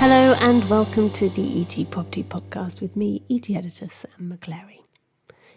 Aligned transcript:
Hello 0.00 0.36
and 0.40 0.62
welcome 0.70 1.10
to 1.10 1.28
the 1.28 1.60
EG 1.60 1.90
Property 1.90 2.22
Podcast 2.22 2.80
with 2.80 2.94
me, 2.94 3.24
EG 3.28 3.50
editor 3.50 3.88
Sam 3.88 4.32
McClary. 4.32 4.84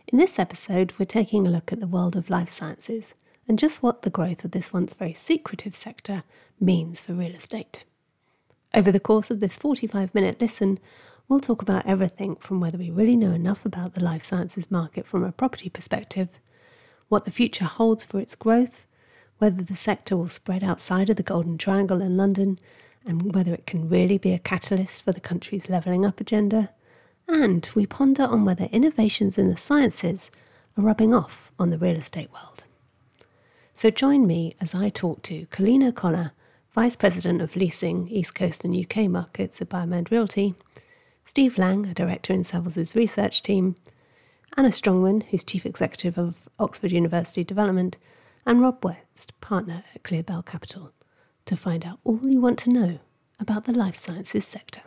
In 0.08 0.18
this 0.18 0.40
episode, 0.40 0.94
we're 0.98 1.06
taking 1.06 1.46
a 1.46 1.52
look 1.52 1.72
at 1.72 1.80
the 1.80 1.86
world 1.86 2.16
of 2.16 2.32
life 2.32 2.50
sciences 2.50 3.14
and 3.48 3.60
just 3.60 3.84
what 3.84 4.02
the 4.02 4.10
growth 4.10 4.44
of 4.44 4.50
this 4.50 4.74
once 4.74 4.96
very 4.96 5.14
secretive 5.14 5.76
sector 5.76 6.24
means 6.60 7.04
for 7.04 7.14
real 7.14 7.36
estate. 7.36 7.86
Over 8.74 8.92
the 8.92 9.00
course 9.00 9.30
of 9.30 9.42
this 9.42 9.58
45 9.58 10.16
minute 10.16 10.42
listen, 10.42 10.80
we'll 11.28 11.40
talk 11.40 11.62
about 11.62 11.86
everything 11.86 12.36
from 12.38 12.60
whether 12.60 12.80
we 12.80 12.90
really 12.90 13.16
know 13.16 13.34
enough 13.34 13.64
about 13.64 13.94
the 13.94 14.04
life 14.04 14.24
sciences 14.24 14.72
market 14.72 15.06
from 15.06 15.24
a 15.24 15.32
property 15.32 15.70
perspective, 15.70 16.30
what 17.10 17.26
the 17.26 17.32
future 17.32 17.66
holds 17.66 18.04
for 18.04 18.20
its 18.20 18.36
growth, 18.36 18.88
whether 19.38 19.62
the 19.62 19.78
sector 19.78 20.18
will 20.18 20.28
spread 20.28 20.64
outside 20.64 21.12
of 21.12 21.18
the 21.18 21.22
Golden 21.22 21.60
Triangle 21.60 22.02
in 22.02 22.18
London, 22.18 22.58
and 23.06 23.34
whether 23.34 23.54
it 23.54 23.66
can 23.66 23.90
really 23.90 24.18
be 24.18 24.34
a 24.34 24.40
catalyst 24.40 25.04
for 25.04 25.12
the 25.12 25.20
country's 25.20 25.70
levelling 25.70 26.06
up 26.06 26.20
agenda. 26.20 26.70
And 27.28 27.68
we 27.76 27.86
ponder 27.86 28.24
on 28.24 28.46
whether 28.46 28.66
innovations 28.66 29.38
in 29.38 29.48
the 29.48 29.58
sciences 29.58 30.30
are 30.78 30.84
rubbing 30.84 31.14
off 31.14 31.52
on 31.58 31.70
the 31.70 31.78
real 31.78 31.96
estate 31.96 32.32
world. 32.32 32.64
So 33.74 33.90
join 33.90 34.28
me 34.28 34.56
as 34.62 34.76
I 34.76 34.90
talk 34.90 35.24
to 35.24 35.48
Colleen 35.48 35.84
O'Connor, 35.84 36.34
Vice 36.74 36.96
President 36.96 37.42
of 37.42 37.56
Leasing, 37.56 38.08
East 38.10 38.36
Coast 38.36 38.64
and 38.64 38.76
UK 38.76 39.10
Markets 39.10 39.62
at 39.62 39.70
Biomed 39.70 40.12
Realty, 40.12 40.56
Steve 41.26 41.58
Lang, 41.58 41.86
a 41.86 41.94
Director 41.94 42.34
in 42.34 42.44
Savills' 42.44 42.96
research 42.96 43.42
team, 43.42 43.76
Anna 44.58 44.70
Strongman, 44.70 45.24
who's 45.24 45.44
Chief 45.44 45.66
Executive 45.66 46.18
of 46.18 46.50
Oxford 46.60 46.92
University 46.92 47.44
Development, 47.44 47.98
and 48.46 48.62
Rob 48.62 48.84
West, 48.84 49.40
Partner 49.40 49.84
at 49.96 50.04
Clearbell 50.04 50.46
Capital 50.46 50.92
to 51.46 51.56
find 51.56 51.86
out 51.86 52.00
all 52.04 52.20
you 52.24 52.40
want 52.40 52.60
to 52.60 52.70
know 52.70 53.00
about 53.40 53.66
the 53.66 53.72
life 53.72 53.96
sciences 53.96 54.46
sector. 54.46 54.82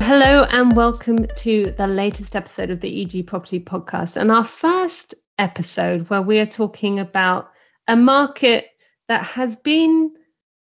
Hello, 0.00 0.44
and 0.50 0.74
welcome 0.76 1.26
to 1.36 1.72
the 1.78 1.86
latest 1.86 2.36
episode 2.36 2.70
of 2.70 2.80
the 2.80 3.02
EG 3.02 3.26
Property 3.26 3.60
Podcast, 3.60 4.16
and 4.16 4.30
our 4.30 4.44
first 4.44 5.14
episode 5.38 6.08
where 6.10 6.22
we 6.22 6.38
are 6.38 6.46
talking 6.46 6.98
about 6.98 7.50
a 7.88 7.96
market 7.96 8.66
that 9.08 9.22
has 9.24 9.56
been 9.56 10.12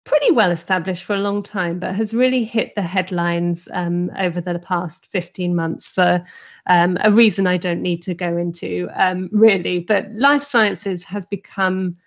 pretty 0.03 0.31
well 0.31 0.51
established 0.51 1.03
for 1.03 1.13
a 1.13 1.19
long 1.19 1.43
time, 1.43 1.79
but 1.79 1.93
has 1.95 2.13
really 2.13 2.43
hit 2.43 2.73
the 2.75 2.81
headlines 2.81 3.67
um, 3.71 4.09
over 4.17 4.41
the 4.41 4.57
past 4.59 5.05
15 5.05 5.55
months 5.55 5.87
for 5.87 6.23
um, 6.67 6.97
a 7.01 7.11
reason 7.11 7.45
I 7.45 7.57
don't 7.57 7.81
need 7.81 8.01
to 8.03 8.13
go 8.13 8.37
into, 8.37 8.89
um, 8.95 9.29
really. 9.31 9.79
But 9.79 10.11
life 10.13 10.43
sciences 10.43 11.03
has 11.03 11.25
become 11.27 11.97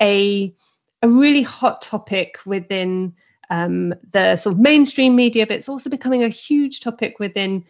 a, 0.00 0.54
a 1.02 1.08
really 1.08 1.42
hot 1.42 1.80
topic 1.80 2.38
within 2.44 3.14
um, 3.50 3.94
the 4.12 4.36
sort 4.36 4.54
of 4.54 4.60
mainstream 4.60 5.16
media, 5.16 5.46
but 5.46 5.56
it's 5.56 5.70
also 5.70 5.88
becoming 5.88 6.24
a 6.24 6.28
huge 6.28 6.80
topic 6.80 7.18
within 7.18 7.64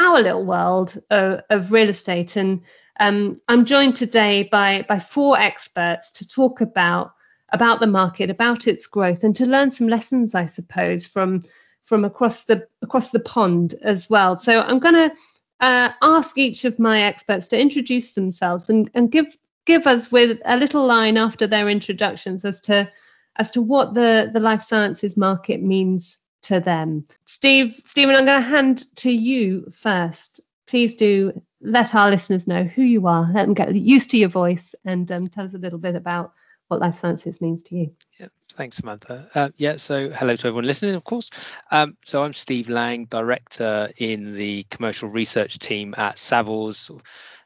our 0.00 0.20
little 0.20 0.44
world 0.44 1.00
of, 1.10 1.40
of 1.48 1.72
real 1.72 1.88
estate. 1.88 2.36
And 2.36 2.60
um, 3.00 3.38
I'm 3.48 3.64
joined 3.64 3.96
today 3.96 4.48
by, 4.52 4.84
by 4.88 4.98
four 4.98 5.38
experts 5.38 6.10
to 6.12 6.28
talk 6.28 6.60
about 6.60 7.14
about 7.54 7.78
the 7.78 7.86
market, 7.86 8.30
about 8.30 8.66
its 8.66 8.86
growth, 8.86 9.22
and 9.22 9.34
to 9.36 9.46
learn 9.46 9.70
some 9.70 9.88
lessons, 9.88 10.34
I 10.34 10.44
suppose, 10.44 11.06
from 11.06 11.42
from 11.84 12.04
across 12.04 12.42
the 12.42 12.66
across 12.82 13.10
the 13.10 13.20
pond 13.20 13.76
as 13.82 14.10
well. 14.10 14.36
So 14.36 14.60
I'm 14.60 14.80
going 14.80 14.94
to 14.94 15.12
uh, 15.60 15.90
ask 16.02 16.36
each 16.36 16.64
of 16.64 16.78
my 16.78 17.02
experts 17.02 17.46
to 17.48 17.58
introduce 17.58 18.12
themselves 18.14 18.68
and, 18.68 18.90
and 18.94 19.10
give 19.10 19.36
give 19.66 19.86
us 19.86 20.10
with 20.10 20.40
a 20.44 20.56
little 20.56 20.84
line 20.84 21.16
after 21.16 21.46
their 21.46 21.68
introductions 21.68 22.44
as 22.44 22.60
to 22.62 22.90
as 23.36 23.52
to 23.52 23.62
what 23.62 23.94
the 23.94 24.30
the 24.34 24.40
life 24.40 24.62
sciences 24.62 25.16
market 25.16 25.62
means 25.62 26.18
to 26.42 26.60
them. 26.60 27.06
Steve, 27.24 27.80
Stephen, 27.86 28.16
I'm 28.16 28.26
going 28.26 28.42
to 28.42 28.48
hand 28.48 28.94
to 28.96 29.10
you 29.10 29.70
first. 29.70 30.40
Please 30.66 30.94
do 30.94 31.32
let 31.60 31.94
our 31.94 32.10
listeners 32.10 32.46
know 32.46 32.64
who 32.64 32.82
you 32.82 33.06
are. 33.06 33.30
Let 33.32 33.46
them 33.46 33.54
get 33.54 33.74
used 33.74 34.10
to 34.10 34.18
your 34.18 34.28
voice 34.28 34.74
and 34.84 35.10
um, 35.12 35.28
tell 35.28 35.46
us 35.46 35.54
a 35.54 35.58
little 35.58 35.78
bit 35.78 35.94
about 35.94 36.32
what 36.68 36.80
life 36.80 36.98
sciences 36.98 37.40
means 37.40 37.62
to 37.64 37.76
you. 37.76 37.94
Yeah, 38.18 38.28
thanks, 38.52 38.76
Samantha. 38.76 39.28
Uh, 39.34 39.50
yeah, 39.56 39.76
so 39.76 40.10
hello 40.10 40.36
to 40.36 40.46
everyone 40.46 40.64
listening, 40.64 40.94
of 40.94 41.04
course. 41.04 41.30
Um, 41.70 41.96
so 42.04 42.22
I'm 42.22 42.32
Steve 42.32 42.68
Lang, 42.68 43.06
director 43.06 43.90
in 43.98 44.34
the 44.34 44.64
commercial 44.70 45.08
research 45.08 45.58
team 45.58 45.94
at 45.96 46.16
Savills. 46.16 46.90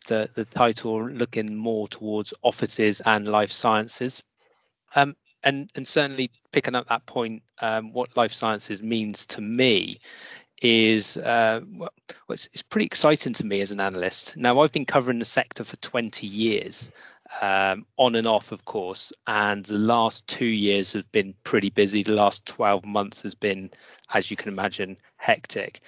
The, 0.06 0.30
the 0.34 0.44
title 0.44 1.10
looking 1.10 1.54
more 1.54 1.88
towards 1.88 2.32
offices 2.42 3.02
and 3.04 3.28
life 3.28 3.52
sciences. 3.52 4.22
Um, 4.94 5.16
and, 5.44 5.70
and 5.74 5.86
certainly 5.86 6.30
picking 6.50 6.74
up 6.74 6.88
that 6.88 7.04
point, 7.06 7.42
um, 7.60 7.92
what 7.92 8.16
life 8.16 8.32
sciences 8.32 8.82
means 8.82 9.26
to 9.28 9.40
me 9.40 10.00
is 10.62 11.16
uh, 11.16 11.60
well, 11.72 11.90
it's, 12.30 12.48
it's 12.52 12.62
pretty 12.62 12.86
exciting 12.86 13.32
to 13.34 13.46
me 13.46 13.60
as 13.60 13.70
an 13.70 13.80
analyst. 13.80 14.36
Now, 14.36 14.60
I've 14.60 14.72
been 14.72 14.86
covering 14.86 15.18
the 15.18 15.24
sector 15.24 15.64
for 15.64 15.76
20 15.76 16.26
years, 16.26 16.90
um, 17.40 17.86
on 17.96 18.14
and 18.14 18.26
off, 18.26 18.52
of 18.52 18.64
course. 18.64 19.12
And 19.26 19.64
the 19.64 19.74
last 19.74 20.26
two 20.26 20.46
years 20.46 20.92
have 20.92 21.10
been 21.12 21.34
pretty 21.44 21.70
busy. 21.70 22.02
The 22.02 22.12
last 22.12 22.46
12 22.46 22.84
months 22.84 23.22
has 23.22 23.34
been, 23.34 23.70
as 24.12 24.30
you 24.30 24.36
can 24.36 24.48
imagine, 24.48 24.96
hectic. 25.16 25.80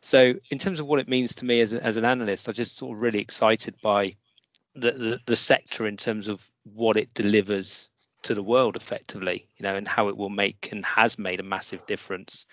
So, 0.00 0.34
in 0.50 0.58
terms 0.58 0.80
of 0.80 0.86
what 0.86 1.00
it 1.00 1.08
means 1.08 1.34
to 1.36 1.44
me 1.44 1.60
as, 1.60 1.72
as 1.72 1.96
an 1.96 2.04
analyst, 2.04 2.48
I'm 2.48 2.54
just 2.54 2.76
sort 2.76 2.96
of 2.96 3.02
really 3.02 3.20
excited 3.20 3.74
by 3.82 4.16
the, 4.74 4.92
the, 4.92 5.20
the 5.26 5.36
sector 5.36 5.86
in 5.86 5.96
terms 5.96 6.28
of 6.28 6.48
what 6.74 6.96
it 6.96 7.12
delivers 7.14 7.90
to 8.26 8.34
the 8.34 8.42
world 8.42 8.74
effectively, 8.74 9.46
you 9.56 9.62
know, 9.62 9.76
and 9.76 9.86
how 9.86 10.08
it 10.08 10.16
will 10.16 10.30
make 10.30 10.68
and 10.72 10.84
has 10.84 11.16
made 11.16 11.38
a 11.38 11.44
massive 11.44 11.86
difference. 11.86 12.44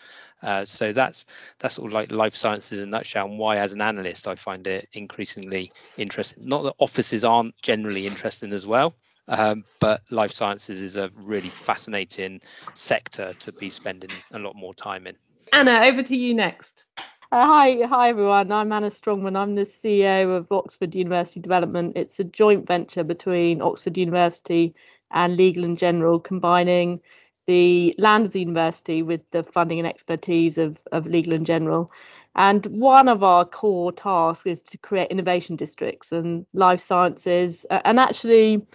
Uh, 0.44 0.64
so 0.64 0.94
that's 0.94 1.26
that's 1.60 1.76
sort 1.76 1.88
of 1.88 1.94
like 1.94 2.12
life 2.12 2.36
sciences 2.36 2.80
in 2.80 2.86
a 2.86 2.92
nutshell, 2.92 3.26
and 3.26 3.40
why, 3.40 3.58
as 3.58 3.74
an 3.74 3.82
analyst, 3.82 4.28
I 4.28 4.36
find 4.36 4.68
it 4.68 4.88
increasingly 4.94 5.72
interesting. 5.98 6.48
Not 6.48 6.64
that 6.64 6.76
offices 6.78 7.26
aren't 7.26 7.60
generally 7.62 8.06
interesting 8.06 8.54
as 8.54 8.68
well, 8.68 8.94
um, 9.28 9.64
but 9.80 10.02
life 10.12 10.32
sciences 10.32 10.80
is 10.80 10.96
a 10.96 11.10
really 11.16 11.50
fascinating 11.50 12.42
sector 12.76 13.34
to 13.34 13.52
be 13.54 13.70
spending 13.70 14.12
a 14.32 14.40
lot 14.40 14.56
more 14.56 14.74
time 14.76 15.08
in. 15.08 15.16
Anna, 15.54 15.86
over 15.86 16.04
to 16.04 16.16
you 16.16 16.36
next. 16.36 16.84
Uh, 17.32 17.48
hi, 17.48 17.82
hi 17.88 18.10
everyone. 18.10 18.52
I'm 18.52 18.72
Anna 18.72 18.92
Strongman. 18.92 19.36
I'm 19.36 19.56
the 19.56 19.66
CEO 19.66 20.38
of 20.38 20.52
Oxford 20.52 20.94
University 20.94 21.40
Development. 21.40 21.94
It's 21.96 22.20
a 22.20 22.24
joint 22.24 22.68
venture 22.68 23.04
between 23.04 23.60
Oxford 23.60 23.98
University 23.98 24.76
and 25.14 25.38
Legal 25.38 25.64
and 25.64 25.78
General, 25.78 26.20
combining 26.20 27.00
the 27.46 27.94
land 27.98 28.26
of 28.26 28.32
the 28.32 28.40
university 28.40 29.04
with 29.04 29.22
the 29.32 29.44
funding 29.44 29.80
and 29.80 29.88
expertise 29.88 30.58
of, 30.58 30.78
of 30.92 31.06
Legal 31.06 31.34
and 31.34 31.46
General. 31.46 31.92
And 32.36 32.66
one 32.66 33.08
of 33.08 33.22
our 33.24 33.46
core 33.46 33.92
tasks 33.92 34.46
is 34.46 34.64
to 34.64 34.78
create 34.78 35.12
innovation 35.12 35.56
districts 35.56 36.12
and 36.12 36.46
life 36.54 36.82
sciences, 36.82 37.66
and 37.70 38.00
actually 38.00 38.66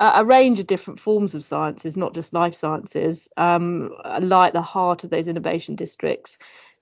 a 0.00 0.24
range 0.24 0.58
of 0.58 0.66
different 0.66 0.98
forms 0.98 1.34
of 1.34 1.44
sciences, 1.44 1.96
not 1.96 2.14
just 2.14 2.32
life 2.32 2.54
sciences, 2.54 3.28
um, 3.36 3.90
like 4.20 4.54
the 4.54 4.62
heart 4.62 5.04
of 5.04 5.10
those 5.10 5.28
innovation 5.28 5.76
districts. 5.76 6.38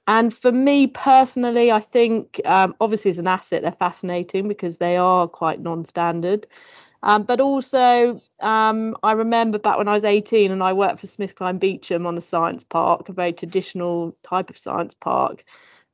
And 0.07 0.33
for 0.33 0.53
me 0.53 0.87
personally, 0.87 1.73
I 1.73 1.81
think 1.81 2.41
um, 2.45 2.75
obviously 2.81 3.11
as 3.11 3.19
an 3.19 3.27
asset, 3.27 3.63
they're 3.63 3.73
fascinating 3.73 4.47
because 4.49 4.79
they 4.79 4.97
are 4.97 5.27
quite 5.27 5.61
non 5.61 5.85
standard. 5.85 6.47
Um, 7.03 7.23
but 7.23 7.41
also, 7.41 8.21
um, 8.41 8.97
I 9.03 9.13
remember 9.13 9.59
back 9.59 9.79
when 9.79 9.89
I 9.89 9.95
was 9.95 10.05
18 10.05 10.51
and 10.51 10.63
I 10.63 10.73
worked 10.73 11.01
for 11.01 11.07
Smith 11.07 11.35
SmithKline 11.35 11.61
Beecham 11.61 12.07
on 12.07 12.17
a 12.17 12.21
science 12.21 12.65
park, 12.65 13.09
a 13.09 13.13
very 13.13 13.33
traditional 13.33 14.17
type 14.29 14.51
of 14.51 14.59
science 14.59 14.95
park. 14.95 15.45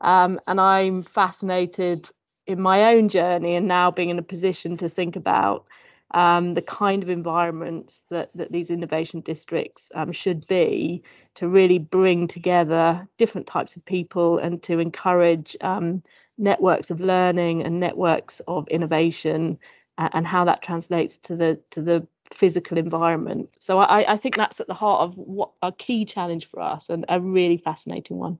Um, 0.01 0.41
and 0.47 0.61
I'm 0.61 1.03
fascinated 1.03 2.09
in 2.47 2.61
my 2.61 2.95
own 2.95 3.09
journey 3.09 3.55
and 3.57 3.69
now 3.69 3.91
being 3.91 4.11
in 4.11 4.19
a 4.19 4.23
position 4.23 4.77
to 4.79 4.89
think 4.89 5.17
about 5.17 5.67
um, 6.13 6.55
the 6.55 6.63
kind 6.63 7.03
of 7.03 7.09
environments 7.09 8.07
that, 8.11 8.31
that 8.37 8.53
these 8.53 8.71
innovation 8.71 9.21
districts 9.21 9.91
um, 9.95 10.13
should 10.13 10.47
be 10.47 11.03
to 11.35 11.49
really 11.49 11.79
bring 11.79 12.29
together 12.29 13.07
different 13.19 13.47
types 13.47 13.77
of 13.77 13.85
people 13.85 14.39
and 14.39 14.63
to 14.63 14.79
encourage 14.79 15.57
um, 15.61 16.03
networks 16.39 16.91
of 16.91 17.01
learning 17.01 17.63
and 17.63 17.81
networks 17.81 18.41
of 18.47 18.69
innovation 18.69 19.59
and 19.99 20.27
how 20.27 20.45
that 20.45 20.63
translates 20.63 21.19
to 21.19 21.37
the 21.37 21.61
to 21.71 21.83
the 21.83 22.07
physical 22.33 22.79
environment. 22.79 23.51
So 23.59 23.79
I, 23.79 24.15
I 24.15 24.17
think 24.17 24.37
that's 24.37 24.61
at 24.61 24.67
the 24.67 24.75
heart 24.75 25.03
of 25.03 25.17
what 25.17 25.51
a 25.63 25.73
key 25.73 26.05
challenge 26.05 26.49
for 26.51 26.61
us 26.61 26.89
and 26.89 27.05
a 27.09 27.21
really 27.21 27.59
fascinating 27.59 28.17
one. 28.17 28.39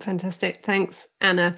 Fantastic. 0.00 0.64
Thanks, 0.64 0.96
Anna. 1.20 1.56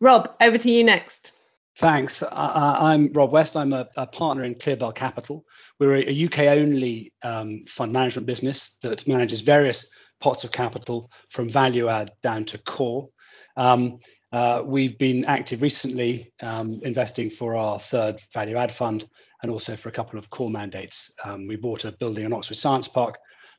Rob, 0.00 0.34
over 0.40 0.58
to 0.58 0.70
you 0.70 0.84
next. 0.84 1.32
Thanks. 1.78 2.22
I, 2.22 2.94
am 2.94 3.12
Rob 3.12 3.32
West. 3.32 3.56
I'm 3.56 3.74
a, 3.74 3.86
a, 3.96 4.06
partner 4.06 4.44
in 4.44 4.54
Clearbell 4.54 4.94
Capital. 4.94 5.44
We're 5.78 5.96
a, 5.96 6.10
a 6.10 6.24
UK 6.26 6.38
only 6.58 7.12
um, 7.22 7.64
fund 7.68 7.92
management 7.92 8.26
business 8.26 8.78
that 8.82 9.06
manages 9.06 9.42
various 9.42 9.86
pots 10.20 10.44
of 10.44 10.52
capital 10.52 11.10
from 11.28 11.50
value 11.50 11.88
add 11.88 12.12
down 12.22 12.46
to 12.46 12.58
core. 12.58 13.10
Um, 13.58 13.98
uh, 14.36 14.62
we've 14.62 14.98
been 14.98 15.24
active 15.24 15.62
recently 15.62 16.30
um, 16.42 16.78
investing 16.82 17.30
for 17.30 17.56
our 17.56 17.80
third 17.80 18.20
value 18.34 18.56
add 18.56 18.70
fund 18.70 19.08
and 19.40 19.50
also 19.50 19.74
for 19.74 19.88
a 19.88 19.92
couple 19.92 20.18
of 20.18 20.28
core 20.28 20.50
mandates. 20.50 21.10
Um, 21.24 21.48
we 21.48 21.56
bought 21.56 21.86
a 21.86 21.92
building 21.92 22.26
in 22.26 22.34
Oxford 22.34 22.58
Science 22.58 22.86
Park 22.86 23.16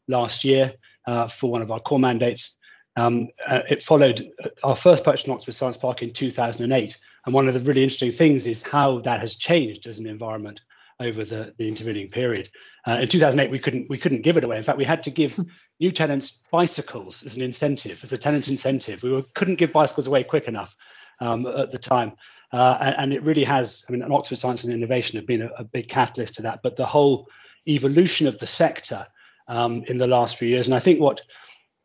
last 0.07 0.43
year 0.43 0.71
uh, 1.07 1.27
for 1.29 1.49
one 1.49 1.63
of 1.63 1.71
our 1.71 1.79
core 1.79 1.97
mandates. 1.97 2.57
Um, 2.95 3.29
uh, 3.47 3.61
it 3.67 3.81
followed 3.81 4.29
uh, 4.43 4.49
our 4.63 4.75
first 4.75 5.03
purchase 5.03 5.25
in 5.25 5.33
Oxford 5.33 5.55
Science 5.55 5.77
Park 5.77 6.03
in 6.03 6.13
2008. 6.13 6.95
And 7.25 7.33
one 7.33 7.47
of 7.47 7.55
the 7.55 7.59
really 7.61 7.81
interesting 7.81 8.11
things 8.11 8.45
is 8.45 8.61
how 8.61 8.99
that 8.99 9.19
has 9.19 9.35
changed 9.35 9.87
as 9.87 9.97
an 9.97 10.05
environment 10.05 10.61
over 10.99 11.23
the, 11.23 11.53
the 11.57 11.67
intervening 11.67 12.09
period. 12.09 12.49
Uh, 12.87 12.99
in 13.01 13.07
2008, 13.07 13.51
we 13.51 13.59
couldn't 13.59 13.89
we 13.89 13.97
couldn't 13.97 14.23
give 14.23 14.37
it 14.37 14.43
away. 14.43 14.57
In 14.57 14.63
fact, 14.63 14.77
we 14.77 14.85
had 14.85 15.03
to 15.03 15.11
give 15.11 15.39
new 15.79 15.91
tenants 15.91 16.41
bicycles 16.51 17.23
as 17.23 17.35
an 17.35 17.41
incentive, 17.41 17.99
as 18.03 18.13
a 18.13 18.17
tenant 18.17 18.47
incentive. 18.47 19.03
We 19.03 19.11
were, 19.11 19.23
couldn't 19.35 19.55
give 19.59 19.71
bicycles 19.71 20.07
away 20.07 20.23
quick 20.23 20.47
enough 20.47 20.75
um, 21.19 21.45
at 21.45 21.71
the 21.71 21.77
time. 21.77 22.13
Uh, 22.51 22.77
and, 22.81 22.95
and, 22.97 23.13
it 23.13 23.23
really 23.23 23.43
has, 23.43 23.83
I 23.87 23.91
mean, 23.91 24.01
Oxford 24.09 24.37
Science 24.37 24.63
and 24.63 24.73
Innovation 24.73 25.17
have 25.17 25.27
been 25.27 25.41
a, 25.41 25.49
a, 25.57 25.65
big 25.65 25.89
catalyst 25.89 26.35
to 26.35 26.41
that, 26.43 26.61
but 26.63 26.77
the 26.77 26.85
whole 26.85 27.27
evolution 27.67 28.25
of 28.25 28.39
the 28.39 28.47
sector 28.47 29.05
um, 29.49 29.83
in 29.87 29.97
the 29.97 30.07
last 30.07 30.37
few 30.37 30.47
years. 30.47 30.65
And 30.65 30.73
I 30.73 30.79
think 30.79 31.01
what 31.01 31.21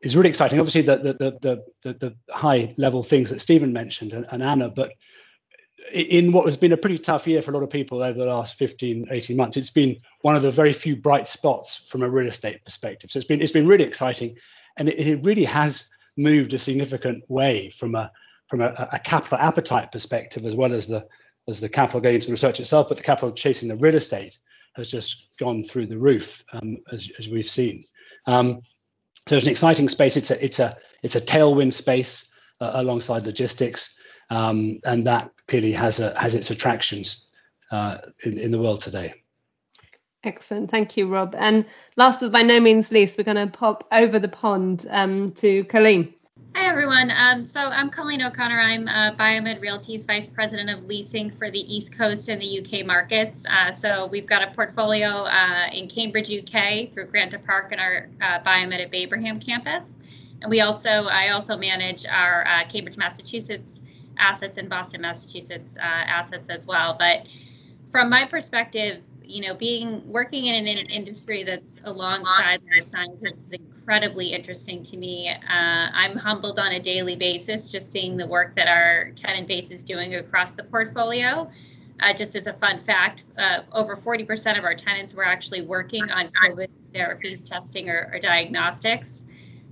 is 0.03 0.15
really 0.15 0.29
exciting, 0.29 0.61
obviously, 0.61 0.83
the, 0.83 0.99
the, 0.99 1.39
the, 1.43 1.65
the, 1.83 1.93
the 1.95 2.17
high 2.33 2.75
level 2.79 3.03
things 3.03 3.31
that 3.31 3.41
Stephen 3.41 3.73
mentioned 3.73 4.13
and, 4.13 4.25
and 4.31 4.41
Anna, 4.41 4.69
but 4.69 4.93
in 5.93 6.33
what 6.33 6.45
has 6.47 6.57
been 6.57 6.73
a 6.73 6.77
pretty 6.77 6.99
tough 6.99 7.27
year 7.27 7.43
for 7.43 7.51
a 7.51 7.55
lot 7.55 7.63
of 7.63 7.71
people 7.71 8.03
over 8.03 8.19
the 8.19 8.25
last 8.25 8.57
15 8.57 9.07
18 9.11 9.37
months 9.37 9.57
it's 9.57 9.71
been 9.71 9.97
one 10.23 10.37
of 10.37 10.43
the 10.43 10.51
very 10.51 10.73
few 10.73 10.97
bright 10.97 11.27
spots 11.27 11.83
from 11.89 12.03
a 12.03 12.09
real 12.09 12.29
estate 12.29 12.65
perspective. 12.65 13.11
So 13.11 13.19
it's 13.19 13.27
been 13.27 13.43
it's 13.43 13.53
been 13.53 13.67
really 13.67 13.85
exciting 13.85 14.37
and 14.77 14.89
it, 14.89 15.07
it 15.07 15.25
really 15.25 15.45
has 15.45 15.85
moved 16.17 16.55
a 16.55 16.59
significant 16.59 17.29
way 17.29 17.71
from 17.71 17.95
a 17.95 18.11
from 18.49 18.61
a, 18.61 18.89
a, 18.93 18.99
capital 18.99 19.39
appetite 19.39 19.91
perspective 19.93 20.45
as 20.45 20.55
well 20.55 20.75
as 20.75 20.87
the 20.87 21.07
as 21.49 21.61
the 21.61 21.69
capital 21.69 22.05
into 22.05 22.27
the 22.27 22.33
research 22.33 22.61
itself 22.61 22.89
but 22.89 22.97
the 22.97 23.03
capital 23.03 23.33
chasing 23.33 23.69
the 23.69 23.77
real 23.77 23.95
estate 23.95 24.37
has 24.75 24.91
just 24.91 25.29
gone 25.39 25.65
through 25.65 25.87
the 25.87 25.99
roof 25.99 26.43
um, 26.53 26.79
as, 26.93 27.09
as 27.19 27.29
we've 27.29 27.49
seen. 27.49 27.83
Um, 28.27 28.63
so 29.29 29.37
it's 29.37 29.45
an 29.45 29.51
exciting 29.51 29.89
space. 29.89 30.17
It's 30.17 30.31
a 30.31 30.45
it's 30.45 30.59
a 30.59 30.77
it's 31.03 31.17
a 31.17 31.21
tailwind 31.21 31.73
space 31.73 32.29
uh, 32.61 32.73
alongside 32.75 33.23
logistics 33.23 33.95
um, 34.31 34.81
and 34.85 35.07
that 35.07 35.31
clearly 35.49 35.73
has 35.73 36.01
a, 36.01 36.19
has 36.19 36.35
its 36.35 36.51
attractions 36.51 37.27
uh, 37.71 37.99
in, 38.25 38.39
in 38.39 38.51
the 38.51 38.59
world 38.59 38.81
today. 38.81 39.15
Excellent, 40.25 40.71
thank 40.71 40.97
you, 40.97 41.09
Rob. 41.09 41.35
And 41.37 41.65
last 41.97 42.21
but 42.21 42.31
by 42.31 42.43
no 42.43 42.61
means 42.61 42.93
least, 42.93 43.19
we're 43.19 43.25
going 43.25 43.37
to 43.37 43.49
pop 43.49 43.89
over 43.91 44.19
the 44.19 44.29
pond 44.29 44.87
um, 44.91 45.33
to 45.33 45.65
Colleen. 45.65 46.15
Hi, 46.55 46.69
everyone. 46.69 47.11
Um, 47.11 47.45
so 47.45 47.61
I'm 47.61 47.89
Colleen 47.89 48.23
O'Connor. 48.23 48.61
I'm 48.61 48.87
uh, 48.87 49.17
Biomed 49.17 49.61
Realty's 49.61 50.05
Vice 50.05 50.29
President 50.29 50.71
of 50.71 50.85
Leasing 50.85 51.31
for 51.31 51.51
the 51.51 51.59
East 51.59 51.97
Coast 51.97 52.29
and 52.29 52.41
the 52.41 52.61
UK 52.61 52.85
markets. 52.87 53.45
Uh, 53.49 53.73
so 53.73 54.07
we've 54.07 54.27
got 54.27 54.43
a 54.43 54.53
portfolio 54.55 55.25
uh, 55.25 55.67
in 55.73 55.89
Cambridge, 55.89 56.31
UK 56.31 56.93
through 56.93 57.07
Granta 57.07 57.39
Park 57.39 57.73
and 57.73 57.81
our 57.81 58.09
uh, 58.21 58.39
Biomed 58.41 58.81
at 58.81 58.93
Babraham 58.93 59.45
campus. 59.45 59.97
And 60.43 60.51
we 60.51 60.61
also, 60.61 60.89
I 60.89 61.31
also 61.31 61.57
manage 61.57 62.05
our 62.07 62.47
uh, 62.47 62.71
Cambridge, 62.71 62.97
Massachusetts 62.97 63.81
assets 64.23 64.59
in 64.59 64.69
Boston, 64.69 65.03
Massachusetts 65.03 65.75
uh, 65.79 65.83
assets 65.83 66.49
as 66.49 66.67
well. 66.67 66.97
But 66.99 67.27
from 67.91 68.09
my 68.09 68.25
perspective, 68.27 69.03
you 69.25 69.41
know, 69.43 69.55
being 69.55 70.03
working 70.07 70.47
in 70.47 70.55
an, 70.55 70.67
in 70.67 70.79
an 70.79 70.87
industry 70.87 71.43
that's 71.43 71.79
alongside 71.85 72.61
life 72.75 72.85
sciences 72.85 73.39
is 73.39 73.53
incredibly 73.53 74.33
interesting 74.33 74.83
to 74.85 74.97
me. 74.97 75.29
Uh, 75.29 75.89
I'm 75.93 76.17
humbled 76.17 76.59
on 76.59 76.73
a 76.73 76.81
daily 76.81 77.17
basis 77.17 77.71
just 77.71 77.91
seeing 77.91 78.17
the 78.17 78.27
work 78.27 78.55
that 78.57 78.69
our 78.69 79.11
tenant 79.17 79.49
base 79.49 79.71
is 79.71 79.83
doing 79.83 80.15
across 80.17 80.53
the 80.53 80.65
portfolio. 80.65 81.51
Uh, 82.01 82.13
just 82.13 82.35
as 82.35 82.47
a 82.47 82.53
fun 82.55 82.83
fact, 82.85 83.25
uh, 83.39 83.61
over 83.73 83.97
40% 83.97 84.59
of 84.59 84.65
our 84.65 84.75
tenants 84.75 85.15
were 85.15 85.25
actually 85.25 85.63
working 85.63 86.11
on 86.11 86.31
COVID 86.45 86.69
therapies, 86.93 87.49
testing, 87.49 87.89
or, 87.89 88.11
or 88.13 88.19
diagnostics. 88.19 89.22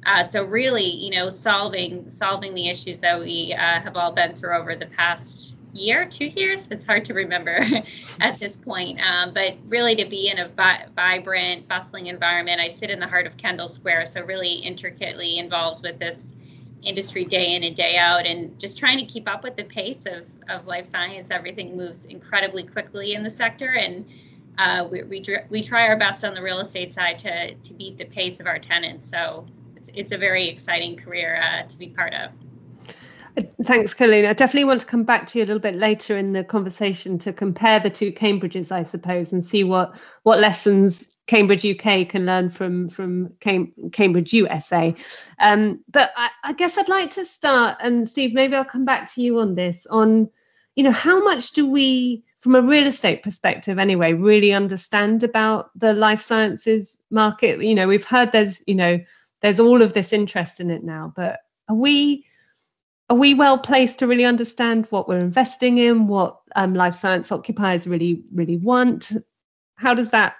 Uh, 0.06 0.22
so 0.22 0.44
really, 0.44 0.84
you 0.84 1.10
know, 1.10 1.28
solving 1.28 2.08
solving 2.08 2.54
the 2.54 2.68
issues 2.68 2.98
that 2.98 3.18
we 3.18 3.54
uh, 3.54 3.80
have 3.80 3.96
all 3.96 4.12
been 4.12 4.34
through 4.36 4.56
over 4.56 4.74
the 4.74 4.86
past 4.86 5.54
year, 5.72 6.04
two 6.04 6.26
years. 6.26 6.68
It's 6.70 6.84
hard 6.84 7.04
to 7.06 7.14
remember 7.14 7.64
at 8.20 8.38
this 8.38 8.56
point. 8.56 8.98
Um, 9.00 9.32
but 9.34 9.56
really, 9.68 9.94
to 9.96 10.08
be 10.08 10.28
in 10.28 10.38
a 10.38 10.48
vi- 10.48 10.86
vibrant, 10.96 11.68
bustling 11.68 12.06
environment, 12.06 12.60
I 12.60 12.68
sit 12.68 12.90
in 12.90 12.98
the 12.98 13.06
heart 13.06 13.26
of 13.26 13.36
Kendall 13.36 13.68
Square, 13.68 14.06
so 14.06 14.22
really 14.22 14.52
intricately 14.52 15.38
involved 15.38 15.82
with 15.82 15.98
this 15.98 16.32
industry 16.82 17.26
day 17.26 17.54
in 17.54 17.62
and 17.64 17.76
day 17.76 17.96
out, 17.96 18.24
and 18.24 18.58
just 18.58 18.78
trying 18.78 18.98
to 18.98 19.04
keep 19.04 19.28
up 19.28 19.42
with 19.42 19.56
the 19.56 19.64
pace 19.64 20.04
of 20.06 20.24
of 20.48 20.66
life 20.66 20.86
science. 20.86 21.28
Everything 21.30 21.76
moves 21.76 22.06
incredibly 22.06 22.62
quickly 22.62 23.14
in 23.14 23.22
the 23.22 23.30
sector, 23.30 23.74
and 23.74 24.06
uh, 24.58 24.86
we, 24.90 25.02
we, 25.04 25.24
we 25.48 25.62
try 25.62 25.86
our 25.86 25.96
best 25.96 26.24
on 26.24 26.34
the 26.34 26.42
real 26.42 26.58
estate 26.58 26.92
side 26.92 27.18
to, 27.18 27.54
to 27.54 27.72
beat 27.74 27.96
the 27.96 28.04
pace 28.04 28.40
of 28.40 28.46
our 28.46 28.58
tenants. 28.58 29.08
So 29.08 29.46
it's 29.94 30.12
a 30.12 30.18
very 30.18 30.48
exciting 30.48 30.96
career 30.96 31.40
uh, 31.42 31.68
to 31.68 31.76
be 31.76 31.88
part 31.88 32.14
of. 32.14 32.30
Thanks, 33.64 33.94
Colleen. 33.94 34.24
I 34.24 34.32
definitely 34.32 34.64
want 34.64 34.80
to 34.80 34.86
come 34.86 35.04
back 35.04 35.26
to 35.28 35.38
you 35.38 35.44
a 35.44 35.46
little 35.46 35.60
bit 35.60 35.76
later 35.76 36.16
in 36.16 36.32
the 36.32 36.42
conversation 36.42 37.18
to 37.20 37.32
compare 37.32 37.78
the 37.78 37.90
two 37.90 38.12
Cambridges, 38.12 38.72
I 38.72 38.82
suppose, 38.82 39.32
and 39.32 39.44
see 39.44 39.64
what 39.64 39.96
what 40.24 40.40
lessons 40.40 41.16
Cambridge 41.26 41.64
UK 41.64 42.08
can 42.08 42.26
learn 42.26 42.50
from 42.50 42.88
from 42.88 43.32
Cam- 43.40 43.72
Cambridge 43.92 44.32
USA. 44.32 44.94
Um, 45.38 45.80
but 45.88 46.10
I, 46.16 46.30
I, 46.42 46.52
guess 46.54 46.76
I'd 46.76 46.88
like 46.88 47.10
to 47.10 47.24
start, 47.24 47.78
and 47.80 48.08
Steve, 48.08 48.34
maybe 48.34 48.56
I'll 48.56 48.64
come 48.64 48.84
back 48.84 49.12
to 49.14 49.22
you 49.22 49.38
on 49.38 49.54
this. 49.54 49.86
On, 49.90 50.28
you 50.74 50.82
know, 50.82 50.90
how 50.90 51.22
much 51.22 51.52
do 51.52 51.70
we, 51.70 52.24
from 52.40 52.56
a 52.56 52.62
real 52.62 52.88
estate 52.88 53.22
perspective, 53.22 53.78
anyway, 53.78 54.12
really 54.12 54.52
understand 54.52 55.22
about 55.22 55.70
the 55.78 55.92
life 55.92 56.22
sciences 56.22 56.98
market? 57.10 57.62
You 57.62 57.76
know, 57.76 57.86
we've 57.86 58.04
heard 58.04 58.32
there's, 58.32 58.60
you 58.66 58.74
know, 58.74 58.98
there's 59.40 59.60
all 59.60 59.82
of 59.82 59.92
this 59.94 60.12
interest 60.12 60.60
in 60.60 60.70
it 60.70 60.84
now 60.84 61.12
but 61.16 61.40
are 61.68 61.76
we 61.76 62.24
are 63.08 63.16
we 63.16 63.34
well 63.34 63.58
placed 63.58 63.98
to 63.98 64.06
really 64.06 64.24
understand 64.24 64.86
what 64.90 65.08
we're 65.08 65.18
investing 65.18 65.78
in 65.78 66.06
what 66.06 66.40
um, 66.54 66.74
life 66.74 66.94
science 66.94 67.32
occupiers 67.32 67.88
really 67.88 68.22
really 68.32 68.56
want? 68.56 69.12
How 69.74 69.94
does 69.94 70.10
that 70.10 70.34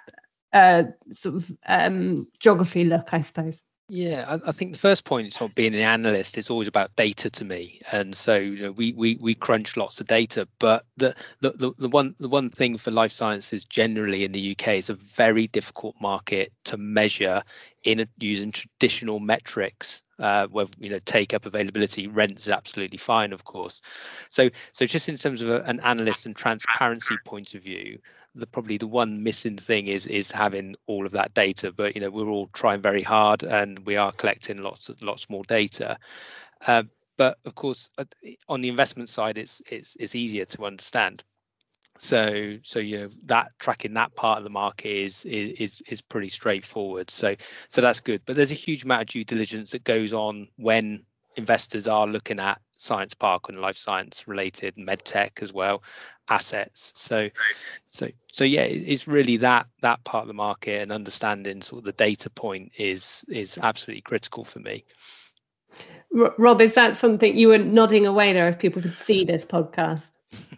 uh, 0.53 0.83
sort 1.11 1.35
of 1.35 1.51
um, 1.65 2.27
geography 2.39 2.83
look 2.83 3.13
i 3.13 3.21
suppose 3.21 3.63
yeah, 3.93 4.23
I, 4.25 4.49
I, 4.49 4.51
think 4.53 4.71
the 4.71 4.77
first 4.77 5.03
point 5.03 5.41
of 5.41 5.53
being 5.53 5.75
an 5.75 5.81
analyst 5.81 6.37
is 6.37 6.49
always 6.49 6.69
about 6.69 6.95
data 6.95 7.29
to 7.29 7.43
me, 7.43 7.81
and 7.91 8.15
so 8.15 8.35
you 8.35 8.61
know, 8.61 8.71
we 8.71 8.93
we 8.93 9.17
we 9.19 9.35
crunch 9.35 9.75
lots 9.75 9.99
of 9.99 10.07
data. 10.07 10.47
But 10.59 10.85
the, 10.95 11.13
the 11.41 11.51
the 11.51 11.73
the 11.77 11.89
one 11.89 12.15
the 12.17 12.29
one 12.29 12.51
thing 12.51 12.77
for 12.77 12.89
life 12.89 13.11
sciences 13.11 13.65
generally 13.65 14.23
in 14.23 14.31
the 14.31 14.51
UK 14.51 14.75
is 14.75 14.89
a 14.89 14.93
very 14.93 15.47
difficult 15.47 15.95
market 15.99 16.53
to 16.63 16.77
measure 16.77 17.43
in 17.83 17.99
a, 17.99 18.07
using 18.17 18.53
traditional 18.53 19.19
metrics. 19.19 20.03
Uh, 20.17 20.47
where 20.47 20.67
you 20.77 20.89
know 20.89 20.99
take 21.03 21.33
up 21.33 21.45
availability, 21.45 22.07
rent 22.07 22.39
is 22.39 22.47
absolutely 22.47 22.97
fine, 22.97 23.33
of 23.33 23.43
course. 23.43 23.81
So 24.29 24.49
so 24.71 24.85
just 24.85 25.09
in 25.09 25.17
terms 25.17 25.41
of 25.41 25.49
a, 25.49 25.63
an 25.63 25.81
analyst 25.81 26.25
and 26.25 26.33
transparency 26.33 27.17
point 27.25 27.55
of 27.55 27.63
view, 27.63 27.99
the 28.35 28.47
probably 28.47 28.77
the 28.77 28.87
one 28.87 29.23
missing 29.23 29.57
thing 29.57 29.87
is 29.87 30.07
is 30.07 30.31
having 30.31 30.75
all 30.87 31.05
of 31.05 31.11
that 31.13 31.33
data. 31.33 31.71
But 31.71 31.95
you 31.95 32.01
know 32.01 32.09
we're 32.09 32.29
all 32.29 32.47
trying 32.53 32.81
very 32.81 33.03
hard, 33.03 33.43
and 33.43 33.79
we 33.85 33.97
are 33.97 34.11
collecting 34.11 34.57
lots 34.57 34.89
lots 35.01 35.29
more 35.29 35.43
data. 35.43 35.97
Uh, 36.65 36.83
but 37.17 37.37
of 37.45 37.55
course, 37.55 37.89
on 38.47 38.61
the 38.61 38.69
investment 38.69 39.09
side, 39.09 39.37
it's 39.37 39.61
it's 39.69 39.95
it's 39.99 40.15
easier 40.15 40.45
to 40.45 40.65
understand. 40.65 41.23
So 41.97 42.57
so 42.63 42.79
you 42.79 42.97
know 42.99 43.09
that 43.25 43.51
tracking 43.59 43.93
that 43.93 44.15
part 44.15 44.39
of 44.39 44.43
the 44.43 44.49
market 44.49 44.89
is 44.89 45.23
is 45.25 45.81
is 45.87 46.01
pretty 46.01 46.29
straightforward. 46.29 47.11
So 47.11 47.35
so 47.69 47.81
that's 47.81 47.99
good. 47.99 48.21
But 48.25 48.35
there's 48.35 48.51
a 48.51 48.55
huge 48.55 48.83
amount 48.83 49.03
of 49.03 49.07
due 49.09 49.23
diligence 49.23 49.71
that 49.71 49.83
goes 49.83 50.13
on 50.13 50.47
when 50.55 51.03
investors 51.35 51.87
are 51.87 52.07
looking 52.07 52.39
at 52.39 52.59
science 52.81 53.13
park 53.13 53.47
and 53.47 53.59
life 53.59 53.77
science 53.77 54.27
related 54.27 54.75
medtech 54.75 55.43
as 55.43 55.53
well 55.53 55.83
assets 56.29 56.91
so 56.95 57.29
so 57.85 58.07
so 58.31 58.43
yeah 58.43 58.63
it's 58.63 59.07
really 59.07 59.37
that 59.37 59.67
that 59.81 60.03
part 60.03 60.23
of 60.23 60.27
the 60.27 60.33
market 60.33 60.81
and 60.81 60.91
understanding 60.91 61.61
sort 61.61 61.79
of 61.79 61.85
the 61.85 61.91
data 61.93 62.29
point 62.29 62.71
is 62.77 63.23
is 63.27 63.59
absolutely 63.61 64.01
critical 64.01 64.43
for 64.43 64.59
me 64.59 64.83
rob 66.37 66.61
is 66.61 66.73
that 66.73 66.97
something 66.97 67.37
you 67.37 67.49
were 67.49 67.57
nodding 67.57 68.05
away 68.05 68.33
there 68.33 68.49
if 68.49 68.57
people 68.57 68.81
could 68.81 68.95
see 68.95 69.23
this 69.23 69.45
podcast 69.45 70.03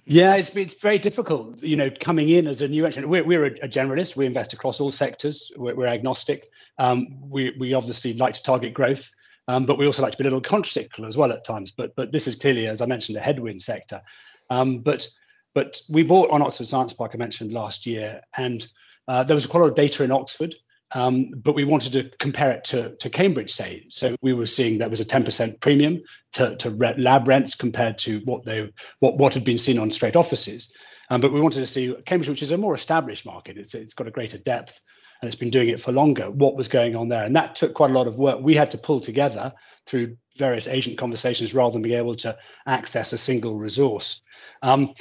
yeah, 0.05 0.35
it's 0.35 0.55
it's 0.55 0.75
very 0.75 0.99
difficult. 0.99 1.63
You 1.63 1.75
know, 1.75 1.89
coming 2.01 2.29
in 2.29 2.47
as 2.47 2.61
a 2.61 2.67
new 2.67 2.85
entrant, 2.85 3.07
we're 3.07 3.23
we're 3.23 3.45
a, 3.45 3.69
generalist. 3.69 4.15
We 4.15 4.25
invest 4.25 4.53
across 4.53 4.79
all 4.79 4.91
sectors. 4.91 5.51
We're, 5.55 5.75
we're 5.75 5.87
agnostic. 5.87 6.49
Um, 6.77 7.29
we 7.29 7.55
we 7.59 7.73
obviously 7.73 8.13
like 8.13 8.35
to 8.35 8.43
target 8.43 8.73
growth. 8.73 9.09
Um, 9.47 9.65
but 9.65 9.77
we 9.77 9.85
also 9.85 10.01
like 10.01 10.13
to 10.13 10.17
be 10.17 10.23
a 10.23 10.31
little 10.31 10.41
contracyclical 10.41 11.07
as 11.07 11.17
well 11.17 11.31
at 11.31 11.45
times. 11.45 11.71
But 11.71 11.95
but 11.95 12.11
this 12.11 12.27
is 12.27 12.35
clearly, 12.35 12.67
as 12.67 12.81
I 12.81 12.85
mentioned, 12.85 13.17
a 13.17 13.21
headwind 13.21 13.61
sector. 13.61 14.01
Um, 14.49 14.79
but 14.79 15.07
but 15.53 15.81
we 15.89 16.03
bought 16.03 16.31
on 16.31 16.41
Oxford 16.41 16.67
Science 16.67 16.93
Park 16.93 17.11
I 17.13 17.17
mentioned 17.17 17.51
last 17.51 17.85
year, 17.85 18.21
and 18.37 18.65
uh, 19.07 19.23
there 19.23 19.35
was 19.35 19.45
quite 19.45 19.59
a 19.59 19.63
lot 19.63 19.69
of 19.69 19.75
data 19.75 20.03
in 20.03 20.11
Oxford. 20.11 20.55
Um, 20.95 21.31
but 21.35 21.55
we 21.55 21.63
wanted 21.65 21.93
to 21.93 22.11
compare 22.19 22.51
it 22.51 22.63
to, 22.65 22.95
to 22.97 23.09
Cambridge, 23.09 23.51
say. 23.51 23.87
So 23.89 24.15
we 24.21 24.33
were 24.33 24.45
seeing 24.45 24.77
there 24.77 24.89
was 24.89 24.99
a 24.99 25.05
10% 25.05 25.59
premium 25.59 26.03
to, 26.33 26.55
to 26.57 26.69
lab 26.69 27.27
rents 27.27 27.55
compared 27.55 27.97
to 27.99 28.19
what 28.25 28.45
they 28.45 28.71
what, 28.99 29.17
what 29.17 29.33
had 29.33 29.43
been 29.43 29.57
seen 29.57 29.79
on 29.79 29.89
straight 29.89 30.15
offices. 30.15 30.71
Um, 31.09 31.19
but 31.19 31.33
we 31.33 31.41
wanted 31.41 31.61
to 31.61 31.65
see 31.65 31.95
Cambridge, 32.05 32.29
which 32.29 32.43
is 32.43 32.51
a 32.51 32.57
more 32.57 32.75
established 32.75 33.25
market, 33.25 33.57
it's, 33.57 33.73
it's 33.73 33.95
got 33.95 34.07
a 34.07 34.11
greater 34.11 34.37
depth 34.37 34.79
and 35.23 35.29
it's 35.29 35.39
been 35.39 35.49
doing 35.49 35.69
it 35.69 35.79
for 35.79 35.93
longer, 35.93 36.29
what 36.29 36.57
was 36.57 36.67
going 36.67 36.97
on 36.97 37.07
there. 37.07 37.23
And 37.23 37.33
that 37.37 37.55
took 37.55 37.73
quite 37.73 37.91
a 37.91 37.93
lot 37.93 38.07
of 38.07 38.17
work. 38.17 38.41
We 38.41 38.55
had 38.55 38.71
to 38.71 38.77
pull 38.77 38.99
together 38.99 39.53
through 39.85 40.17
various 40.35 40.67
agent 40.67 40.97
conversations 40.97 41.53
rather 41.53 41.71
than 41.71 41.81
being 41.81 41.97
able 41.97 42.17
to 42.17 42.35
access 42.67 43.13
a 43.13 43.17
single 43.17 43.57
resource. 43.57 44.19
Um, 44.61 44.93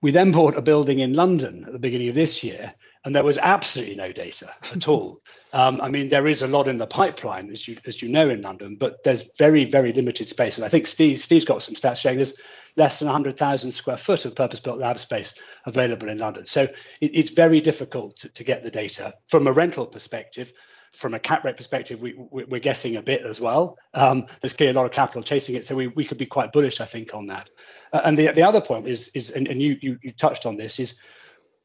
we 0.00 0.12
then 0.12 0.32
bought 0.32 0.56
a 0.56 0.62
building 0.62 1.00
in 1.00 1.12
London 1.12 1.64
at 1.66 1.74
the 1.74 1.78
beginning 1.78 2.08
of 2.08 2.14
this 2.14 2.42
year, 2.42 2.72
and 3.06 3.14
there 3.14 3.24
was 3.24 3.38
absolutely 3.38 3.94
no 3.94 4.10
data 4.10 4.52
at 4.74 4.88
all. 4.88 5.22
Um, 5.52 5.80
I 5.80 5.88
mean, 5.88 6.10
there 6.10 6.26
is 6.26 6.42
a 6.42 6.48
lot 6.48 6.66
in 6.66 6.76
the 6.76 6.88
pipeline, 6.88 7.50
as 7.50 7.66
you 7.66 7.78
as 7.86 8.02
you 8.02 8.08
know, 8.08 8.28
in 8.28 8.42
London, 8.42 8.76
but 8.78 9.02
there's 9.04 9.22
very 9.38 9.64
very 9.64 9.92
limited 9.92 10.28
space. 10.28 10.56
And 10.56 10.64
I 10.64 10.68
think 10.68 10.86
Steve 10.86 11.20
Steve's 11.20 11.44
got 11.44 11.62
some 11.62 11.76
stats 11.76 11.98
showing 11.98 12.16
there's 12.16 12.34
less 12.76 12.98
than 12.98 13.06
100,000 13.06 13.72
square 13.72 13.96
foot 13.96 14.26
of 14.26 14.34
purpose-built 14.34 14.78
lab 14.78 14.98
space 14.98 15.32
available 15.64 16.10
in 16.10 16.18
London. 16.18 16.44
So 16.44 16.64
it, 16.64 16.74
it's 17.00 17.30
very 17.30 17.58
difficult 17.58 18.18
to, 18.18 18.28
to 18.28 18.44
get 18.44 18.62
the 18.62 18.70
data 18.70 19.14
from 19.28 19.46
a 19.46 19.52
rental 19.52 19.86
perspective 19.86 20.52
from 20.92 21.12
a 21.12 21.18
cap 21.18 21.44
rate 21.44 21.58
perspective, 21.58 22.00
we, 22.00 22.14
we, 22.30 22.56
are 22.56 22.60
guessing 22.60 22.96
a 22.96 23.02
bit 23.02 23.20
as 23.26 23.38
well. 23.38 23.76
Um, 23.92 24.26
there's 24.40 24.54
clearly 24.54 24.74
a 24.74 24.78
lot 24.78 24.86
of 24.86 24.92
capital 24.92 25.22
chasing 25.22 25.54
it, 25.54 25.66
so 25.66 25.74
we, 25.74 25.88
we 25.88 26.06
could 26.06 26.16
be 26.16 26.24
quite 26.24 26.52
bullish, 26.52 26.80
I 26.80 26.86
think, 26.86 27.12
on 27.12 27.26
that. 27.26 27.50
Uh, 27.92 28.00
and 28.04 28.16
the 28.16 28.32
the 28.32 28.42
other 28.42 28.62
point 28.62 28.88
is 28.88 29.10
is 29.12 29.30
and, 29.30 29.46
and 29.46 29.60
you, 29.60 29.76
you 29.82 29.98
you 30.02 30.12
touched 30.12 30.46
on 30.46 30.56
this 30.56 30.80
is, 30.80 30.94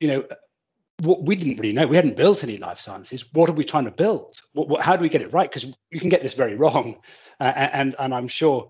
you 0.01 0.09
know, 0.09 0.23
what 1.01 1.25
we 1.25 1.35
didn't 1.35 1.59
really 1.59 1.73
know. 1.73 1.87
We 1.87 1.95
hadn't 1.95 2.17
built 2.17 2.43
any 2.43 2.57
life 2.57 2.79
sciences. 2.79 3.25
What 3.33 3.49
are 3.49 3.53
we 3.53 3.63
trying 3.63 3.85
to 3.85 3.91
build? 3.91 4.39
What, 4.53 4.69
what, 4.69 4.81
how 4.81 4.95
do 4.95 5.01
we 5.01 5.09
get 5.09 5.21
it 5.21 5.33
right? 5.33 5.49
Because 5.49 5.65
you 5.89 5.99
can 5.99 6.09
get 6.09 6.21
this 6.21 6.33
very 6.33 6.55
wrong, 6.55 6.97
uh, 7.39 7.51
and 7.55 7.95
and 7.99 8.13
I'm 8.13 8.27
sure 8.27 8.69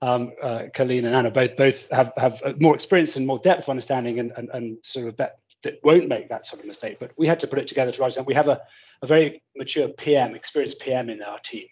um, 0.00 0.32
uh, 0.42 0.64
Colleen 0.74 1.04
and 1.06 1.14
Anna 1.14 1.30
both 1.30 1.56
both 1.56 1.88
have 1.90 2.12
have 2.16 2.42
more 2.60 2.74
experience 2.74 3.16
and 3.16 3.26
more 3.26 3.38
depth 3.38 3.64
of 3.64 3.68
understanding 3.70 4.18
and 4.18 4.32
and, 4.36 4.48
and 4.50 4.78
sort 4.82 5.08
of 5.08 5.16
bet 5.16 5.38
that 5.62 5.78
won't 5.84 6.08
make 6.08 6.28
that 6.28 6.46
sort 6.46 6.60
of 6.60 6.66
mistake. 6.66 6.98
But 6.98 7.12
we 7.16 7.26
had 7.26 7.38
to 7.40 7.46
put 7.46 7.58
it 7.58 7.68
together 7.68 7.92
to 7.92 8.02
understand. 8.02 8.26
We 8.26 8.34
have 8.34 8.48
a 8.48 8.60
a 9.02 9.06
very 9.06 9.42
mature 9.56 9.88
PM, 9.88 10.34
experienced 10.34 10.80
PM 10.80 11.10
in 11.10 11.22
our 11.22 11.38
team, 11.40 11.66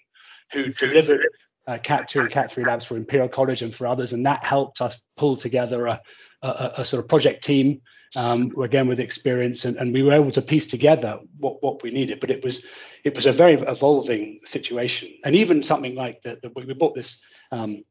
who 0.52 0.72
delivered 0.72 1.26
uh, 1.66 1.78
Cat 1.78 2.08
2 2.08 2.20
and 2.20 2.30
Cat 2.30 2.50
3 2.50 2.64
labs 2.64 2.84
for 2.84 2.96
Imperial 2.96 3.28
College 3.28 3.62
and 3.62 3.74
for 3.74 3.86
others. 3.86 4.12
And 4.12 4.26
that 4.26 4.44
helped 4.44 4.80
us 4.80 5.00
pull 5.16 5.36
together 5.36 5.86
a, 5.86 6.00
a, 6.42 6.72
a 6.78 6.84
sort 6.84 7.02
of 7.02 7.08
project 7.08 7.44
team, 7.44 7.80
um, 8.16 8.52
again 8.60 8.88
with 8.88 9.00
experience, 9.00 9.64
and, 9.64 9.76
and 9.76 9.92
we 9.92 10.02
were 10.02 10.12
able 10.12 10.30
to 10.32 10.42
piece 10.42 10.66
together 10.66 11.18
what, 11.38 11.62
what 11.62 11.82
we 11.82 11.90
needed. 11.90 12.20
But 12.20 12.30
it 12.30 12.44
was 12.44 12.64
it 13.04 13.14
was 13.14 13.26
a 13.26 13.32
very 13.32 13.54
evolving 13.54 14.40
situation. 14.44 15.10
And 15.24 15.36
even 15.36 15.62
something 15.62 15.94
like 15.94 16.22
that, 16.22 16.38
we 16.54 16.72
bought 16.74 16.94
this 16.94 17.20
um, 17.52 17.84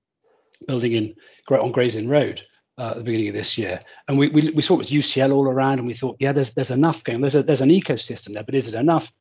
building 0.68 0.94
in 0.94 1.16
on 1.50 1.72
Gray's 1.72 1.96
Inn 1.96 2.10
Road. 2.10 2.42
Uh, 2.78 2.92
at 2.92 2.96
the 2.96 3.04
beginning 3.04 3.28
of 3.28 3.34
this 3.34 3.58
year, 3.58 3.78
and 4.08 4.18
we, 4.18 4.30
we, 4.30 4.52
we 4.52 4.62
saw 4.62 4.76
it 4.76 4.78
was 4.78 4.90
UCL 4.90 5.34
all 5.34 5.50
around, 5.50 5.80
and 5.80 5.86
we 5.86 5.94
thought, 5.94 6.16
yeah, 6.22 6.32
there's 6.32 6.54
there's 6.54 6.72
enough 6.72 7.04
going. 7.04 7.20
There's 7.20 7.36
a 7.36 7.44
there's 7.44 7.60
an 7.60 7.72
ecosystem 7.72 8.34
there, 8.36 8.44
but 8.46 8.56
is 8.56 8.70
it 8.70 8.74
enough? 8.74 9.12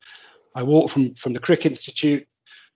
I 0.55 0.63
walked 0.63 0.93
from 0.93 1.13
from 1.15 1.33
the 1.33 1.41
Crick 1.41 1.65
Institute, 1.65 2.25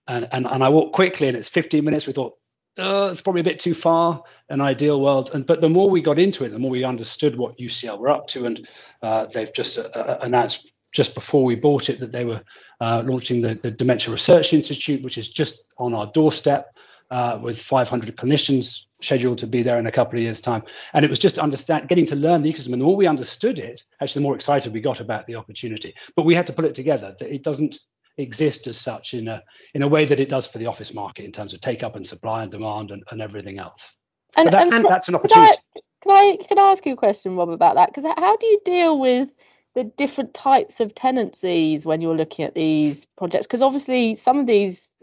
and 0.09 0.27
and, 0.33 0.45
and 0.45 0.61
I 0.61 0.67
walked 0.67 0.93
quickly, 0.93 1.29
and 1.29 1.37
it's 1.37 1.47
15 1.47 1.85
minutes. 1.85 2.05
We 2.05 2.11
thought, 2.11 2.35
oh, 2.77 3.07
it's 3.07 3.21
probably 3.21 3.41
a 3.41 3.45
bit 3.45 3.59
too 3.59 3.73
far, 3.73 4.23
an 4.49 4.61
ideal 4.61 5.01
world. 5.01 5.31
And 5.33 5.45
but 5.45 5.61
the 5.61 5.69
more 5.69 5.89
we 5.89 6.01
got 6.01 6.19
into 6.19 6.43
it, 6.45 6.49
the 6.49 6.59
more 6.59 6.71
we 6.71 6.83
understood 6.83 7.37
what 7.37 7.57
UCL 7.57 7.99
were 7.99 8.09
up 8.09 8.27
to, 8.27 8.45
and 8.45 8.67
uh, 9.01 9.27
they've 9.33 9.53
just 9.53 9.77
uh, 9.77 9.83
uh, 9.93 10.19
announced 10.21 10.71
just 10.91 11.15
before 11.15 11.43
we 11.43 11.55
bought 11.55 11.89
it 11.89 11.99
that 11.99 12.11
they 12.11 12.25
were 12.25 12.41
uh, 12.79 13.01
launching 13.05 13.41
the, 13.41 13.55
the 13.55 13.71
Dementia 13.71 14.11
Research 14.11 14.53
Institute, 14.53 15.03
which 15.03 15.17
is 15.17 15.27
just 15.27 15.63
on 15.77 15.93
our 15.93 16.07
doorstep. 16.07 16.73
Uh, 17.11 17.37
with 17.43 17.59
500 17.61 18.15
clinicians 18.17 18.85
scheduled 18.99 19.37
to 19.37 19.45
be 19.45 19.61
there 19.61 19.77
in 19.77 19.85
a 19.85 19.91
couple 19.91 20.17
of 20.17 20.23
years' 20.23 20.41
time. 20.41 20.63
And 20.93 21.05
it 21.05 21.11
was 21.11 21.19
just 21.19 21.37
understand, 21.37 21.87
getting 21.87 22.07
to 22.07 22.15
learn 22.15 22.41
the 22.41 22.51
ecosystem. 22.51 22.73
And 22.73 22.81
the 22.81 22.85
more 22.85 22.95
we 22.95 23.05
understood 23.05 23.59
it, 23.59 23.83
actually, 24.01 24.21
the 24.21 24.23
more 24.23 24.35
excited 24.35 24.73
we 24.73 24.81
got 24.81 24.99
about 24.99 25.27
the 25.27 25.35
opportunity. 25.35 25.93
But 26.15 26.25
we 26.25 26.33
had 26.33 26.47
to 26.47 26.53
put 26.53 26.65
it 26.65 26.73
together. 26.73 27.15
That 27.19 27.31
it 27.31 27.43
doesn't 27.43 27.77
exist 28.17 28.67
as 28.67 28.79
such 28.79 29.13
in 29.13 29.27
a 29.27 29.41
in 29.73 29.81
a 29.81 29.87
way 29.87 30.05
that 30.05 30.19
it 30.19 30.29
does 30.29 30.45
for 30.45 30.59
the 30.59 30.67
office 30.67 30.93
market 30.93 31.25
in 31.25 31.31
terms 31.31 31.53
of 31.53 31.61
take 31.61 31.83
up 31.83 31.95
and 31.95 32.05
supply 32.05 32.43
and 32.43 32.51
demand 32.51 32.91
and, 32.91 33.03
and 33.11 33.21
everything 33.21 33.59
else. 33.59 33.93
And, 34.37 34.51
that's, 34.51 34.71
and 34.71 34.85
that's 34.85 35.07
an 35.07 35.15
opportunity. 35.15 35.57
Can 36.03 36.11
I, 36.11 36.37
can 36.37 36.41
I 36.41 36.45
can 36.47 36.59
I 36.59 36.71
ask 36.71 36.85
you 36.85 36.93
a 36.93 36.97
question, 36.97 37.35
Rob, 37.35 37.49
about 37.49 37.75
that? 37.75 37.89
Because 37.89 38.05
how 38.17 38.37
do 38.37 38.45
you 38.45 38.61
deal 38.65 38.99
with 38.99 39.29
the 39.75 39.83
different 39.83 40.33
types 40.33 40.79
of 40.79 40.93
tenancies 40.93 41.85
when 41.85 42.01
you're 42.01 42.15
looking 42.15 42.45
at 42.45 42.55
these 42.55 43.05
projects? 43.17 43.47
Because 43.47 43.61
obviously 43.61 44.15
some 44.15 44.39
of 44.39 44.47
these 44.47 44.95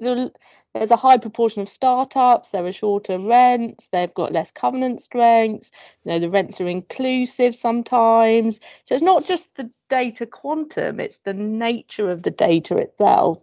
there's 0.75 0.91
a 0.91 0.97
high 0.97 1.19
proportion 1.19 1.63
of 1.63 1.69
startups 1.69 2.51
there 2.51 2.65
are 2.65 2.73
shorter 2.73 3.19
rents 3.19 3.89
they've 3.93 4.15
got 4.15 4.33
less 4.33 4.51
covenant 4.51 5.01
strengths 5.01 5.71
you 6.05 6.13
know 6.13 6.19
the 6.19 6.31
rents 6.31 6.61
are 6.61 6.69
inclusive 6.69 7.55
sometimes. 7.55 8.61
So 8.85 8.95
it's 8.95 9.05
not 9.05 9.27
just 9.27 9.55
the 9.57 9.71
data 9.89 10.27
quantum 10.27 11.01
it's 11.01 11.19
the 11.19 11.35
nature 11.35 12.11
of 12.11 12.23
the 12.23 12.31
data 12.31 12.77
itself. 12.79 13.39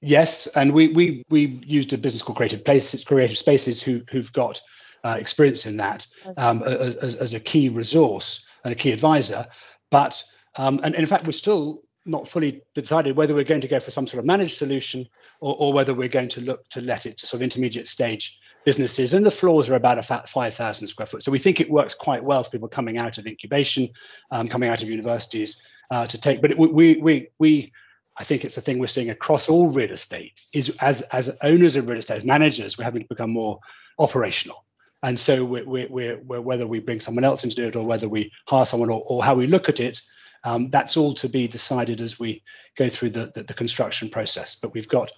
Yes 0.00 0.46
and 0.48 0.72
we 0.72 0.88
we 0.88 1.24
we 1.30 1.60
used 1.64 1.92
a 1.92 1.98
business 1.98 2.22
called 2.22 2.36
creative 2.36 2.64
places 2.64 3.04
creative 3.04 3.38
spaces 3.38 3.80
who 3.80 4.02
who've 4.10 4.32
got 4.32 4.60
uh, 5.04 5.16
experience 5.20 5.66
in 5.66 5.76
that 5.76 6.04
um, 6.36 6.62
as, 6.64 7.14
as 7.14 7.34
a 7.34 7.38
key 7.38 7.68
resource 7.68 8.44
and 8.64 8.72
a 8.72 8.76
key 8.76 8.90
advisor. 8.90 9.46
But 9.90 10.22
um, 10.56 10.80
and, 10.82 10.94
and 10.94 10.96
in 10.96 11.06
fact 11.06 11.26
we're 11.26 11.32
still 11.32 11.80
not 12.06 12.28
fully 12.28 12.62
decided 12.74 13.16
whether 13.16 13.34
we're 13.34 13.44
going 13.44 13.60
to 13.60 13.68
go 13.68 13.80
for 13.80 13.90
some 13.90 14.06
sort 14.06 14.20
of 14.20 14.24
managed 14.24 14.58
solution 14.58 15.06
or, 15.40 15.56
or 15.58 15.72
whether 15.72 15.92
we're 15.92 16.08
going 16.08 16.28
to 16.30 16.40
look 16.40 16.68
to 16.70 16.80
let 16.80 17.06
it 17.06 17.18
to 17.18 17.26
sort 17.26 17.38
of 17.40 17.42
intermediate 17.42 17.88
stage 17.88 18.38
businesses. 18.64 19.14
And 19.14 19.24
the 19.24 19.30
floors 19.30 19.68
are 19.68 19.74
about 19.74 19.98
a 19.98 20.02
5,000 20.02 20.88
square 20.88 21.06
foot. 21.06 21.22
So 21.22 21.30
we 21.30 21.38
think 21.38 21.60
it 21.60 21.70
works 21.70 21.94
quite 21.94 22.22
well 22.22 22.44
for 22.44 22.50
people 22.50 22.68
coming 22.68 22.98
out 22.98 23.18
of 23.18 23.26
incubation, 23.26 23.88
um, 24.30 24.48
coming 24.48 24.68
out 24.68 24.82
of 24.82 24.88
universities 24.88 25.60
uh, 25.90 26.06
to 26.06 26.18
take. 26.18 26.40
But 26.40 26.52
it, 26.52 26.58
we, 26.58 26.96
we, 26.96 27.28
we, 27.38 27.72
I 28.18 28.24
think 28.24 28.44
it's 28.44 28.56
a 28.56 28.60
thing 28.60 28.78
we're 28.78 28.88
seeing 28.88 29.10
across 29.10 29.48
all 29.48 29.68
real 29.70 29.92
estate 29.92 30.42
is 30.52 30.70
as, 30.80 31.02
as 31.12 31.30
owners 31.42 31.76
of 31.76 31.88
real 31.88 31.98
estate, 31.98 32.18
as 32.18 32.24
managers, 32.24 32.76
we're 32.78 32.84
having 32.84 33.02
to 33.02 33.08
become 33.08 33.32
more 33.32 33.60
operational. 33.98 34.64
And 35.02 35.18
so 35.18 35.44
we're, 35.44 35.64
we're, 35.64 36.18
we're, 36.18 36.40
whether 36.40 36.66
we 36.66 36.80
bring 36.80 37.00
someone 37.00 37.24
else 37.24 37.44
in 37.44 37.50
to 37.50 37.56
do 37.56 37.68
it 37.68 37.76
or 37.76 37.84
whether 37.84 38.08
we 38.08 38.32
hire 38.48 38.66
someone 38.66 38.90
or, 38.90 39.02
or 39.06 39.22
how 39.22 39.34
we 39.34 39.46
look 39.46 39.68
at 39.68 39.78
it, 39.78 40.00
um, 40.46 40.70
that's 40.70 40.96
all 40.96 41.12
to 41.14 41.28
be 41.28 41.48
decided 41.48 42.00
as 42.00 42.20
we 42.20 42.42
go 42.78 42.88
through 42.88 43.10
the, 43.10 43.32
the, 43.34 43.42
the, 43.42 43.54
construction 43.54 44.08
process. 44.08 44.54
But 44.54 44.72
we've 44.72 44.88
got 44.88 45.10
a 45.10 45.14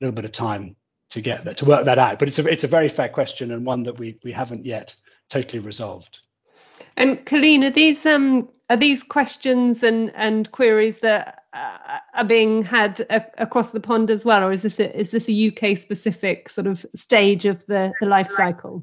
little 0.00 0.14
bit 0.14 0.24
of 0.24 0.32
time 0.32 0.74
to 1.10 1.20
get 1.20 1.44
that 1.44 1.58
to 1.58 1.66
work 1.66 1.84
that 1.84 1.98
out. 1.98 2.18
But 2.18 2.28
it's 2.28 2.38
a 2.38 2.48
it's 2.48 2.64
a 2.64 2.68
very 2.68 2.88
fair 2.88 3.10
question 3.10 3.52
and 3.52 3.66
one 3.66 3.82
that 3.82 3.98
we 3.98 4.18
we 4.24 4.32
haven't 4.32 4.64
yet 4.64 4.94
totally 5.28 5.60
resolved. 5.60 6.20
And 6.96 7.24
Colleen, 7.26 7.62
are 7.64 7.70
these 7.70 8.06
um 8.06 8.48
are 8.70 8.78
these 8.78 9.02
questions 9.02 9.82
and 9.82 10.10
and 10.14 10.50
queries 10.50 10.98
that 11.00 11.42
uh, 11.52 11.98
are 12.14 12.24
being 12.24 12.62
had 12.62 13.06
a, 13.10 13.22
across 13.36 13.70
the 13.70 13.80
pond 13.80 14.10
as 14.10 14.24
well, 14.24 14.42
or 14.42 14.52
is 14.52 14.62
this 14.62 14.80
a, 14.80 14.98
is 14.98 15.10
this 15.10 15.28
a 15.28 15.48
UK 15.48 15.76
specific 15.76 16.48
sort 16.48 16.66
of 16.66 16.86
stage 16.96 17.44
of 17.44 17.64
the 17.66 17.92
the 18.00 18.06
life 18.06 18.30
cycle? 18.30 18.82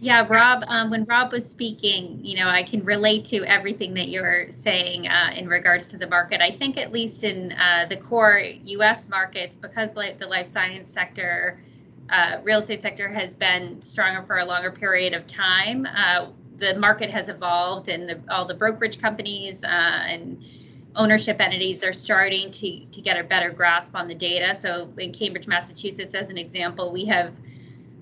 Yeah, 0.00 0.26
Rob, 0.28 0.62
um, 0.68 0.90
when 0.90 1.04
Rob 1.06 1.32
was 1.32 1.48
speaking, 1.48 2.20
you 2.22 2.36
know, 2.36 2.48
I 2.48 2.62
can 2.62 2.84
relate 2.84 3.24
to 3.26 3.44
everything 3.44 3.94
that 3.94 4.08
you're 4.08 4.48
saying 4.50 5.08
uh, 5.08 5.32
in 5.34 5.48
regards 5.48 5.88
to 5.88 5.96
the 5.96 6.06
market. 6.06 6.40
I 6.40 6.52
think, 6.52 6.76
at 6.76 6.92
least 6.92 7.24
in 7.24 7.50
uh, 7.52 7.86
the 7.88 7.96
core 7.96 8.38
US 8.38 9.08
markets, 9.08 9.56
because 9.56 9.96
like 9.96 10.18
the 10.18 10.26
life 10.26 10.46
science 10.46 10.92
sector, 10.92 11.58
uh, 12.10 12.38
real 12.44 12.60
estate 12.60 12.80
sector 12.80 13.08
has 13.08 13.34
been 13.34 13.82
stronger 13.82 14.24
for 14.24 14.38
a 14.38 14.44
longer 14.44 14.70
period 14.70 15.14
of 15.14 15.26
time, 15.26 15.84
uh, 15.86 16.28
the 16.58 16.78
market 16.78 17.10
has 17.10 17.28
evolved 17.28 17.88
and 17.88 18.08
the, 18.08 18.20
all 18.30 18.44
the 18.44 18.54
brokerage 18.54 19.00
companies 19.00 19.64
uh, 19.64 19.66
and 19.66 20.42
ownership 20.94 21.40
entities 21.40 21.84
are 21.84 21.92
starting 21.92 22.50
to, 22.50 22.84
to 22.86 23.00
get 23.00 23.18
a 23.18 23.24
better 23.24 23.50
grasp 23.50 23.94
on 23.94 24.08
the 24.08 24.14
data. 24.14 24.54
So, 24.54 24.92
in 24.98 25.12
Cambridge, 25.12 25.46
Massachusetts, 25.46 26.14
as 26.14 26.30
an 26.30 26.38
example, 26.38 26.92
we 26.92 27.04
have 27.06 27.32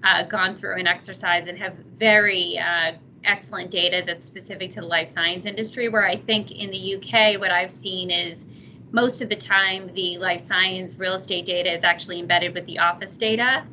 uh, 0.05 0.25
gone 0.25 0.55
through 0.55 0.79
an 0.79 0.87
exercise 0.87 1.49
and 1.49 1.59
have 1.59 1.75
very 1.99 2.59
uh, 2.59 2.93
excellent 3.25 3.71
data 3.71 4.03
that's 4.07 4.27
specific 4.27 4.71
to 4.71 4.81
the 4.81 4.87
life 4.87 5.09
science 5.09 5.47
industry. 5.47 5.89
Where 5.89 6.07
I 6.07 6.17
think 6.17 6.51
in 6.51 6.71
the 6.71 6.97
UK, 6.97 7.41
what 7.41 7.51
I've 7.51 7.71
seen 7.71 8.11
is 8.11 8.45
most 8.93 9.21
of 9.21 9.29
the 9.29 9.37
time 9.37 9.93
the 9.95 10.19
life 10.19 10.41
science 10.41 10.99
real 10.99 11.15
estate 11.15 11.45
data 11.45 11.73
is 11.73 11.85
actually 11.85 12.21
embedded 12.21 12.55
with 12.55 12.67
the 12.67 12.79
office 12.79 13.17
data. 13.17 13.65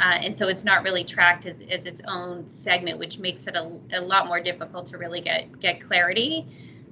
Uh, 0.00 0.18
and 0.22 0.36
so 0.36 0.48
it's 0.48 0.64
not 0.64 0.82
really 0.82 1.04
tracked 1.04 1.46
as, 1.46 1.62
as 1.70 1.86
its 1.86 2.00
own 2.08 2.46
segment, 2.46 2.98
which 2.98 3.18
makes 3.18 3.46
it 3.46 3.54
a, 3.54 3.78
a 3.92 4.00
lot 4.00 4.26
more 4.26 4.40
difficult 4.40 4.86
to 4.86 4.98
really 4.98 5.20
get, 5.20 5.60
get 5.60 5.80
clarity. 5.80 6.46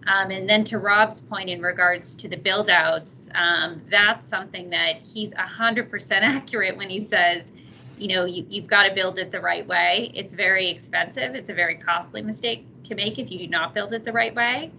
Um, 0.07 0.31
and 0.31 0.49
then 0.49 0.65
to 0.65 0.79
Rob's 0.79 1.21
point 1.21 1.49
in 1.49 1.62
regards 1.62 2.15
to 2.17 2.29
the 2.29 2.37
build 2.37 2.71
outs, 2.71 3.29
um, 3.35 3.83
that's 3.91 4.25
something 4.25 4.71
that 4.71 4.97
he's 5.03 5.33
100% 5.35 6.11
accurate 6.23 6.77
when 6.77 6.91
he 6.91 7.03
says 7.03 7.51
you 8.02 8.09
know 8.09 8.25
you, 8.25 8.44
you've 8.50 8.66
got 8.66 8.82
to 8.82 8.94
build 8.94 9.18
it 9.18 9.30
the 9.30 9.40
right 9.40 9.66
way 9.66 10.11
it's 10.14 10.32
very 10.32 10.68
expensive 10.68 11.35
it's 11.35 11.49
a 11.49 11.54
very 11.54 11.76
costly 11.76 12.21
mistake 12.21 12.66
to 12.82 12.94
make 12.97 13.18
if 13.18 13.30
you 13.30 13.38
do 13.38 13.47
not 13.47 13.73
build 13.73 13.92
it 13.92 14.04
the 14.04 14.12
right 14.12 14.35
way 14.35 14.73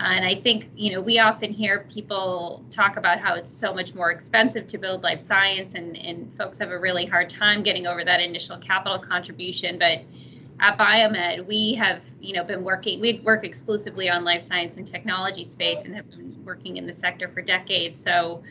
and 0.00 0.24
i 0.24 0.34
think 0.34 0.70
you 0.74 0.90
know 0.90 1.00
we 1.00 1.18
often 1.18 1.52
hear 1.52 1.86
people 1.92 2.64
talk 2.70 2.96
about 2.96 3.18
how 3.18 3.34
it's 3.34 3.50
so 3.50 3.74
much 3.74 3.94
more 3.94 4.10
expensive 4.10 4.66
to 4.66 4.78
build 4.78 5.02
life 5.02 5.20
science 5.20 5.74
and 5.74 5.98
and 5.98 6.34
folks 6.38 6.56
have 6.56 6.70
a 6.70 6.78
really 6.78 7.04
hard 7.04 7.28
time 7.28 7.62
getting 7.62 7.86
over 7.86 8.04
that 8.04 8.20
initial 8.20 8.56
capital 8.58 8.98
contribution 8.98 9.78
but 9.78 9.98
at 10.60 10.78
Biomed, 10.78 11.44
we 11.48 11.74
have, 11.74 12.02
you 12.20 12.34
know, 12.34 12.44
been 12.44 12.62
working. 12.62 13.00
We 13.00 13.20
work 13.24 13.44
exclusively 13.44 14.08
on 14.08 14.22
life 14.22 14.46
science 14.46 14.76
and 14.76 14.86
technology 14.86 15.44
space, 15.44 15.82
and 15.84 15.94
have 15.96 16.08
been 16.08 16.40
working 16.44 16.76
in 16.76 16.86
the 16.86 16.92
sector 16.92 17.26
for 17.26 17.42
decades. 17.42 18.00
So, 18.00 18.44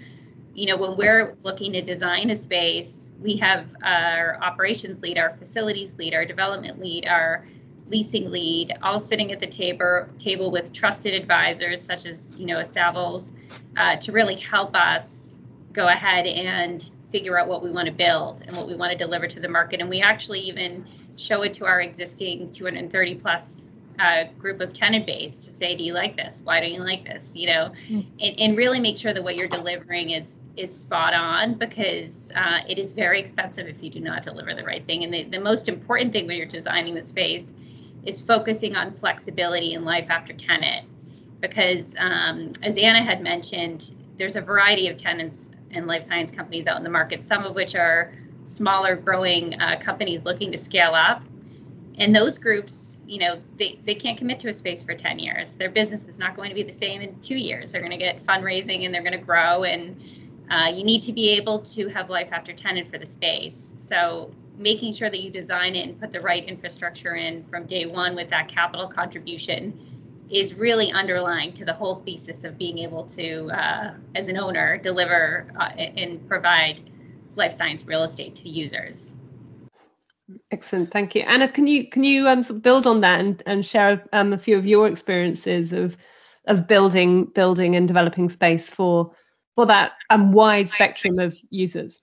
you 0.54 0.68
know, 0.68 0.76
when 0.76 0.98
we're 0.98 1.38
looking 1.44 1.72
to 1.72 1.82
design 1.82 2.30
a 2.30 2.36
space, 2.36 3.11
we 3.22 3.38
have 3.38 3.68
our 3.84 4.38
operations 4.42 5.02
lead, 5.02 5.18
our 5.18 5.36
facilities 5.38 5.96
lead, 5.98 6.14
our 6.14 6.26
development 6.26 6.80
lead, 6.80 7.06
our 7.08 7.46
leasing 7.88 8.32
lead, 8.32 8.74
all 8.82 9.00
sitting 9.00 9.32
at 9.32 9.40
the 9.40 9.48
table 9.48 10.08
table 10.18 10.52
with 10.52 10.74
trusted 10.74 11.14
advisors 11.14 11.82
such 11.82 12.06
as, 12.06 12.34
you 12.38 12.46
know, 12.46 12.60
a 12.60 12.64
Savills, 12.64 13.32
uh, 13.78 13.96
to 13.98 14.12
really 14.12 14.36
help 14.36 14.76
us 14.76 15.40
go 15.74 15.88
ahead 15.88 16.26
and 16.26 16.92
figure 17.12 17.38
out 17.38 17.48
what 17.48 17.62
we 17.62 17.70
want 17.70 17.86
to 17.86 17.94
build 17.94 18.44
and 18.48 18.56
what 18.56 18.68
we 18.68 18.76
want 18.76 18.92
to 18.92 18.98
deliver 18.98 19.28
to 19.28 19.40
the 19.40 19.48
market. 19.48 19.82
And 19.82 19.90
we 19.90 20.02
actually 20.02 20.40
even 20.40 20.86
show 21.18 21.42
it 21.44 21.54
to 21.56 21.66
our 21.66 21.82
existing 21.82 22.52
230 22.52 23.16
plus 23.16 23.71
uh, 24.02 24.24
group 24.40 24.62
of 24.62 24.74
tenant 24.74 25.06
base 25.06 25.38
to 25.38 25.52
say, 25.52 25.76
do 25.76 25.84
you 25.84 25.94
like 25.94 26.16
this? 26.16 26.42
Why 26.44 26.60
don't 26.60 26.72
you 26.72 26.82
like 26.82 27.06
this? 27.06 27.32
You 27.36 27.48
know, 27.48 27.72
mm. 27.88 28.06
and, 28.20 28.40
and, 28.40 28.58
really 28.58 28.80
make 28.80 28.98
sure 28.98 29.14
that 29.14 29.24
what 29.24 29.36
you're 29.36 29.48
delivering 29.48 30.12
is 30.12 30.40
is 30.58 30.76
spot 30.76 31.14
on 31.14 31.54
because 31.54 32.32
uh, 32.36 32.60
it 32.68 32.78
is 32.78 32.92
very 32.92 33.20
expensive 33.20 33.68
if 33.68 33.84
you 33.84 33.90
do 33.90 34.00
not 34.00 34.24
deliver 34.24 34.56
the 34.56 34.64
right 34.64 34.86
thing. 34.86 35.04
And 35.04 35.14
the, 35.14 35.24
the 35.26 35.40
most 35.40 35.70
important 35.70 36.12
thing 36.12 36.28
when 36.28 36.36
you're 36.36 36.48
designing 36.48 36.96
the 36.96 37.04
space 37.04 37.54
is 38.04 38.20
focusing 38.20 38.76
on 38.76 38.94
flexibility 38.94 39.74
in 39.74 39.86
life 39.86 40.08
after 40.10 40.34
tenant. 40.34 40.88
Because 41.40 41.96
um, 41.98 42.54
as 42.64 42.78
Anna 42.78 43.04
had 43.04 43.22
mentioned, 43.22 43.96
there's 44.18 44.36
a 44.36 44.42
variety 44.42 44.88
of 44.88 44.98
tenants 44.98 45.52
and 45.72 45.88
life 45.88 46.04
science 46.04 46.32
companies 46.32 46.68
out 46.68 46.78
in 46.78 46.84
the 46.84 46.90
market, 46.90 47.24
some 47.24 47.44
of 47.44 47.56
which 47.56 47.76
are 47.76 48.12
smaller 48.46 48.96
growing 48.96 49.60
uh, 49.62 49.80
companies 49.80 50.26
looking 50.26 50.52
to 50.52 50.58
scale 50.58 50.94
up. 50.94 51.24
And 51.98 52.16
those 52.16 52.38
groups, 52.38 52.91
you 53.06 53.20
know, 53.20 53.42
they, 53.58 53.80
they 53.86 53.96
can't 53.96 54.18
commit 54.18 54.40
to 54.42 54.50
a 54.50 54.54
space 54.54 54.82
for 54.82 54.94
10 54.94 55.20
years. 55.20 55.56
Their 55.56 55.70
business 55.70 56.08
is 56.08 56.20
not 56.20 56.36
going 56.36 56.50
to 56.50 56.56
be 56.56 56.64
the 56.64 56.72
same 56.72 57.02
in 57.02 57.20
two 57.20 57.36
years. 57.36 57.72
They're 57.72 57.82
going 57.82 57.92
to 57.92 57.98
get 57.98 58.24
fundraising 58.24 58.86
and 58.86 58.94
they're 58.94 59.04
going 59.04 59.18
to 59.18 59.26
grow. 59.26 59.64
And 59.64 60.02
uh, 60.50 60.70
you 60.74 60.84
need 60.84 61.04
to 61.04 61.14
be 61.14 61.30
able 61.32 61.60
to 61.60 61.88
have 61.90 62.10
life 62.10 62.30
after 62.32 62.54
tenant 62.54 62.90
for 62.90 62.98
the 62.98 63.06
space. 63.06 63.74
So 63.78 64.32
making 64.58 64.94
sure 64.94 65.10
that 65.10 65.20
you 65.20 65.32
design 65.32 65.76
it 65.76 65.88
and 65.88 66.00
put 66.00 66.12
the 66.12 66.22
right 66.22 66.46
infrastructure 66.46 67.16
in 67.16 67.44
from 67.46 67.66
day 67.66 67.86
one 67.86 68.16
with 68.16 68.30
that 68.30 68.48
capital 68.48 68.88
contribution 68.88 69.80
is 70.30 70.54
really 70.54 70.92
underlying 70.92 71.52
to 71.52 71.66
the 71.66 71.74
whole 71.74 71.96
thesis 72.06 72.44
of 72.44 72.58
being 72.58 72.78
able 72.78 73.04
to, 73.04 73.50
uh, 73.52 73.94
as 74.16 74.30
an 74.30 74.38
owner, 74.38 74.78
deliver 74.78 75.48
uh, 75.60 75.70
and 75.76 76.26
provide 76.28 76.90
life 77.36 77.52
science 77.54 77.86
real 77.86 78.04
estate 78.04 78.36
to 78.36 78.50
users. 78.50 79.16
Excellent, 80.52 80.92
thank 80.92 81.16
you, 81.16 81.22
Anna. 81.22 81.48
Can 81.48 81.68
you 81.68 81.90
can 81.90 82.04
you 82.04 82.28
um, 82.28 82.44
sort 82.44 82.58
of 82.58 82.62
build 82.62 82.88
on 82.88 83.02
that 83.02 83.20
and, 83.20 83.42
and 83.46 83.66
share 83.66 84.04
um, 84.14 84.34
a 84.34 84.38
few 84.38 84.58
of 84.58 84.66
your 84.66 84.88
experiences 84.88 85.72
of 85.74 85.98
of 86.46 86.68
building 86.68 87.26
building 87.26 87.76
and 87.76 87.88
developing 87.88 88.30
space 88.30 88.68
for 88.68 89.14
for 89.56 89.66
that 89.66 89.94
um, 90.10 90.32
wide 90.32 90.70
spectrum 90.70 91.20
of 91.20 91.38
users? 91.50 92.02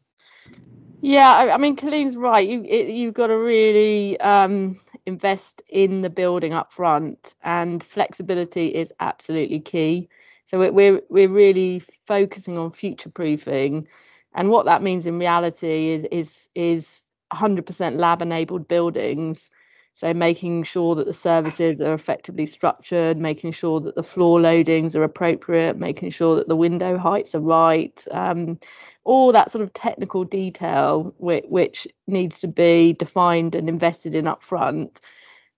Yeah, 1.00 1.32
I, 1.32 1.54
I 1.54 1.56
mean, 1.58 1.76
Colleen's 1.76 2.16
right. 2.16 2.48
You 2.48 2.64
it, 2.64 2.88
you've 2.88 3.14
got 3.14 3.28
to 3.28 3.38
really 3.38 4.18
um, 4.20 4.80
invest 5.06 5.62
in 5.68 6.02
the 6.02 6.10
building 6.10 6.52
up 6.52 6.72
front, 6.72 7.34
and 7.42 7.82
flexibility 7.82 8.68
is 8.68 8.92
absolutely 9.00 9.60
key. 9.60 10.08
So 10.46 10.58
we're 10.72 11.02
we're 11.08 11.28
really 11.28 11.82
focusing 12.06 12.56
on 12.58 12.72
future 12.72 13.10
proofing 13.10 13.86
and 14.34 14.50
what 14.50 14.66
that 14.66 14.82
means 14.82 15.06
in 15.06 15.18
reality 15.18 15.90
is 15.90 16.04
is 16.04 16.48
is 16.54 17.02
100% 17.32 17.98
lab 17.98 18.22
enabled 18.22 18.68
buildings. 18.68 19.50
So 19.92 20.14
making 20.14 20.62
sure 20.62 20.94
that 20.94 21.06
the 21.06 21.12
services 21.12 21.80
are 21.80 21.94
effectively 21.94 22.46
structured, 22.46 23.18
making 23.18 23.52
sure 23.52 23.80
that 23.80 23.96
the 23.96 24.02
floor 24.02 24.38
loadings 24.38 24.94
are 24.94 25.02
appropriate, 25.02 25.76
making 25.76 26.12
sure 26.12 26.36
that 26.36 26.46
the 26.46 26.54
window 26.54 26.96
heights 26.96 27.34
are 27.34 27.40
right, 27.40 28.04
um, 28.12 28.60
all 29.02 29.32
that 29.32 29.50
sort 29.50 29.64
of 29.64 29.72
technical 29.72 30.22
detail 30.22 31.14
which, 31.18 31.44
which, 31.48 31.88
needs 32.06 32.38
to 32.40 32.48
be 32.48 32.92
defined 32.92 33.54
and 33.54 33.68
invested 33.68 34.14
in 34.14 34.26
upfront. 34.26 34.98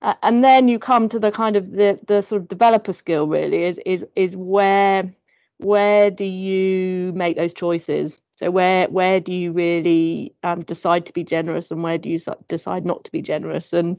Uh, 0.02 0.14
and 0.22 0.42
then 0.42 0.68
you 0.68 0.78
come 0.78 1.08
to 1.08 1.18
the 1.18 1.30
kind 1.30 1.56
of 1.56 1.72
the 1.72 2.00
the 2.06 2.22
sort 2.22 2.40
of 2.40 2.48
developer 2.48 2.92
skill 2.92 3.26
really 3.26 3.64
is 3.64 3.78
is 3.84 4.06
is 4.16 4.34
where 4.34 5.12
where 5.58 6.10
do 6.10 6.24
you 6.24 7.12
make 7.12 7.36
those 7.36 7.52
choices 7.52 8.18
so 8.40 8.50
where 8.50 8.88
where 8.88 9.20
do 9.20 9.34
you 9.34 9.52
really 9.52 10.32
um, 10.44 10.62
decide 10.62 11.04
to 11.04 11.12
be 11.12 11.22
generous, 11.22 11.70
and 11.70 11.82
where 11.82 11.98
do 11.98 12.08
you 12.08 12.18
decide 12.48 12.86
not 12.86 13.04
to 13.04 13.12
be 13.12 13.20
generous? 13.20 13.74
And 13.74 13.98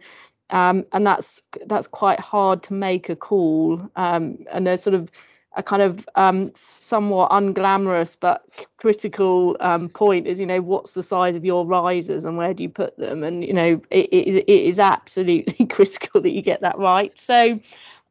um, 0.50 0.84
and 0.94 1.06
that's 1.06 1.44
that's 1.68 1.86
quite 1.86 2.20
hard 2.20 2.64
to 2.64 2.74
make 2.74 3.08
a 3.08 3.16
call. 3.16 3.88
Um, 3.96 4.40
and 4.52 4.66
there's 4.66 4.82
sort 4.82 4.96
of 4.96 5.12
a 5.58 5.62
kind 5.62 5.84
of 5.84 6.10
um, 6.16 6.52
somewhat 6.56 7.30
unglamorous 7.30 8.18
but 8.20 8.44
critical 8.78 9.58
um, 9.60 9.90
point 9.90 10.26
is 10.26 10.40
you 10.40 10.48
know 10.48 10.62
what's 10.62 10.96
the 10.96 11.04
size 11.04 11.36
of 11.36 11.46
your 11.46 11.68
risers 11.68 12.26
and 12.26 12.36
where 12.36 12.56
do 12.56 12.64
you 12.64 12.70
put 12.70 12.98
them 12.98 13.22
and 13.22 13.44
you 13.44 13.54
know 13.54 13.80
it, 13.92 14.08
it, 14.12 14.46
it 14.48 14.50
is 14.50 14.80
absolutely 14.80 15.66
critical 15.70 16.22
that 16.22 16.32
you 16.32 16.42
get 16.42 16.62
that 16.62 16.80
right 16.80 17.12
so 17.20 17.60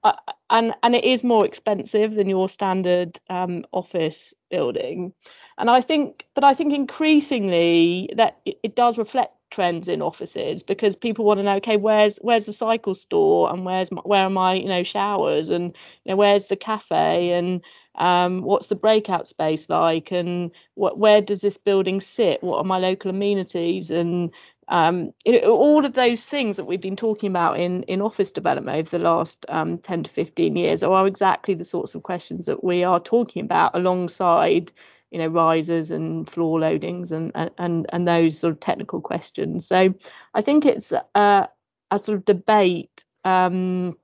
uh, 0.05 0.13
and 0.51 0.75
and 0.83 0.95
it 0.95 1.03
is 1.03 1.25
more 1.25 1.47
expensive 1.47 2.15
than 2.15 2.29
your 2.29 2.47
standard 2.47 3.19
um, 3.31 3.65
office 3.73 4.35
building 4.51 5.15
and 5.61 5.71
I 5.71 5.81
think, 5.83 6.27
but 6.35 6.45
I 6.45 6.55
think 6.55 6.73
increasingly 6.73 8.11
that 8.17 8.39
it, 8.45 8.59
it 8.63 8.77
does 8.77 8.99
reflect 8.99 9.35
trends 9.51 9.89
in 9.89 10.01
offices 10.01 10.63
because 10.63 10.95
people 10.97 11.25
want 11.25 11.39
to 11.39 11.43
know 11.43 11.57
okay 11.57 11.77
where's 11.77 12.19
where's 12.23 12.47
the 12.47 12.53
cycle 12.53 12.95
store 12.95 13.53
and 13.53 13.65
where's 13.65 13.91
my, 13.91 14.01
where 14.03 14.23
are 14.23 14.31
my 14.31 14.55
you 14.55 14.69
know 14.69 14.85
showers 14.85 15.49
and 15.49 15.77
you 16.05 16.11
know 16.11 16.17
where's 16.17 16.47
the 16.47 16.55
cafe 16.57 17.33
and 17.33 17.61
um, 17.97 18.43
what's 18.43 18.69
the 18.69 18.75
breakout 18.77 19.27
space 19.27 19.69
like 19.69 20.13
and 20.13 20.53
what 20.75 20.99
where 20.99 21.21
does 21.21 21.41
this 21.41 21.57
building 21.59 22.01
sit? 22.01 22.43
What 22.43 22.59
are 22.59 22.65
my 22.65 22.79
local 22.79 23.11
amenities? 23.11 23.91
And 23.91 24.31
um, 24.69 25.13
all 25.45 25.85
of 25.85 25.95
those 25.95 26.21
things 26.23 26.57
that 26.57 26.65
we've 26.65 26.81
been 26.81 26.97
talking 26.97 27.29
about 27.29 27.59
in 27.59 27.83
in 27.85 28.01
office 28.01 28.31
development 28.31 28.79
over 28.79 28.91
the 28.99 29.05
last 29.05 29.45
um, 29.49 29.79
10 29.79 30.05
to 30.05 30.11
15 30.11 30.57
years 30.57 30.83
are 30.83 31.07
exactly 31.07 31.55
the 31.55 31.65
sorts 31.65 31.95
of 31.95 32.05
questions 32.05 32.47
that 32.47 32.63
we 32.63 32.85
are 32.85 33.01
talking 33.01 33.45
about 33.45 33.73
alongside 33.75 34.71
you 35.11 35.19
know 35.19 35.29
risers 35.29 35.91
and 35.91 36.29
floor 36.31 36.59
loadings 36.61 37.11
and 37.13 37.33
and 37.59 37.87
and 37.93 38.07
those 38.07 38.39
sort 38.39 38.53
of 38.53 38.61
technical 38.61 39.01
questions. 39.01 39.67
So 39.67 39.95
i 40.35 40.41
think 40.41 40.65
it's 40.67 40.93
a, 40.93 41.49
a 41.91 41.99
sort 41.99 42.19
of 42.19 42.25
debate 42.25 43.05
um, 43.25 43.97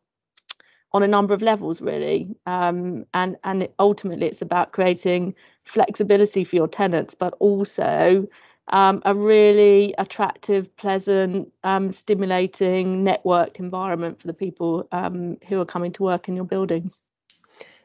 on 0.92 1.02
a 1.02 1.08
number 1.08 1.34
of 1.34 1.42
levels 1.42 1.80
really. 1.80 2.34
Um, 2.46 3.06
and 3.14 3.36
and 3.44 3.68
ultimately 3.78 4.26
it's 4.26 4.42
about 4.42 4.72
creating 4.72 5.34
flexibility 5.64 6.44
for 6.44 6.56
your 6.56 6.68
tenants 6.68 7.14
but 7.14 7.34
also 7.38 8.26
um, 8.68 9.02
a 9.04 9.14
really 9.14 9.94
attractive 9.98 10.74
pleasant 10.76 11.52
um, 11.62 11.92
stimulating 11.92 13.04
networked 13.04 13.60
environment 13.60 14.20
for 14.20 14.26
the 14.26 14.32
people 14.34 14.88
um, 14.92 15.36
who 15.48 15.60
are 15.60 15.64
coming 15.64 15.92
to 15.92 16.02
work 16.02 16.28
in 16.28 16.34
your 16.34 16.44
buildings. 16.44 17.00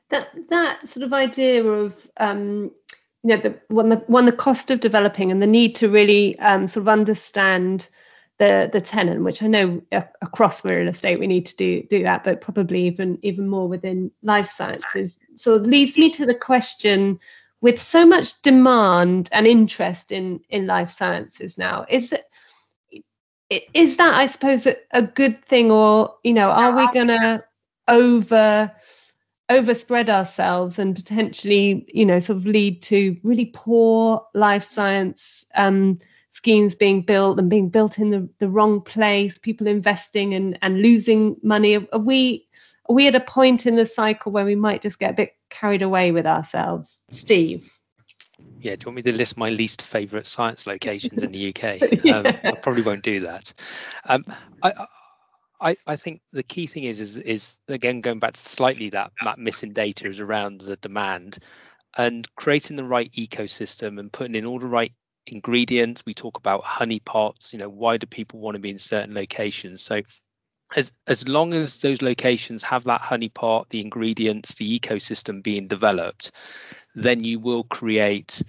That 0.10 0.28
that 0.50 0.90
sort 0.90 1.06
of 1.06 1.14
idea 1.14 1.64
of 1.64 1.96
um, 2.18 2.72
you 3.24 3.36
know 3.36 3.42
the 3.42 3.60
one 3.68 3.90
the 3.90 3.98
one 4.08 4.26
the 4.26 4.32
cost 4.32 4.72
of 4.72 4.80
developing 4.80 5.32
and 5.32 5.42
the 5.42 5.48
need 5.48 5.76
to 5.76 5.90
really 5.90 6.38
um, 6.40 6.68
sort 6.68 6.84
of 6.84 6.88
understand 6.90 7.88
the 8.42 8.70
the 8.74 8.82
tenant, 8.82 9.24
which 9.24 9.44
I 9.44 9.48
know 9.48 9.82
across 9.92 10.66
real 10.66 10.88
estate 10.88 11.20
we 11.20 11.28
need 11.28 11.46
to 11.46 11.56
do 11.56 11.84
do 11.84 12.02
that, 12.04 12.24
but 12.24 12.42
probably 12.42 12.84
even 12.88 13.20
even 13.22 13.48
more 13.48 13.68
within 13.68 14.10
life 14.24 14.50
sciences. 14.50 15.20
So 15.36 15.56
it 15.56 15.64
leads 15.64 15.96
me 15.96 16.10
to 16.12 16.26
the 16.26 16.34
question: 16.34 17.20
with 17.62 17.80
so 17.80 18.04
much 18.04 18.42
demand 18.42 19.30
and 19.32 19.46
interest 19.46 20.12
in 20.12 20.40
in 20.50 20.66
life 20.66 20.90
sciences 20.90 21.60
now, 21.60 21.86
is 21.88 22.14
it 23.52 23.64
is 23.76 23.98
that 23.98 24.16
I 24.16 24.26
suppose 24.26 24.66
a, 24.66 24.76
a 24.90 25.04
good 25.04 25.46
thing, 25.46 25.72
or 25.72 26.16
you 26.24 26.34
know, 26.34 26.50
are 26.50 26.76
we 26.76 26.92
going 26.94 27.10
to 27.10 27.44
over 27.88 28.72
overspread 29.52 30.10
ourselves 30.10 30.80
and 30.80 30.96
potentially, 30.96 31.86
you 31.94 32.06
know, 32.06 32.20
sort 32.20 32.38
of 32.38 32.46
lead 32.46 32.82
to 32.84 33.18
really 33.24 33.52
poor 33.54 34.26
life 34.34 34.70
science 34.70 35.46
um, 35.56 35.98
schemes 36.32 36.76
being 36.76 37.02
built 37.02 37.38
and 37.40 37.50
being 37.50 37.70
built 37.70 38.00
in 38.00 38.10
the, 38.10 38.30
the 38.40 38.50
wrong 38.50 38.82
place, 38.82 39.38
people 39.38 39.68
investing 39.68 40.34
and, 40.34 40.58
and 40.62 40.82
losing 40.82 41.36
money. 41.44 41.76
Are, 41.76 42.00
we 42.00 42.48
are 42.90 42.96
we 42.96 43.08
at 43.08 43.16
a 43.16 43.20
point 43.20 43.66
in 43.66 43.76
the 43.76 43.86
cycle 43.86 44.32
where 44.32 44.46
we 44.46 44.56
might 44.56 44.82
just 44.82 45.00
get 45.00 45.12
a 45.12 45.14
bit 45.14 45.36
carried 45.50 45.82
away 45.82 46.12
with 46.12 46.26
ourselves? 46.26 47.02
Steve. 47.10 47.70
Yeah, 48.60 48.76
do 48.76 48.86
you 48.86 48.88
want 48.88 48.96
me 48.98 49.12
to 49.12 49.18
list 49.18 49.38
my 49.38 49.50
least 49.50 49.82
favourite 49.82 50.28
science 50.28 50.66
locations 50.66 51.24
in 51.24 51.32
the 51.32 51.50
UK? 51.50 52.04
yeah. 52.04 52.18
um, 52.18 52.28
I 52.44 52.52
probably 52.52 52.84
won't 52.84 53.04
do 53.04 53.20
that. 53.22 53.54
Um, 54.06 54.26
I, 54.64 54.88
I, 55.62 55.78
I 55.86 55.95
think 55.95 56.21
the 56.34 56.43
key 56.43 56.67
thing 56.67 56.86
is 56.86 57.00
is 57.00 57.17
is 57.17 57.60
again 57.67 58.02
going 58.02 58.19
back 58.19 58.34
to 58.34 58.39
slightly 58.39 58.89
that 58.89 59.12
that 59.24 59.38
missing 59.39 59.74
data 59.74 60.08
is 60.08 60.19
around 60.19 60.62
the 60.62 60.76
demand 60.78 61.38
and 61.97 62.28
creating 62.36 62.78
the 62.78 62.84
right 62.84 63.12
ecosystem 63.13 64.00
and 64.00 64.12
putting 64.12 64.36
in 64.36 64.45
all 64.45 64.60
the 64.60 64.67
right 64.67 64.91
ingredients. 65.28 66.04
We 66.06 66.13
talk 66.13 66.38
about 66.38 66.63
honey 66.63 67.00
pots, 67.00 67.54
you 67.54 67.60
know, 67.60 67.69
why 67.69 67.97
do 67.97 68.08
people 68.08 68.39
want 68.39 68.56
to 68.56 68.60
be 68.60 68.71
in 68.71 68.80
certain 68.80 69.13
locations? 69.13 69.82
So 69.82 70.02
as 70.76 70.91
as 71.08 71.28
long 71.28 71.54
as 71.54 71.78
those 71.78 72.02
locations 72.02 72.63
have 72.63 72.86
that 72.86 73.02
honey 73.02 73.30
pot, 73.30 73.69
the 73.69 73.82
ingredients, 73.82 74.56
the 74.56 74.80
ecosystem 74.80 75.43
being 75.43 75.67
developed, 75.67 76.32
then 76.95 77.24
you 77.24 77.39
will 77.39 77.65
create 77.65 78.41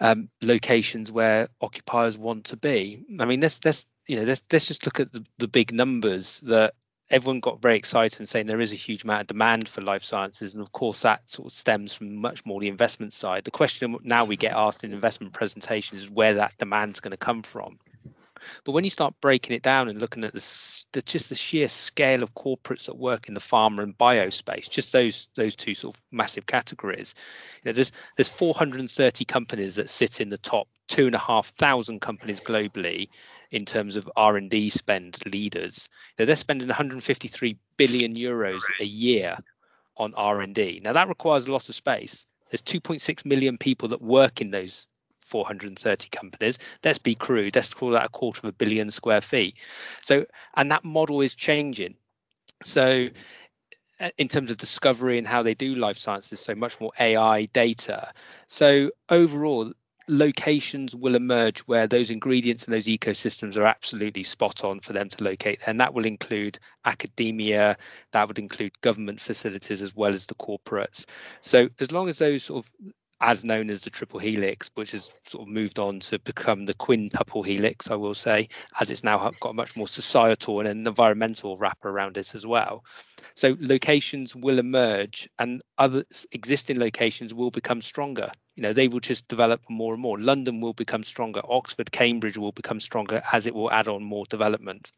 um, 0.00 0.28
locations 0.42 1.10
where 1.10 1.48
occupiers 1.60 2.18
want 2.18 2.44
to 2.46 2.56
be. 2.56 3.04
I 3.18 3.24
mean, 3.24 3.40
let's 3.40 3.64
let's 3.64 3.86
you 4.06 4.16
know 4.16 4.22
let's 4.22 4.42
let's 4.52 4.66
just 4.66 4.84
look 4.84 5.00
at 5.00 5.12
the, 5.12 5.24
the 5.38 5.48
big 5.48 5.72
numbers 5.72 6.40
that 6.44 6.74
everyone 7.10 7.40
got 7.40 7.62
very 7.62 7.76
excited 7.76 8.18
and 8.18 8.28
saying 8.28 8.46
there 8.46 8.60
is 8.60 8.72
a 8.72 8.76
huge 8.76 9.04
amount 9.04 9.20
of 9.20 9.26
demand 9.28 9.68
for 9.68 9.80
life 9.80 10.02
sciences. 10.02 10.54
And 10.54 10.62
of 10.62 10.72
course 10.72 11.00
that 11.00 11.28
sort 11.28 11.46
of 11.46 11.56
stems 11.56 11.94
from 11.94 12.16
much 12.16 12.44
more 12.44 12.60
the 12.60 12.68
investment 12.68 13.12
side. 13.12 13.44
The 13.44 13.50
question 13.50 13.96
now 14.02 14.24
we 14.24 14.36
get 14.36 14.54
asked 14.54 14.82
in 14.84 14.92
investment 14.92 15.32
presentations 15.32 16.02
is 16.02 16.10
where 16.10 16.34
that 16.34 16.58
demand's 16.58 17.00
going 17.00 17.12
to 17.12 17.16
come 17.16 17.42
from. 17.42 17.78
But 18.64 18.72
when 18.72 18.84
you 18.84 18.90
start 18.90 19.14
breaking 19.20 19.56
it 19.56 19.62
down 19.62 19.88
and 19.88 20.00
looking 20.00 20.22
at 20.22 20.32
the, 20.32 20.84
the, 20.92 21.02
just 21.02 21.28
the 21.28 21.34
sheer 21.34 21.68
scale 21.68 22.22
of 22.22 22.34
corporates 22.34 22.86
that 22.86 22.96
work 22.96 23.28
in 23.28 23.34
the 23.34 23.40
pharma 23.40 23.82
and 23.82 23.96
bio 23.96 24.30
space, 24.30 24.68
just 24.68 24.92
those 24.92 25.28
those 25.36 25.56
two 25.56 25.74
sort 25.74 25.96
of 25.96 26.02
massive 26.12 26.46
categories, 26.46 27.14
you 27.62 27.70
know, 27.70 27.72
there's 27.72 27.92
there's 28.16 28.28
430 28.28 29.24
companies 29.24 29.74
that 29.76 29.90
sit 29.90 30.20
in 30.20 30.28
the 30.28 30.38
top 30.38 30.68
two 30.86 31.06
and 31.06 31.14
a 31.14 31.18
half 31.18 31.48
thousand 31.56 32.00
companies 32.00 32.40
globally 32.40 33.08
in 33.50 33.64
terms 33.64 33.96
of 33.96 34.10
R&D 34.16 34.70
spend 34.70 35.18
leaders. 35.26 35.88
You 36.16 36.22
know, 36.22 36.26
they're 36.26 36.36
spending 36.36 36.68
153 36.68 37.58
billion 37.76 38.14
euros 38.14 38.60
a 38.80 38.84
year 38.84 39.38
on 39.96 40.14
R&D. 40.14 40.80
Now 40.82 40.92
that 40.92 41.08
requires 41.08 41.46
a 41.46 41.52
lot 41.52 41.68
of 41.68 41.74
space. 41.74 42.26
There's 42.50 42.62
2.6 42.62 43.24
million 43.24 43.58
people 43.58 43.88
that 43.88 44.02
work 44.02 44.40
in 44.40 44.50
those 44.50 44.86
430 45.26 46.08
companies. 46.10 46.58
Let's 46.84 46.98
be 46.98 47.14
crude. 47.14 47.56
Let's 47.56 47.74
call 47.74 47.90
that 47.90 48.06
a 48.06 48.08
quarter 48.08 48.40
of 48.40 48.44
a 48.50 48.52
billion 48.52 48.90
square 48.90 49.20
feet. 49.20 49.56
So, 50.02 50.26
and 50.54 50.70
that 50.70 50.84
model 50.84 51.20
is 51.20 51.34
changing. 51.34 51.96
So, 52.62 53.08
uh, 53.98 54.10
in 54.18 54.28
terms 54.28 54.50
of 54.50 54.58
discovery 54.58 55.18
and 55.18 55.26
how 55.26 55.42
they 55.42 55.54
do 55.54 55.74
life 55.74 55.98
sciences, 55.98 56.38
so 56.38 56.54
much 56.54 56.80
more 56.80 56.92
AI 57.00 57.46
data. 57.46 58.12
So, 58.46 58.90
overall, 59.08 59.72
locations 60.08 60.94
will 60.94 61.14
emerge 61.14 61.60
where 61.60 61.86
those 61.86 62.10
ingredients 62.10 62.64
and 62.64 62.74
those 62.74 62.86
ecosystems 62.86 63.56
are 63.56 63.66
absolutely 63.66 64.22
spot 64.22 64.64
on 64.64 64.80
for 64.80 64.92
them 64.92 65.08
to 65.08 65.24
locate 65.24 65.58
and 65.66 65.80
that 65.80 65.92
will 65.92 66.06
include 66.06 66.58
academia 66.84 67.76
that 68.12 68.28
would 68.28 68.38
include 68.38 68.80
government 68.82 69.20
facilities 69.20 69.82
as 69.82 69.96
well 69.96 70.14
as 70.14 70.26
the 70.26 70.34
corporates 70.36 71.06
so 71.40 71.68
as 71.80 71.90
long 71.90 72.08
as 72.08 72.18
those 72.18 72.44
sort 72.44 72.64
of 72.64 72.92
as 73.20 73.44
known 73.44 73.70
as 73.70 73.80
the 73.80 73.90
triple 73.90 74.20
helix, 74.20 74.70
which 74.74 74.92
has 74.92 75.10
sort 75.26 75.42
of 75.42 75.48
moved 75.48 75.78
on 75.78 76.00
to 76.00 76.18
become 76.20 76.66
the 76.66 76.74
quintuple 76.74 77.42
helix, 77.42 77.90
I 77.90 77.94
will 77.94 78.14
say, 78.14 78.48
as 78.78 78.90
it's 78.90 79.04
now 79.04 79.30
got 79.40 79.50
a 79.50 79.54
much 79.54 79.74
more 79.74 79.88
societal 79.88 80.60
and 80.60 80.68
an 80.68 80.86
environmental 80.86 81.56
wrapper 81.56 81.88
around 81.88 82.18
it 82.18 82.34
as 82.34 82.46
well. 82.46 82.84
So 83.36 83.54
locations 83.60 84.34
will 84.34 84.58
emerge 84.58 85.28
and 85.38 85.62
other 85.76 86.04
existing 86.32 86.78
locations 86.78 87.34
will 87.34 87.50
become 87.50 87.82
stronger. 87.82 88.32
You 88.54 88.62
know, 88.62 88.72
they 88.72 88.88
will 88.88 89.00
just 89.00 89.28
develop 89.28 89.60
more 89.68 89.92
and 89.92 90.02
more. 90.02 90.18
London 90.18 90.62
will 90.62 90.72
become 90.72 91.04
stronger. 91.04 91.42
Oxford, 91.46 91.92
Cambridge 91.92 92.38
will 92.38 92.52
become 92.52 92.80
stronger 92.80 93.22
as 93.30 93.46
it 93.46 93.54
will 93.54 93.70
add 93.70 93.88
on 93.88 94.02
more 94.02 94.24
development. 94.24 94.90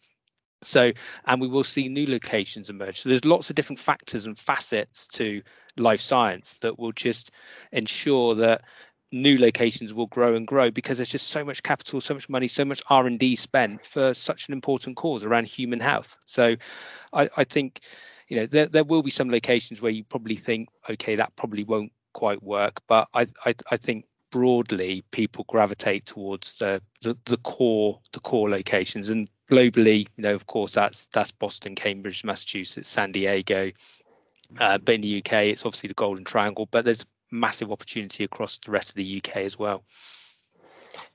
So, 0.62 0.92
and 1.27 1.40
we 1.40 1.48
will 1.48 1.64
see 1.64 1.88
new 1.88 2.07
locations 2.07 2.70
emerge. 2.70 3.03
So 3.03 3.09
there's 3.09 3.24
lots 3.24 3.51
of 3.51 3.57
different 3.57 3.81
factors 3.81 4.24
and 4.27 4.38
facets 4.38 5.09
to 5.09 5.42
life 5.77 6.01
science 6.01 6.59
that 6.59 6.79
will 6.79 6.92
just 6.92 7.33
ensure 7.72 8.37
that 8.37 8.62
new 9.11 9.37
locations 9.37 9.92
will 9.92 10.07
grow 10.07 10.37
and 10.37 10.46
grow 10.46 10.70
because 10.70 10.98
there's 10.98 11.09
just 11.09 11.29
so 11.29 11.42
much 11.42 11.62
capital 11.62 11.98
so 11.98 12.12
much 12.12 12.29
money 12.29 12.46
so 12.46 12.62
much 12.62 12.83
r&d 12.90 13.37
spent 13.37 13.87
for 13.87 14.12
such 14.12 14.48
an 14.48 14.53
important 14.53 14.96
cause 14.96 15.24
around 15.24 15.46
human 15.46 15.81
health 15.81 16.18
so 16.27 16.55
i, 17.14 17.27
I 17.35 17.44
think 17.44 17.81
you 18.29 18.37
know 18.37 18.47
there, 18.47 18.67
there 18.67 18.85
will 18.85 19.03
be 19.03 19.11
some 19.11 19.31
locations 19.31 19.81
where 19.81 19.93
you 19.93 20.05
probably 20.05 20.37
think 20.37 20.69
okay 20.88 21.17
that 21.17 21.35
probably 21.37 21.64
won't 21.64 21.93
quite 22.12 22.43
work 22.43 22.81
but 22.88 23.09
i 23.14 23.27
i, 23.45 23.55
I 23.71 23.77
think 23.77 24.05
broadly 24.31 25.03
people 25.11 25.45
gravitate 25.49 26.05
towards 26.05 26.57
the, 26.57 26.83
the 27.03 27.17
the 27.25 27.38
core 27.38 28.01
the 28.12 28.21
core 28.21 28.51
locations 28.51 29.09
and 29.09 29.29
globally 29.51 30.07
you 30.17 30.23
know 30.23 30.35
of 30.35 30.47
course 30.47 30.73
that's 30.73 31.07
that's 31.14 31.33
boston 31.33 31.75
cambridge 31.75 32.25
massachusetts 32.25 32.88
san 32.88 33.12
diego 33.12 33.71
uh, 34.57 34.79
but 34.79 34.95
in 34.95 35.01
the 35.03 35.19
UK, 35.19 35.33
it's 35.45 35.67
obviously 35.67 35.88
the 35.88 35.95
Golden 35.95 36.25
Triangle, 36.25 36.67
but 36.71 36.85
there's 36.85 37.05
massive 37.31 37.71
opportunity 37.71 38.25
across 38.25 38.59
the 38.59 38.71
rest 38.71 38.91
of 38.91 38.95
the 38.95 39.23
UK 39.23 39.38
as 39.38 39.59
well. 39.59 39.85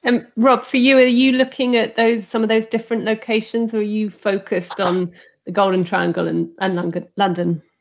And 0.04 0.20
um, 0.20 0.28
Rob, 0.36 0.66
for 0.66 0.78
you, 0.78 0.98
are 0.98 1.06
you 1.06 1.34
looking 1.34 1.76
at 1.76 1.96
those 1.96 2.28
some 2.28 2.44
of 2.44 2.50
those 2.50 2.68
different 2.68 3.06
locations, 3.06 3.74
or 3.74 3.78
are 3.78 3.82
you 3.82 4.10
focused 4.10 4.80
on 4.80 5.14
the 5.46 5.52
Golden 5.52 5.84
Triangle 5.84 6.28
and, 6.28 6.50
and 6.60 7.08
London? 7.18 7.62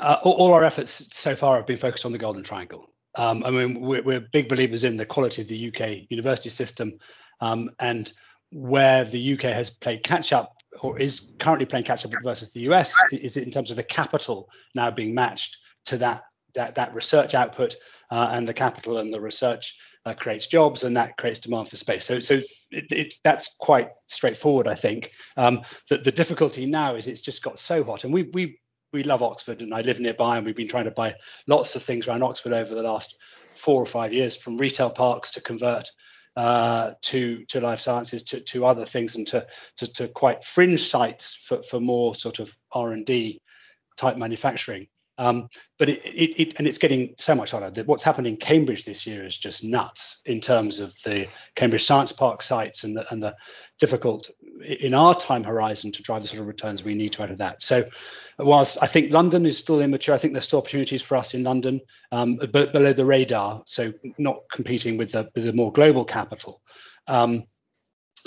Uh, 0.00 0.16
all 0.22 0.54
our 0.54 0.64
efforts 0.64 1.04
so 1.10 1.36
far 1.36 1.56
have 1.56 1.66
been 1.66 1.76
focused 1.76 2.06
on 2.06 2.12
the 2.12 2.16
Golden 2.16 2.42
Triangle. 2.42 2.88
Um, 3.16 3.44
I 3.44 3.50
mean, 3.50 3.80
we're, 3.80 4.02
we're, 4.02 4.26
big 4.32 4.48
believers 4.48 4.84
in 4.84 4.96
the 4.96 5.04
quality 5.04 5.42
of 5.42 5.48
the 5.48 5.68
UK 5.68 6.08
university 6.08 6.48
system, 6.48 6.98
um, 7.40 7.68
and 7.80 8.10
where 8.50 9.04
the 9.04 9.34
UK 9.34 9.42
has 9.42 9.68
played 9.68 10.04
catch 10.04 10.32
up 10.32 10.54
or 10.80 10.98
is 10.98 11.32
currently 11.38 11.66
playing 11.66 11.84
catch 11.84 12.04
up 12.04 12.12
versus 12.22 12.50
the 12.52 12.60
US 12.60 12.94
is 13.12 13.36
in 13.36 13.50
terms 13.50 13.70
of 13.70 13.76
the 13.76 13.82
capital 13.82 14.48
now 14.74 14.90
being 14.90 15.14
matched 15.14 15.56
to 15.86 15.98
that 15.98 16.22
that, 16.54 16.74
that 16.74 16.94
research 16.94 17.34
output 17.34 17.76
uh, 18.10 18.30
and 18.32 18.48
the 18.48 18.54
capital 18.54 18.98
and 18.98 19.12
the 19.12 19.20
research 19.20 19.74
uh, 20.06 20.14
creates 20.14 20.46
jobs 20.46 20.84
and 20.84 20.96
that 20.96 21.16
creates 21.16 21.40
demand 21.40 21.68
for 21.68 21.76
space. 21.76 22.04
So 22.04 22.20
so 22.20 22.40
it, 22.70 22.92
it, 22.92 23.14
that's 23.24 23.56
quite 23.58 23.90
straightforward, 24.06 24.68
I 24.68 24.74
think. 24.74 25.10
Um, 25.36 25.62
the, 25.88 25.98
the 25.98 26.12
difficulty 26.12 26.66
now 26.66 26.96
is 26.96 27.06
it's 27.06 27.20
just 27.20 27.42
got 27.42 27.58
so 27.58 27.84
hot, 27.84 28.04
and 28.04 28.12
we 28.12 28.30
we 28.32 28.58
we 28.92 29.02
love 29.02 29.22
Oxford, 29.22 29.60
and 29.60 29.74
I 29.74 29.82
live 29.82 30.00
nearby, 30.00 30.36
and 30.36 30.46
we've 30.46 30.56
been 30.56 30.68
trying 30.68 30.84
to 30.84 30.90
buy 30.90 31.14
lots 31.46 31.76
of 31.76 31.82
things 31.82 32.08
around 32.08 32.22
Oxford 32.22 32.52
over 32.52 32.74
the 32.74 32.82
last 32.82 33.16
four 33.56 33.82
or 33.82 33.86
five 33.86 34.12
years, 34.12 34.36
from 34.36 34.56
retail 34.56 34.90
parks 34.90 35.30
to 35.32 35.40
convert 35.40 35.90
uh, 36.36 36.92
to 37.02 37.44
to 37.46 37.60
life 37.60 37.80
sciences, 37.80 38.22
to, 38.24 38.40
to 38.40 38.64
other 38.64 38.86
things, 38.86 39.16
and 39.16 39.26
to, 39.26 39.46
to, 39.76 39.92
to 39.92 40.08
quite 40.08 40.44
fringe 40.44 40.88
sites 40.88 41.38
for, 41.44 41.62
for 41.64 41.80
more 41.80 42.14
sort 42.14 42.38
of 42.38 42.54
R 42.72 42.92
and 42.92 43.04
D 43.04 43.40
type 43.96 44.16
manufacturing. 44.16 44.88
Um, 45.18 45.48
but 45.78 45.88
it, 45.88 46.00
it, 46.04 46.40
it, 46.40 46.54
and 46.58 46.66
it's 46.66 46.78
getting 46.78 47.14
so 47.18 47.34
much. 47.34 47.50
That 47.50 47.86
what's 47.86 48.04
happened 48.04 48.28
in 48.28 48.36
Cambridge 48.36 48.84
this 48.84 49.06
year 49.06 49.26
is 49.26 49.36
just 49.36 49.64
nuts 49.64 50.20
in 50.26 50.40
terms 50.40 50.78
of 50.78 50.94
the 51.04 51.26
Cambridge 51.56 51.84
Science 51.84 52.12
Park 52.12 52.40
sites 52.40 52.84
and 52.84 52.96
the, 52.96 53.10
and 53.12 53.22
the 53.22 53.34
difficult 53.80 54.30
in 54.62 54.94
our 54.94 55.18
time 55.18 55.42
horizon 55.42 55.90
to 55.92 56.02
drive 56.02 56.22
the 56.22 56.28
sort 56.28 56.40
of 56.40 56.46
returns 56.46 56.84
we 56.84 56.94
need 56.94 57.12
to 57.14 57.24
out 57.24 57.32
of 57.32 57.38
that. 57.38 57.62
So, 57.62 57.84
whilst 58.38 58.78
I 58.80 58.86
think 58.86 59.12
London 59.12 59.44
is 59.44 59.58
still 59.58 59.80
immature, 59.80 60.14
I 60.14 60.18
think 60.18 60.34
there's 60.34 60.46
still 60.46 60.60
opportunities 60.60 61.02
for 61.02 61.16
us 61.16 61.34
in 61.34 61.42
London, 61.42 61.80
um, 62.12 62.38
but 62.52 62.72
below 62.72 62.92
the 62.92 63.04
radar. 63.04 63.62
So, 63.66 63.92
not 64.18 64.38
competing 64.52 64.96
with 64.96 65.12
the, 65.12 65.28
with 65.34 65.44
the 65.44 65.52
more 65.52 65.72
global 65.72 66.04
capital. 66.04 66.62
Um, 67.08 67.44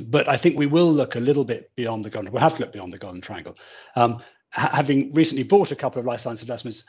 but 0.04 0.27
I 0.27 0.38
think 0.38 0.58
we 0.58 0.67
will 0.67 0.91
look 0.91 1.15
a 1.15 1.19
little 1.19 1.43
bit 1.43 1.71
beyond 1.75 2.06
the 2.06 2.10
golden. 2.10 2.32
We'll 2.32 2.41
have 2.41 2.56
to 2.56 2.62
look 2.62 2.73
beyond 2.73 2.93
the 2.93 2.97
golden 2.97 3.21
triangle. 3.21 3.56
Um, 3.95 4.21
having 4.51 5.13
recently 5.13 5.43
bought 5.43 5.71
a 5.71 5.75
couple 5.75 5.99
of 5.99 6.05
life 6.05 6.21
science 6.21 6.41
investments, 6.41 6.83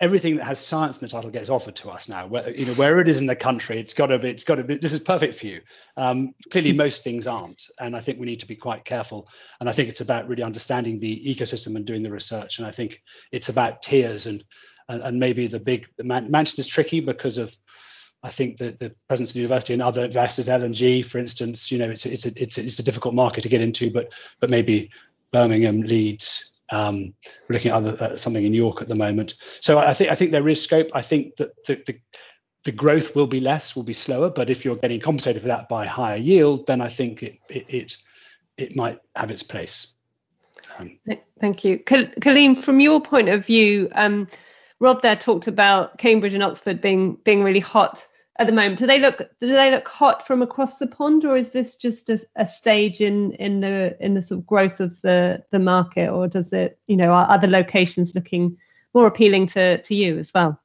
everything 0.00 0.36
that 0.36 0.46
has 0.46 0.58
science 0.58 0.96
in 0.96 1.00
the 1.00 1.08
title 1.08 1.30
gets 1.30 1.50
offered 1.50 1.76
to 1.76 1.90
us 1.90 2.08
now. 2.08 2.26
Where, 2.26 2.50
you 2.50 2.64
know, 2.64 2.74
where 2.74 3.00
it 3.00 3.08
is 3.08 3.18
in 3.18 3.26
the 3.26 3.36
country, 3.36 3.78
it's 3.78 3.92
got 3.92 4.06
to 4.06 4.18
be, 4.18 4.30
it's 4.30 4.44
got 4.44 4.54
to 4.54 4.64
be, 4.64 4.78
this 4.78 4.94
is 4.94 5.00
perfect 5.00 5.38
for 5.38 5.46
you. 5.46 5.60
Um, 5.96 6.34
clearly, 6.50 6.72
most 6.84 7.04
things 7.04 7.26
aren't. 7.26 7.62
And 7.78 7.94
I 7.94 8.00
think 8.00 8.18
we 8.18 8.26
need 8.26 8.40
to 8.40 8.46
be 8.46 8.56
quite 8.56 8.84
careful. 8.84 9.28
And 9.60 9.68
I 9.68 9.72
think 9.72 9.88
it's 9.88 10.00
about 10.00 10.26
really 10.26 10.42
understanding 10.42 10.98
the 10.98 11.22
ecosystem 11.26 11.76
and 11.76 11.84
doing 11.84 12.02
the 12.02 12.10
research. 12.10 12.58
And 12.58 12.66
I 12.66 12.72
think 12.72 13.02
it's 13.30 13.50
about 13.50 13.82
tiers 13.82 14.26
and, 14.26 14.42
and, 14.88 15.02
and 15.02 15.20
maybe 15.20 15.46
the 15.46 15.60
big, 15.60 15.86
Man- 16.02 16.30
Manchester's 16.30 16.66
tricky 16.66 17.00
because 17.00 17.36
of, 17.36 17.54
I 18.22 18.30
think 18.30 18.58
the, 18.58 18.76
the 18.78 18.94
presence 19.08 19.30
of 19.30 19.34
the 19.34 19.40
university 19.40 19.72
and 19.72 19.82
other 19.82 20.04
investors, 20.04 20.48
L&G, 20.48 21.02
for 21.02 21.18
instance, 21.18 21.70
you 21.70 21.78
know, 21.78 21.90
it's, 21.90 22.04
it's, 22.04 22.26
a, 22.26 22.42
it's, 22.42 22.58
a, 22.58 22.66
it's 22.66 22.78
a 22.78 22.82
difficult 22.82 23.14
market 23.14 23.42
to 23.42 23.48
get 23.48 23.62
into, 23.62 23.90
but, 23.90 24.12
but 24.40 24.50
maybe 24.50 24.90
Birmingham, 25.32 25.80
Leeds, 25.80 26.49
um, 26.70 27.14
we're 27.48 27.54
looking 27.54 27.70
at 27.70 27.76
other, 27.76 27.96
uh, 28.02 28.16
something 28.16 28.44
in 28.44 28.54
York 28.54 28.80
at 28.82 28.88
the 28.88 28.94
moment. 28.94 29.34
So 29.60 29.78
I 29.78 29.94
think 29.94 30.10
I 30.10 30.14
think 30.14 30.30
there 30.30 30.48
is 30.48 30.62
scope. 30.62 30.88
I 30.94 31.02
think 31.02 31.36
that 31.36 31.50
the, 31.66 31.82
the, 31.86 31.98
the 32.64 32.72
growth 32.72 33.14
will 33.14 33.26
be 33.26 33.40
less, 33.40 33.74
will 33.74 33.82
be 33.82 33.92
slower. 33.92 34.30
But 34.30 34.50
if 34.50 34.64
you're 34.64 34.76
getting 34.76 35.00
compensated 35.00 35.42
for 35.42 35.48
that 35.48 35.68
by 35.68 35.86
higher 35.86 36.16
yield, 36.16 36.66
then 36.66 36.80
I 36.80 36.88
think 36.88 37.22
it 37.22 37.38
it 37.48 37.64
it, 37.68 37.96
it 38.56 38.76
might 38.76 38.98
have 39.16 39.30
its 39.30 39.42
place. 39.42 39.88
Um, 40.78 40.98
Thank 41.40 41.64
you, 41.64 41.78
Colleen. 41.78 42.54
From 42.54 42.80
your 42.80 43.00
point 43.00 43.28
of 43.28 43.44
view, 43.44 43.88
um, 43.92 44.28
Rob 44.78 45.02
there 45.02 45.16
talked 45.16 45.46
about 45.46 45.98
Cambridge 45.98 46.34
and 46.34 46.42
Oxford 46.42 46.80
being 46.80 47.14
being 47.24 47.42
really 47.42 47.60
hot 47.60 48.06
at 48.40 48.46
the 48.46 48.52
moment. 48.52 48.78
Do 48.78 48.86
they 48.86 48.98
look 48.98 49.18
do 49.38 49.46
they 49.46 49.70
look 49.70 49.86
hot 49.86 50.26
from 50.26 50.40
across 50.40 50.78
the 50.78 50.86
pond, 50.86 51.24
or 51.26 51.36
is 51.36 51.50
this 51.50 51.76
just 51.76 52.08
a, 52.08 52.18
a 52.36 52.46
stage 52.46 53.02
in 53.02 53.32
in 53.34 53.60
the 53.60 53.96
in 54.00 54.14
the 54.14 54.22
sort 54.22 54.40
of 54.40 54.46
growth 54.46 54.80
of 54.80 55.00
the 55.02 55.44
the 55.50 55.58
market, 55.58 56.08
or 56.08 56.26
does 56.26 56.52
it 56.52 56.80
you 56.86 56.96
know 56.96 57.12
are 57.12 57.30
other 57.30 57.46
locations 57.46 58.14
looking 58.14 58.56
more 58.94 59.06
appealing 59.06 59.46
to 59.48 59.80
to 59.82 59.94
you 59.94 60.18
as 60.18 60.32
well? 60.34 60.58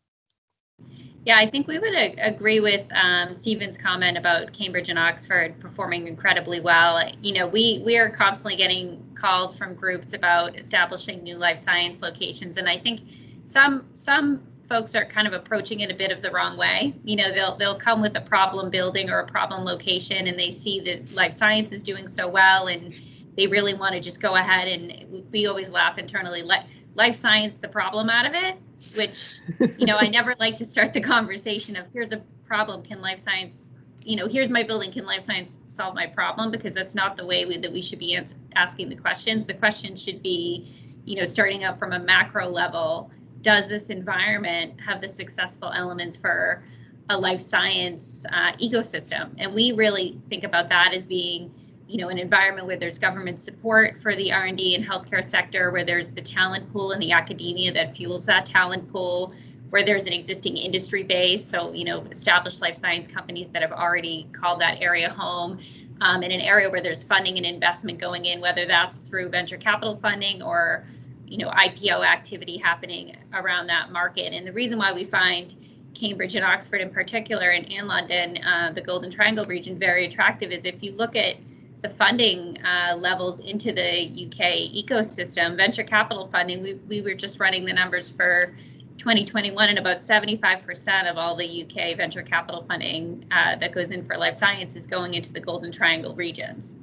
Yeah, 1.25 1.38
I 1.38 1.49
think 1.49 1.67
we 1.67 1.79
would 1.79 1.95
ag- 1.95 2.19
agree 2.21 2.59
with 2.59 2.85
um, 2.93 3.35
Stephen's 3.35 3.77
comment 3.77 4.15
about 4.15 4.53
Cambridge 4.53 4.89
and 4.89 4.99
Oxford 4.99 5.59
performing 5.59 6.07
incredibly 6.07 6.61
well. 6.61 7.01
You 7.19 7.33
know, 7.33 7.47
we 7.47 7.81
we 7.85 7.97
are 7.97 8.09
constantly 8.09 8.55
getting 8.55 9.03
calls 9.15 9.57
from 9.57 9.73
groups 9.73 10.13
about 10.13 10.57
establishing 10.57 11.23
new 11.23 11.35
life 11.35 11.59
science 11.59 12.01
locations, 12.01 12.55
and 12.55 12.69
I 12.69 12.77
think 12.77 13.01
some 13.43 13.88
some 13.95 14.43
folks 14.67 14.95
are 14.95 15.06
kind 15.06 15.28
of 15.28 15.34
approaching 15.34 15.82
it 15.82 15.91
a 15.91 15.95
bit 15.95 16.12
of 16.12 16.21
the 16.21 16.32
wrong 16.32 16.58
way. 16.58 16.93
You 17.04 17.15
know, 17.15 17.34
they'll 17.34 17.56
they'll 17.58 17.78
come 17.78 18.01
with 18.01 18.15
a 18.15 18.21
problem 18.21 18.69
building 18.69 19.10
or 19.10 19.19
a 19.19 19.28
problem 19.28 19.63
location, 19.63 20.28
and 20.28 20.38
they 20.38 20.51
see 20.51 20.80
that 20.82 21.13
life 21.13 21.34
science 21.34 21.71
is 21.71 21.84
doing 21.84 22.08
so 22.08 22.28
well, 22.30 22.67
and 22.67 22.95
they 23.38 23.47
really 23.47 23.73
want 23.73 23.93
to 23.93 23.99
just 23.99 24.21
go 24.21 24.36
ahead 24.36 24.67
and 24.67 25.25
we 25.32 25.45
always 25.45 25.69
laugh 25.69 25.97
internally. 25.97 26.41
Let 26.41 26.67
life 26.95 27.15
science 27.15 27.58
the 27.58 27.67
problem 27.67 28.10
out 28.10 28.25
of 28.25 28.34
it 28.34 28.58
which 28.95 29.39
you 29.78 29.86
know 29.86 29.97
i 29.97 30.08
never 30.08 30.36
like 30.39 30.56
to 30.56 30.65
start 30.65 30.93
the 30.93 31.01
conversation 31.01 31.75
of 31.75 31.88
here's 31.93 32.12
a 32.12 32.21
problem 32.47 32.82
can 32.82 33.01
life 33.01 33.19
science 33.19 33.71
you 34.01 34.15
know 34.15 34.28
here's 34.28 34.49
my 34.49 34.63
building 34.63 34.91
can 34.91 35.06
life 35.06 35.23
science 35.23 35.58
solve 35.67 35.95
my 35.95 36.06
problem 36.06 36.51
because 36.51 36.73
that's 36.73 36.95
not 36.95 37.17
the 37.17 37.25
way 37.25 37.45
we, 37.45 37.58
that 37.58 37.71
we 37.71 37.82
should 37.82 37.99
be 37.99 38.15
ans- 38.15 38.36
asking 38.56 38.89
the 38.89 38.95
questions 38.95 39.45
the 39.45 39.54
question 39.54 39.95
should 39.95 40.21
be 40.21 40.73
you 41.06 41.15
know 41.15 41.25
starting 41.25 41.63
up 41.63 41.78
from 41.80 41.93
a 41.93 41.99
macro 41.99 42.47
level 42.47 43.12
does 43.45 43.67
this 43.67 43.91
environment 43.91 44.73
have 44.81 45.01
the 45.01 45.08
successful 45.08 45.71
elements 45.71 46.17
for 46.17 46.63
a 47.10 47.17
life 47.17 47.39
science 47.39 48.25
uh, 48.31 48.53
ecosystem? 48.53 49.29
And 49.38 49.53
we 49.53 49.71
really 49.73 50.19
think 50.29 50.43
about 50.43 50.67
that 50.69 50.95
as 50.95 51.05
being 51.05 51.53
you 51.88 52.01
know 52.01 52.10
an 52.10 52.17
environment 52.17 52.65
where 52.65 52.79
there's 52.79 52.97
government 52.97 53.39
support 53.39 54.01
for 54.01 54.15
the 54.15 54.31
r&d 54.31 54.73
and 54.73 54.84
healthcare 54.84 55.23
sector 55.23 55.69
where 55.69 55.86
there's 55.86 56.12
the 56.12 56.21
talent 56.21 56.73
pool 56.73 56.93
and 56.93 56.99
the 56.99 57.12
academia 57.12 57.71
that 57.71 57.95
fuels 57.95 58.25
that 58.25 58.43
talent 58.43 58.91
pool 58.91 59.31
where 59.69 59.86
there's 59.86 60.08
an 60.08 60.13
existing 60.13 60.58
industry 60.58 61.03
base. 61.03 61.45
So 61.45 61.71
you 61.71 61.86
know 61.86 62.01
established 62.10 62.63
life 62.63 62.75
science 62.75 63.05
companies 63.05 63.49
that 63.49 63.62
have 63.62 63.71
already 63.71 64.27
called 64.31 64.60
that 64.62 64.81
area 64.81 65.12
home 65.12 65.60
um, 66.01 66.23
in 66.23 66.31
an 66.31 66.41
area 66.41 66.67
where 66.67 66.81
there's 66.81 67.03
funding 67.03 67.38
and 67.38 67.45
investment 67.45 67.99
going 67.99 68.25
in 68.25 68.41
whether 68.41 68.65
that's 68.65 69.01
through 69.01 69.29
venture 69.29 69.58
capital 69.58 69.97
funding 70.01 70.41
or 70.41 70.84
you 71.27 71.38
know 71.38 71.49
ipo 71.49 72.05
activity 72.05 72.57
happening 72.57 73.15
around 73.33 73.67
that 73.67 73.91
market 73.91 74.33
and 74.33 74.45
the 74.45 74.53
reason 74.53 74.77
why 74.77 74.93
we 74.93 75.03
find 75.03 75.55
Cambridge 75.95 76.35
and 76.35 76.45
Oxford 76.45 76.81
in 76.81 76.89
particular, 76.91 77.49
and, 77.49 77.71
and 77.71 77.88
London, 77.88 78.38
uh, 78.43 78.71
the 78.75 78.81
Golden 78.81 79.09
Triangle 79.09 79.45
region, 79.45 79.79
very 79.79 80.05
attractive 80.05 80.51
is 80.51 80.65
if 80.65 80.83
you 80.83 80.91
look 80.91 81.15
at 81.15 81.38
the 81.81 81.89
funding 81.89 82.57
uh, 82.63 82.95
levels 82.95 83.39
into 83.39 83.71
the 83.71 83.81
UK 83.81 84.73
ecosystem, 84.73 85.55
venture 85.55 85.83
capital 85.83 86.27
funding, 86.31 86.61
we, 86.61 86.73
we 86.88 87.01
were 87.01 87.13
just 87.13 87.39
running 87.39 87.65
the 87.65 87.73
numbers 87.73 88.09
for 88.09 88.53
2021, 88.97 89.69
and 89.69 89.77
about 89.77 89.97
75% 89.97 91.09
of 91.09 91.17
all 91.17 91.35
the 91.35 91.63
UK 91.63 91.97
venture 91.97 92.23
capital 92.23 92.65
funding 92.67 93.25
uh, 93.31 93.55
that 93.57 93.71
goes 93.71 93.91
in 93.91 94.03
for 94.03 94.17
life 94.17 94.35
science 94.35 94.75
is 94.75 94.88
going 94.88 95.13
into 95.13 95.31
the 95.31 95.39
Golden 95.39 95.71
Triangle 95.71 96.15
regions. 96.15 96.77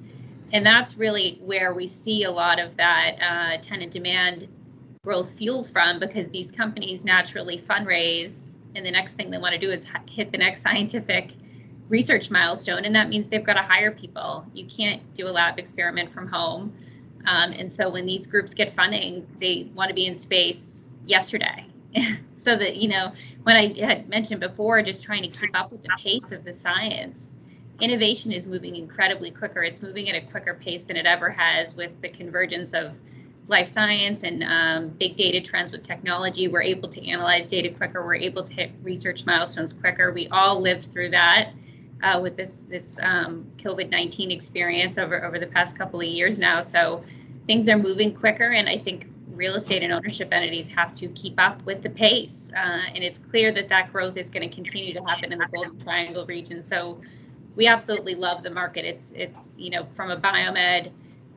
And 0.52 0.64
that's 0.64 0.96
really 0.96 1.38
where 1.42 1.72
we 1.72 1.86
see 1.86 2.24
a 2.24 2.30
lot 2.30 2.58
of 2.58 2.76
that 2.76 3.16
uh, 3.20 3.60
tenant 3.62 3.90
demand 3.90 4.48
growth 5.02 5.30
fueled 5.36 5.70
from 5.70 5.98
because 5.98 6.28
these 6.28 6.52
companies 6.52 7.04
naturally 7.04 7.58
fundraise, 7.58 8.50
and 8.74 8.84
the 8.84 8.90
next 8.90 9.14
thing 9.14 9.30
they 9.30 9.38
want 9.38 9.54
to 9.54 9.58
do 9.58 9.70
is 9.70 9.86
hit 10.08 10.30
the 10.30 10.38
next 10.38 10.62
scientific 10.62 11.32
research 11.88 12.30
milestone, 12.30 12.84
and 12.84 12.94
that 12.94 13.08
means 13.08 13.28
they've 13.28 13.44
got 13.44 13.54
to 13.54 13.62
hire 13.62 13.90
people. 13.90 14.46
You 14.54 14.66
can't 14.66 15.02
do 15.14 15.26
a 15.26 15.30
lab 15.30 15.58
experiment 15.58 16.12
from 16.12 16.28
home. 16.28 16.72
Um, 17.26 17.52
and 17.52 17.70
so 17.70 17.90
when 17.90 18.06
these 18.06 18.26
groups 18.26 18.54
get 18.54 18.74
funding, 18.74 19.26
they 19.40 19.70
want 19.74 19.88
to 19.88 19.94
be 19.94 20.06
in 20.06 20.16
space 20.16 20.88
yesterday. 21.04 21.66
so 22.36 22.56
that, 22.56 22.76
you 22.76 22.88
know, 22.88 23.12
when 23.42 23.56
I 23.56 23.78
had 23.78 24.08
mentioned 24.08 24.40
before, 24.40 24.82
just 24.82 25.02
trying 25.02 25.22
to 25.22 25.28
keep 25.28 25.50
up 25.54 25.70
with 25.70 25.82
the 25.82 25.90
pace 25.98 26.32
of 26.32 26.44
the 26.44 26.52
science, 26.52 27.34
innovation 27.80 28.32
is 28.32 28.46
moving 28.46 28.76
incredibly 28.76 29.30
quicker. 29.30 29.62
It's 29.62 29.82
moving 29.82 30.08
at 30.08 30.14
a 30.14 30.26
quicker 30.26 30.54
pace 30.54 30.84
than 30.84 30.96
it 30.96 31.06
ever 31.06 31.30
has 31.30 31.74
with 31.74 31.90
the 32.00 32.08
convergence 32.08 32.72
of 32.72 32.92
life 33.48 33.68
science 33.68 34.22
and 34.22 34.42
um, 34.44 34.88
big 34.88 35.16
data 35.16 35.40
trends 35.40 35.72
with 35.72 35.82
technology. 35.82 36.48
We're 36.48 36.62
able 36.62 36.88
to 36.88 37.08
analyze 37.08 37.48
data 37.48 37.70
quicker. 37.70 38.04
We're 38.04 38.14
able 38.14 38.44
to 38.44 38.52
hit 38.52 38.70
research 38.82 39.26
milestones 39.26 39.72
quicker. 39.72 40.12
We 40.12 40.28
all 40.28 40.60
lived 40.60 40.92
through 40.92 41.10
that 41.10 41.52
uh, 42.02 42.20
with 42.22 42.36
this 42.36 42.64
this 42.68 42.96
um, 43.02 43.46
COVID-19 43.58 44.32
experience 44.32 44.98
over 44.98 45.24
over 45.24 45.38
the 45.38 45.46
past 45.46 45.76
couple 45.76 46.00
of 46.00 46.06
years 46.06 46.38
now. 46.38 46.60
So 46.60 47.04
things 47.46 47.68
are 47.68 47.78
moving 47.78 48.14
quicker, 48.14 48.52
and 48.52 48.68
I 48.68 48.78
think 48.78 49.06
real 49.28 49.54
estate 49.54 49.82
and 49.82 49.92
ownership 49.92 50.28
entities 50.30 50.68
have 50.68 50.94
to 50.94 51.08
keep 51.08 51.34
up 51.38 51.64
with 51.64 51.82
the 51.82 51.90
pace. 51.90 52.50
Uh, 52.54 52.80
and 52.94 53.02
it's 53.02 53.18
clear 53.18 53.50
that 53.52 53.68
that 53.68 53.90
growth 53.90 54.16
is 54.16 54.30
going 54.30 54.48
to 54.48 54.54
continue 54.54 54.92
to 54.92 55.02
happen 55.04 55.32
in 55.32 55.38
the 55.38 55.48
Golden 55.52 55.78
Triangle 55.80 56.26
region. 56.26 56.62
So 56.62 57.00
we 57.56 57.66
absolutely 57.66 58.14
love 58.14 58.42
the 58.42 58.50
market. 58.50 58.84
It's 58.84 59.12
it's 59.12 59.56
you 59.58 59.70
know 59.70 59.86
from 59.94 60.10
a 60.10 60.16
biomed 60.16 60.90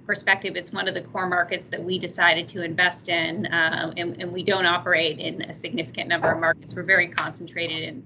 perspective, 0.06 0.56
it's 0.56 0.72
one 0.72 0.88
of 0.88 0.94
the 0.94 1.02
core 1.02 1.28
markets 1.28 1.70
that 1.70 1.84
we 1.84 1.98
decided 1.98 2.48
to 2.48 2.64
invest 2.64 3.10
in, 3.10 3.48
um, 3.48 3.94
and, 3.98 4.22
and 4.22 4.32
we 4.32 4.44
don't 4.44 4.66
operate 4.66 5.20
in 5.20 5.42
a 5.42 5.54
significant 5.54 6.08
number 6.08 6.30
of 6.32 6.40
markets. 6.40 6.76
We're 6.76 6.84
very 6.84 7.08
concentrated 7.08 7.84
in 7.84 8.04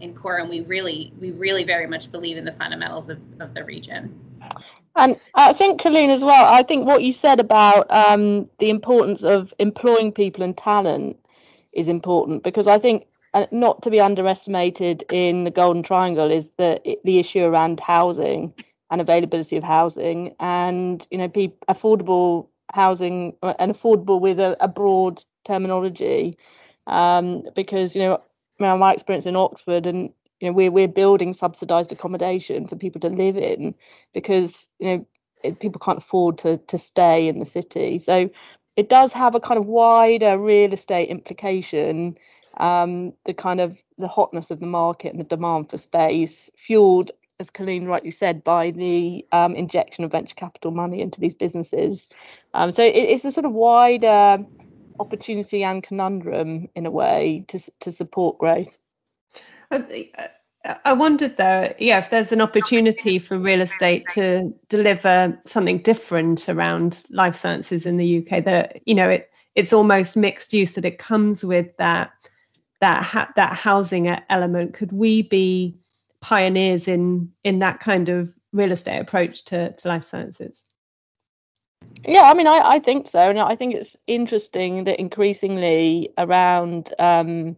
in 0.00 0.14
core, 0.14 0.38
and 0.38 0.48
we 0.48 0.62
really 0.62 1.12
we 1.20 1.32
really 1.32 1.64
very 1.64 1.86
much 1.86 2.10
believe 2.10 2.36
in 2.36 2.44
the 2.44 2.52
fundamentals 2.52 3.08
of, 3.10 3.18
of 3.40 3.54
the 3.54 3.64
region. 3.64 4.18
And 4.96 5.20
I 5.34 5.52
think, 5.52 5.80
Colleen, 5.80 6.10
as 6.10 6.20
well, 6.20 6.46
I 6.46 6.62
think 6.62 6.86
what 6.86 7.02
you 7.02 7.12
said 7.12 7.38
about 7.38 7.86
um, 7.90 8.48
the 8.58 8.70
importance 8.70 9.22
of 9.22 9.54
employing 9.58 10.10
people 10.12 10.42
and 10.42 10.56
talent 10.56 11.16
is 11.72 11.86
important 11.86 12.42
because 12.42 12.66
I 12.66 12.78
think 12.78 13.06
uh, 13.34 13.46
not 13.52 13.82
to 13.82 13.90
be 13.90 14.00
underestimated 14.00 15.04
in 15.12 15.44
the 15.44 15.50
Golden 15.50 15.82
Triangle 15.82 16.30
is 16.30 16.50
the 16.58 16.80
the 17.04 17.18
issue 17.18 17.44
around 17.44 17.80
housing 17.80 18.52
and 18.90 19.00
availability 19.00 19.56
of 19.56 19.64
housing 19.64 20.34
and 20.40 21.06
you 21.10 21.18
know 21.18 21.28
pe- 21.28 21.52
affordable 21.68 22.48
housing 22.72 23.36
uh, 23.42 23.54
and 23.58 23.72
affordable 23.72 24.20
with 24.20 24.40
a, 24.40 24.56
a 24.60 24.68
broad 24.68 25.22
terminology. 25.44 26.36
Um, 26.86 27.44
because 27.54 27.94
you 27.94 28.02
know 28.02 28.22
my 28.58 28.92
experience 28.92 29.26
in 29.26 29.36
Oxford 29.36 29.86
and 29.86 30.10
you 30.40 30.48
know 30.48 30.52
we're 30.52 30.72
we're 30.72 30.88
building 30.88 31.32
subsidized 31.32 31.92
accommodation 31.92 32.66
for 32.66 32.76
people 32.76 33.00
to 33.02 33.08
live 33.08 33.36
in 33.36 33.74
because 34.12 34.68
you 34.80 34.88
know 34.88 35.06
it, 35.44 35.60
people 35.60 35.80
can't 35.80 35.98
afford 35.98 36.38
to 36.38 36.58
to 36.58 36.78
stay 36.78 37.28
in 37.28 37.38
the 37.38 37.44
city. 37.44 37.98
So 38.00 38.28
it 38.76 38.88
does 38.88 39.12
have 39.12 39.34
a 39.34 39.40
kind 39.40 39.58
of 39.58 39.66
wider 39.66 40.38
real 40.38 40.72
estate 40.72 41.10
implication 41.10 42.16
um, 42.58 43.12
the 43.26 43.34
kind 43.34 43.60
of 43.60 43.76
the 43.98 44.08
hotness 44.08 44.50
of 44.50 44.60
the 44.60 44.66
market 44.66 45.12
and 45.12 45.20
the 45.20 45.24
demand 45.24 45.70
for 45.70 45.78
space 45.78 46.50
fueled 46.56 47.10
as 47.38 47.50
Colleen 47.50 47.86
rightly 47.86 48.10
said 48.10 48.44
by 48.44 48.70
the 48.70 49.24
um, 49.32 49.54
injection 49.54 50.04
of 50.04 50.12
venture 50.12 50.34
capital 50.34 50.70
money 50.70 51.00
into 51.00 51.20
these 51.20 51.34
businesses 51.34 52.08
um, 52.54 52.72
so 52.72 52.82
it, 52.82 52.94
it's 52.94 53.24
a 53.24 53.30
sort 53.30 53.46
of 53.46 53.52
wider 53.52 54.44
opportunity 55.00 55.64
and 55.64 55.82
conundrum 55.82 56.68
in 56.76 56.86
a 56.86 56.90
way 56.90 57.44
to 57.48 57.58
to 57.80 57.90
support 57.90 58.38
growth. 58.38 58.68
I 60.84 60.92
wondered 60.92 61.36
though, 61.38 61.72
yeah, 61.78 61.98
if 61.98 62.10
there's 62.10 62.32
an 62.32 62.42
opportunity 62.42 63.18
for 63.18 63.38
real 63.38 63.62
estate 63.62 64.08
to 64.10 64.52
deliver 64.68 65.40
something 65.46 65.78
different 65.78 66.48
around 66.48 67.04
life 67.08 67.40
sciences 67.40 67.86
in 67.86 67.96
the 67.96 68.18
UK. 68.18 68.44
That 68.44 68.82
you 68.84 68.94
know, 68.94 69.08
it 69.08 69.30
it's 69.54 69.72
almost 69.72 70.16
mixed 70.16 70.52
use 70.52 70.72
that 70.72 70.84
it 70.84 70.98
comes 70.98 71.44
with 71.44 71.74
that 71.78 72.10
that 72.80 73.02
ha- 73.02 73.32
that 73.36 73.54
housing 73.54 74.08
element. 74.28 74.74
Could 74.74 74.92
we 74.92 75.22
be 75.22 75.78
pioneers 76.20 76.88
in 76.88 77.32
in 77.44 77.58
that 77.60 77.80
kind 77.80 78.08
of 78.08 78.34
real 78.52 78.72
estate 78.72 78.98
approach 78.98 79.44
to, 79.46 79.72
to 79.72 79.88
life 79.88 80.04
sciences? 80.04 80.64
Yeah, 82.04 82.22
I 82.22 82.34
mean, 82.34 82.46
I, 82.46 82.58
I 82.58 82.78
think 82.78 83.08
so. 83.08 83.18
And 83.18 83.38
I 83.38 83.56
think 83.56 83.74
it's 83.74 83.96
interesting 84.06 84.84
that 84.84 84.98
increasingly 84.98 86.12
around 86.18 86.92
um, 86.98 87.56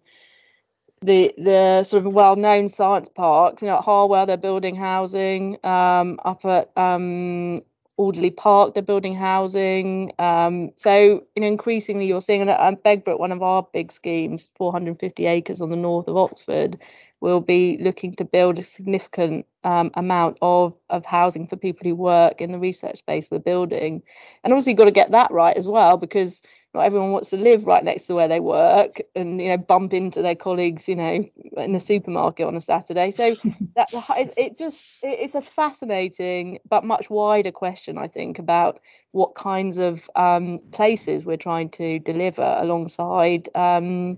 the 1.00 1.32
the 1.38 1.82
sort 1.84 2.06
of 2.06 2.12
well-known 2.12 2.68
science 2.68 3.08
parks, 3.08 3.62
you 3.62 3.68
know, 3.68 3.78
at 3.78 3.84
Harwell 3.84 4.26
they're 4.26 4.36
building 4.36 4.76
housing, 4.76 5.58
um, 5.64 6.18
up 6.24 6.44
at 6.44 6.70
um, 6.76 7.62
Alderley 7.96 8.30
Park 8.30 8.74
they're 8.74 8.82
building 8.82 9.14
housing. 9.14 10.12
Um, 10.18 10.70
so, 10.76 11.24
increasingly 11.36 12.06
you're 12.06 12.20
seeing 12.20 12.48
at 12.48 12.60
um, 12.60 12.76
Begbroke, 12.84 13.18
one 13.18 13.32
of 13.32 13.42
our 13.42 13.66
big 13.72 13.92
schemes, 13.92 14.50
450 14.56 15.26
acres 15.26 15.60
on 15.60 15.70
the 15.70 15.76
north 15.76 16.08
of 16.08 16.16
Oxford, 16.16 16.78
will 17.20 17.40
be 17.40 17.78
looking 17.80 18.14
to 18.16 18.24
build 18.24 18.58
a 18.58 18.62
significant 18.62 19.46
um, 19.64 19.90
amount 19.94 20.38
of, 20.42 20.74
of 20.90 21.04
housing 21.04 21.46
for 21.46 21.56
people 21.56 21.88
who 21.88 21.94
work 21.94 22.40
in 22.40 22.50
the 22.50 22.58
research 22.58 22.98
space 22.98 23.28
we're 23.30 23.38
building. 23.38 24.02
And 24.42 24.52
obviously, 24.52 24.72
you've 24.72 24.78
got 24.78 24.86
to 24.86 24.90
get 24.90 25.12
that 25.12 25.30
right 25.30 25.56
as 25.56 25.68
well, 25.68 25.96
because 25.96 26.42
not 26.74 26.82
everyone 26.86 27.12
wants 27.12 27.30
to 27.30 27.36
live 27.36 27.64
right 27.64 27.84
next 27.84 28.06
to 28.06 28.14
where 28.14 28.28
they 28.28 28.40
work 28.40 29.00
and 29.14 29.40
you 29.40 29.48
know 29.48 29.56
bump 29.56 29.92
into 29.92 30.22
their 30.22 30.34
colleagues 30.34 30.88
you 30.88 30.96
know 30.96 31.24
in 31.56 31.72
the 31.72 31.80
supermarket 31.80 32.46
on 32.46 32.56
a 32.56 32.60
saturday. 32.60 33.10
So 33.10 33.34
that 33.76 33.88
it, 34.16 34.34
it 34.36 34.58
just 34.58 34.82
it's 35.02 35.34
a 35.34 35.42
fascinating 35.42 36.58
but 36.68 36.84
much 36.84 37.08
wider 37.08 37.52
question 37.52 37.96
i 37.98 38.06
think 38.06 38.38
about 38.38 38.80
what 39.12 39.34
kinds 39.34 39.78
of 39.78 40.00
um, 40.16 40.58
places 40.72 41.26
we're 41.26 41.36
trying 41.36 41.68
to 41.68 41.98
deliver 41.98 42.56
alongside 42.60 43.48
um, 43.54 44.16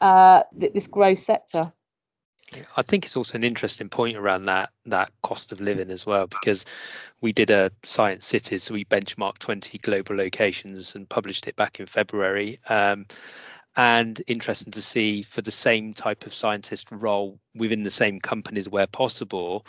uh, 0.00 0.42
this 0.52 0.88
growth 0.88 1.20
sector 1.20 1.72
I 2.76 2.82
think 2.82 3.04
it's 3.04 3.16
also 3.16 3.36
an 3.36 3.44
interesting 3.44 3.88
point 3.88 4.16
around 4.16 4.46
that 4.46 4.70
that 4.86 5.10
cost 5.22 5.52
of 5.52 5.60
living 5.60 5.90
as 5.90 6.06
well, 6.06 6.26
because 6.26 6.64
we 7.20 7.32
did 7.32 7.50
a 7.50 7.72
science 7.82 8.26
cities, 8.26 8.64
so 8.64 8.74
we 8.74 8.84
benchmarked 8.84 9.38
20 9.38 9.78
global 9.78 10.16
locations 10.16 10.94
and 10.94 11.08
published 11.08 11.48
it 11.48 11.56
back 11.56 11.80
in 11.80 11.86
February. 11.86 12.60
Um, 12.68 13.06
and 13.76 14.22
interesting 14.26 14.72
to 14.72 14.82
see 14.82 15.22
for 15.22 15.42
the 15.42 15.50
same 15.50 15.92
type 15.92 16.24
of 16.24 16.32
scientist 16.32 16.88
role 16.90 17.38
within 17.54 17.82
the 17.82 17.90
same 17.90 18.20
companies 18.20 18.68
where 18.68 18.86
possible, 18.86 19.66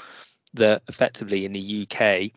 that 0.54 0.82
effectively 0.88 1.46
in 1.46 1.52
the 1.52 1.88
UK 1.90 2.32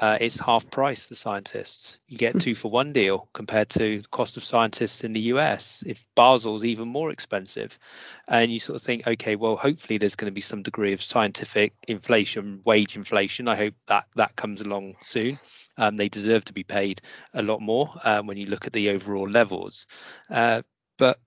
uh, 0.00 0.16
it's 0.18 0.38
half 0.38 0.70
price 0.70 1.08
the 1.08 1.14
scientists. 1.14 1.98
You 2.08 2.16
get 2.16 2.32
hmm. 2.32 2.38
two 2.38 2.54
for 2.54 2.70
one 2.70 2.92
deal 2.92 3.28
compared 3.34 3.68
to 3.70 4.00
the 4.00 4.08
cost 4.08 4.38
of 4.38 4.44
scientists 4.44 5.04
in 5.04 5.12
the 5.12 5.20
US. 5.34 5.84
If 5.86 6.06
Basel's 6.16 6.64
even 6.64 6.88
more 6.88 7.10
expensive, 7.10 7.78
and 8.26 8.50
you 8.50 8.58
sort 8.58 8.76
of 8.76 8.82
think, 8.82 9.06
okay, 9.06 9.36
well, 9.36 9.56
hopefully 9.56 9.98
there's 9.98 10.16
going 10.16 10.30
to 10.30 10.32
be 10.32 10.40
some 10.40 10.62
degree 10.62 10.94
of 10.94 11.02
scientific 11.02 11.74
inflation, 11.86 12.62
wage 12.64 12.96
inflation. 12.96 13.46
I 13.46 13.56
hope 13.56 13.74
that 13.88 14.06
that 14.16 14.36
comes 14.36 14.62
along 14.62 14.96
soon. 15.04 15.38
Um, 15.76 15.98
they 15.98 16.08
deserve 16.08 16.46
to 16.46 16.54
be 16.54 16.64
paid 16.64 17.02
a 17.34 17.42
lot 17.42 17.60
more 17.60 17.92
um, 18.02 18.26
when 18.26 18.38
you 18.38 18.46
look 18.46 18.66
at 18.66 18.72
the 18.72 18.88
overall 18.90 19.28
levels. 19.28 19.86
Uh, 20.30 20.62
but 20.96 21.18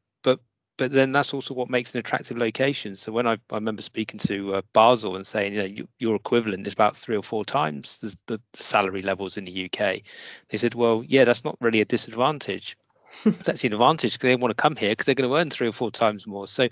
but 0.77 0.91
then 0.91 1.11
that's 1.11 1.33
also 1.33 1.53
what 1.53 1.69
makes 1.69 1.93
an 1.93 1.99
attractive 1.99 2.37
location. 2.37 2.95
So 2.95 3.11
when 3.11 3.27
I, 3.27 3.33
I 3.51 3.55
remember 3.55 3.81
speaking 3.81 4.19
to 4.21 4.55
uh, 4.55 4.61
Basel 4.73 5.15
and 5.15 5.25
saying, 5.25 5.53
you 5.53 5.59
know, 5.59 5.65
you, 5.65 5.87
your 5.99 6.15
equivalent 6.15 6.65
is 6.65 6.73
about 6.73 6.97
three 6.97 7.15
or 7.15 7.23
four 7.23 7.45
times 7.45 7.97
the, 7.97 8.15
the, 8.27 8.41
salary 8.53 9.01
levels 9.01 9.37
in 9.37 9.45
the 9.45 9.65
UK. 9.65 10.01
They 10.49 10.57
said, 10.57 10.73
well, 10.73 11.03
yeah, 11.05 11.25
that's 11.25 11.43
not 11.43 11.57
really 11.59 11.81
a 11.81 11.85
disadvantage. 11.85 12.77
it's 13.25 13.49
actually 13.49 13.67
an 13.67 13.73
advantage 13.73 14.13
because 14.13 14.27
they 14.27 14.35
want 14.35 14.55
to 14.55 14.61
come 14.61 14.75
here 14.75 14.89
because 14.89 15.05
they're 15.05 15.15
going 15.15 15.29
to 15.29 15.37
earn 15.37 15.51
three 15.51 15.67
or 15.67 15.73
four 15.73 15.91
times 15.91 16.25
more. 16.25 16.47
So 16.47 16.63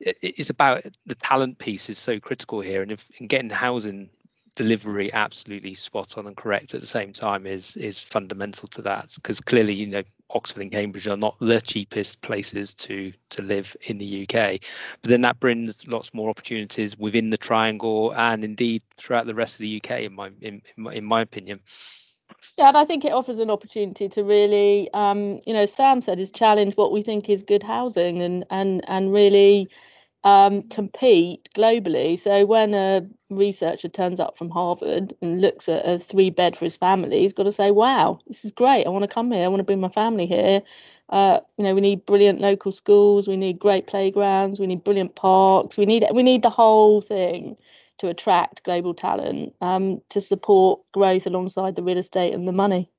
it, 0.00 0.16
it's 0.22 0.50
about 0.50 0.84
the 1.04 1.14
talent 1.14 1.58
piece 1.58 1.90
is 1.90 1.98
so 1.98 2.18
critical 2.20 2.60
here, 2.60 2.82
and 2.82 2.92
if 2.92 3.10
and 3.18 3.28
getting 3.28 3.50
housing 3.50 4.10
delivery 4.56 5.12
absolutely 5.12 5.74
spot 5.74 6.18
on 6.18 6.26
and 6.26 6.36
correct 6.36 6.74
at 6.74 6.80
the 6.80 6.86
same 6.86 7.12
time 7.12 7.46
is 7.46 7.76
is 7.76 8.00
fundamental 8.00 8.66
to 8.68 8.82
that. 8.82 9.12
Because 9.14 9.40
clearly 9.40 9.74
you 9.74 9.86
know 9.86 10.02
Oxford 10.30 10.62
and 10.62 10.72
Cambridge 10.72 11.06
are 11.06 11.16
not 11.16 11.36
the 11.40 11.60
cheapest 11.60 12.20
places 12.22 12.74
to 12.74 13.12
to 13.30 13.42
live 13.42 13.76
in 13.82 13.98
the 13.98 14.22
UK 14.22 14.60
but 15.02 15.10
then 15.10 15.20
that 15.20 15.38
brings 15.38 15.86
lots 15.86 16.12
more 16.12 16.30
opportunities 16.30 16.98
within 16.98 17.30
the 17.30 17.36
triangle 17.36 18.12
and 18.16 18.42
indeed 18.44 18.82
throughout 18.96 19.26
the 19.26 19.34
rest 19.34 19.54
of 19.54 19.60
the 19.60 19.80
UK 19.82 20.02
in 20.02 20.14
my 20.14 20.30
in, 20.40 20.62
in 20.76 20.82
my, 20.82 20.94
in 20.94 21.04
my 21.04 21.20
opinion. 21.20 21.60
Yeah, 22.58 22.68
and 22.68 22.76
I 22.76 22.84
think 22.84 23.04
it 23.04 23.12
offers 23.12 23.38
an 23.38 23.50
opportunity 23.50 24.08
to 24.08 24.24
really, 24.24 24.90
um, 24.94 25.40
you 25.46 25.52
know, 25.52 25.66
Sam 25.66 26.00
said, 26.00 26.18
is 26.18 26.30
challenge 26.30 26.74
what 26.76 26.90
we 26.90 27.02
think 27.02 27.28
is 27.28 27.42
good 27.42 27.62
housing 27.62 28.22
and 28.22 28.44
and 28.50 28.82
and 28.88 29.12
really 29.12 29.68
um, 30.26 30.62
compete 30.64 31.48
globally. 31.56 32.18
So 32.18 32.44
when 32.46 32.74
a 32.74 33.06
researcher 33.30 33.88
turns 33.88 34.18
up 34.18 34.36
from 34.36 34.50
Harvard 34.50 35.14
and 35.22 35.40
looks 35.40 35.68
at 35.68 35.86
a 35.86 36.00
three 36.00 36.30
bed 36.30 36.56
for 36.56 36.64
his 36.64 36.76
family, 36.76 37.20
he's 37.20 37.32
got 37.32 37.44
to 37.44 37.52
say, 37.52 37.70
"Wow, 37.70 38.18
this 38.26 38.44
is 38.44 38.50
great. 38.50 38.86
I 38.86 38.88
want 38.88 39.04
to 39.04 39.14
come 39.14 39.30
here. 39.30 39.44
I 39.44 39.48
want 39.48 39.60
to 39.60 39.64
bring 39.64 39.80
my 39.80 39.88
family 39.88 40.26
here." 40.26 40.62
Uh, 41.10 41.38
you 41.56 41.62
know, 41.62 41.76
we 41.76 41.80
need 41.80 42.04
brilliant 42.06 42.40
local 42.40 42.72
schools. 42.72 43.28
We 43.28 43.36
need 43.36 43.60
great 43.60 43.86
playgrounds. 43.86 44.58
We 44.58 44.66
need 44.66 44.82
brilliant 44.82 45.14
parks. 45.14 45.76
We 45.76 45.86
need 45.86 46.04
we 46.12 46.24
need 46.24 46.42
the 46.42 46.50
whole 46.50 47.00
thing 47.00 47.56
to 47.98 48.08
attract 48.08 48.64
global 48.64 48.94
talent 48.94 49.54
um, 49.60 50.02
to 50.08 50.20
support 50.20 50.80
growth 50.92 51.26
alongside 51.26 51.76
the 51.76 51.84
real 51.84 51.98
estate 51.98 52.34
and 52.34 52.48
the 52.48 52.52
money. 52.52 52.90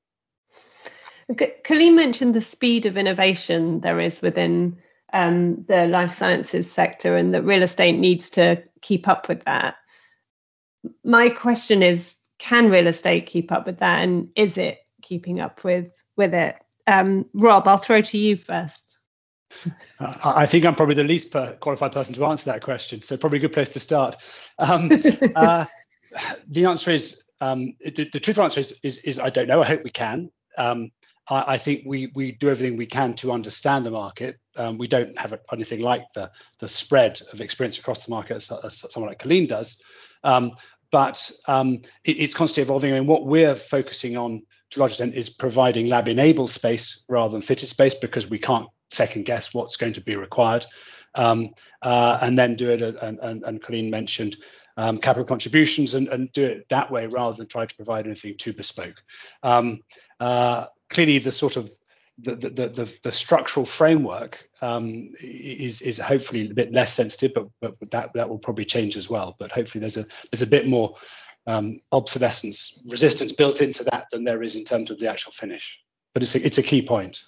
Colleen 1.62 1.94
mentioned 1.94 2.34
the 2.34 2.40
speed 2.40 2.86
of 2.86 2.96
innovation 2.96 3.80
there 3.80 4.00
is 4.00 4.22
within 4.22 4.78
um, 5.12 5.64
the 5.68 5.86
life 5.86 6.16
sciences 6.16 6.70
sector 6.70 7.16
and 7.16 7.34
that 7.34 7.44
real 7.44 7.62
estate 7.62 7.98
needs 7.98 8.30
to 8.30 8.62
keep 8.82 9.08
up 9.08 9.28
with 9.28 9.44
that. 9.44 9.76
My 11.04 11.28
question 11.28 11.82
is, 11.82 12.16
can 12.38 12.70
real 12.70 12.86
estate 12.86 13.26
keep 13.26 13.50
up 13.50 13.66
with 13.66 13.78
that, 13.78 14.02
and 14.04 14.28
is 14.36 14.58
it 14.58 14.78
keeping 15.02 15.40
up 15.40 15.64
with 15.64 15.92
with 16.16 16.34
it? 16.34 16.56
Um, 16.86 17.26
Rob, 17.34 17.66
I'll 17.66 17.78
throw 17.78 18.00
to 18.00 18.18
you 18.18 18.36
first. 18.36 18.98
I 20.00 20.46
think 20.46 20.64
I'm 20.64 20.74
probably 20.74 20.94
the 20.94 21.04
least 21.04 21.32
qualified 21.60 21.92
person 21.92 22.14
to 22.14 22.26
answer 22.26 22.50
that 22.50 22.62
question, 22.62 23.02
so 23.02 23.16
probably 23.16 23.38
a 23.38 23.42
good 23.42 23.52
place 23.52 23.70
to 23.70 23.80
start. 23.80 24.16
Um, 24.58 24.90
uh, 25.34 25.64
the 26.48 26.66
answer 26.66 26.92
is 26.92 27.22
um, 27.40 27.74
the, 27.80 28.08
the, 28.12 28.20
truthful 28.20 28.44
answer 28.44 28.60
is, 28.60 28.74
is, 28.82 28.98
is 28.98 29.18
I 29.18 29.30
don't 29.30 29.48
know. 29.48 29.62
I 29.62 29.66
hope 29.66 29.82
we 29.84 29.90
can. 29.90 30.30
Um, 30.56 30.90
I, 31.28 31.54
I, 31.54 31.58
think 31.58 31.82
we 31.86 32.10
we 32.14 32.32
do 32.32 32.50
everything 32.50 32.76
we 32.76 32.86
can 32.86 33.14
to 33.14 33.32
understand 33.32 33.84
the 33.86 33.90
market. 33.90 34.38
Um, 34.56 34.78
we 34.78 34.88
don't 34.88 35.16
have 35.18 35.34
anything 35.52 35.80
like 35.80 36.04
the 36.14 36.30
the 36.58 36.68
spread 36.68 37.20
of 37.32 37.40
experience 37.40 37.78
across 37.78 38.04
the 38.04 38.10
market 38.10 38.36
as, 38.36 38.50
as 38.64 38.84
someone 38.92 39.10
like 39.10 39.18
Colleen 39.18 39.46
does, 39.46 39.80
um, 40.24 40.52
but 40.90 41.30
um, 41.46 41.82
it, 42.04 42.18
it's 42.18 42.34
constantly 42.34 42.62
evolving. 42.62 42.92
I 42.92 42.98
mean, 42.98 43.08
what 43.08 43.26
we're 43.26 43.56
focusing 43.56 44.16
on 44.16 44.42
to 44.70 44.78
a 44.78 44.80
large 44.80 44.92
extent 44.92 45.14
is 45.14 45.30
providing 45.30 45.86
lab-enabled 45.86 46.50
space 46.50 47.04
rather 47.08 47.32
than 47.32 47.42
fitted 47.42 47.68
space 47.68 47.94
because 47.94 48.28
we 48.28 48.38
can't 48.38 48.68
second 48.90 49.24
guess 49.24 49.54
what's 49.54 49.76
going 49.76 49.94
to 49.94 50.00
be 50.00 50.16
required, 50.16 50.66
um, 51.14 51.50
uh, 51.82 52.18
and 52.20 52.38
then 52.38 52.54
do 52.54 52.70
it. 52.70 52.82
And, 52.82 53.18
and, 53.20 53.42
and 53.44 53.62
Colleen 53.62 53.90
mentioned 53.90 54.36
um, 54.76 54.98
capital 54.98 55.24
contributions 55.24 55.94
and, 55.94 56.08
and 56.08 56.32
do 56.32 56.44
it 56.44 56.68
that 56.68 56.90
way 56.90 57.06
rather 57.06 57.36
than 57.36 57.48
try 57.48 57.66
to 57.66 57.76
provide 57.76 58.06
anything 58.06 58.36
too 58.38 58.52
bespoke. 58.52 58.94
Um, 59.42 59.80
uh, 60.20 60.66
clearly, 60.88 61.18
the 61.18 61.32
sort 61.32 61.56
of 61.56 61.70
the, 62.18 62.34
the, 62.34 62.48
the, 62.50 62.94
the 63.04 63.12
structural 63.12 63.64
framework 63.64 64.48
um, 64.60 65.12
is 65.20 65.80
is 65.82 65.98
hopefully 65.98 66.50
a 66.50 66.54
bit 66.54 66.72
less 66.72 66.92
sensitive, 66.92 67.32
but, 67.34 67.78
but 67.78 67.90
that 67.90 68.10
that 68.14 68.28
will 68.28 68.38
probably 68.38 68.64
change 68.64 68.96
as 68.96 69.08
well. 69.08 69.36
But 69.38 69.52
hopefully, 69.52 69.80
there's 69.80 69.96
a 69.96 70.06
there's 70.30 70.42
a 70.42 70.46
bit 70.46 70.66
more 70.66 70.96
um, 71.46 71.80
obsolescence 71.92 72.82
resistance 72.86 73.32
built 73.32 73.60
into 73.60 73.84
that 73.84 74.06
than 74.12 74.24
there 74.24 74.42
is 74.42 74.56
in 74.56 74.64
terms 74.64 74.90
of 74.90 74.98
the 74.98 75.08
actual 75.08 75.32
finish. 75.32 75.78
But 76.12 76.22
it's 76.22 76.34
a, 76.34 76.44
it's 76.44 76.58
a 76.58 76.62
key 76.62 76.82
point. 76.82 77.20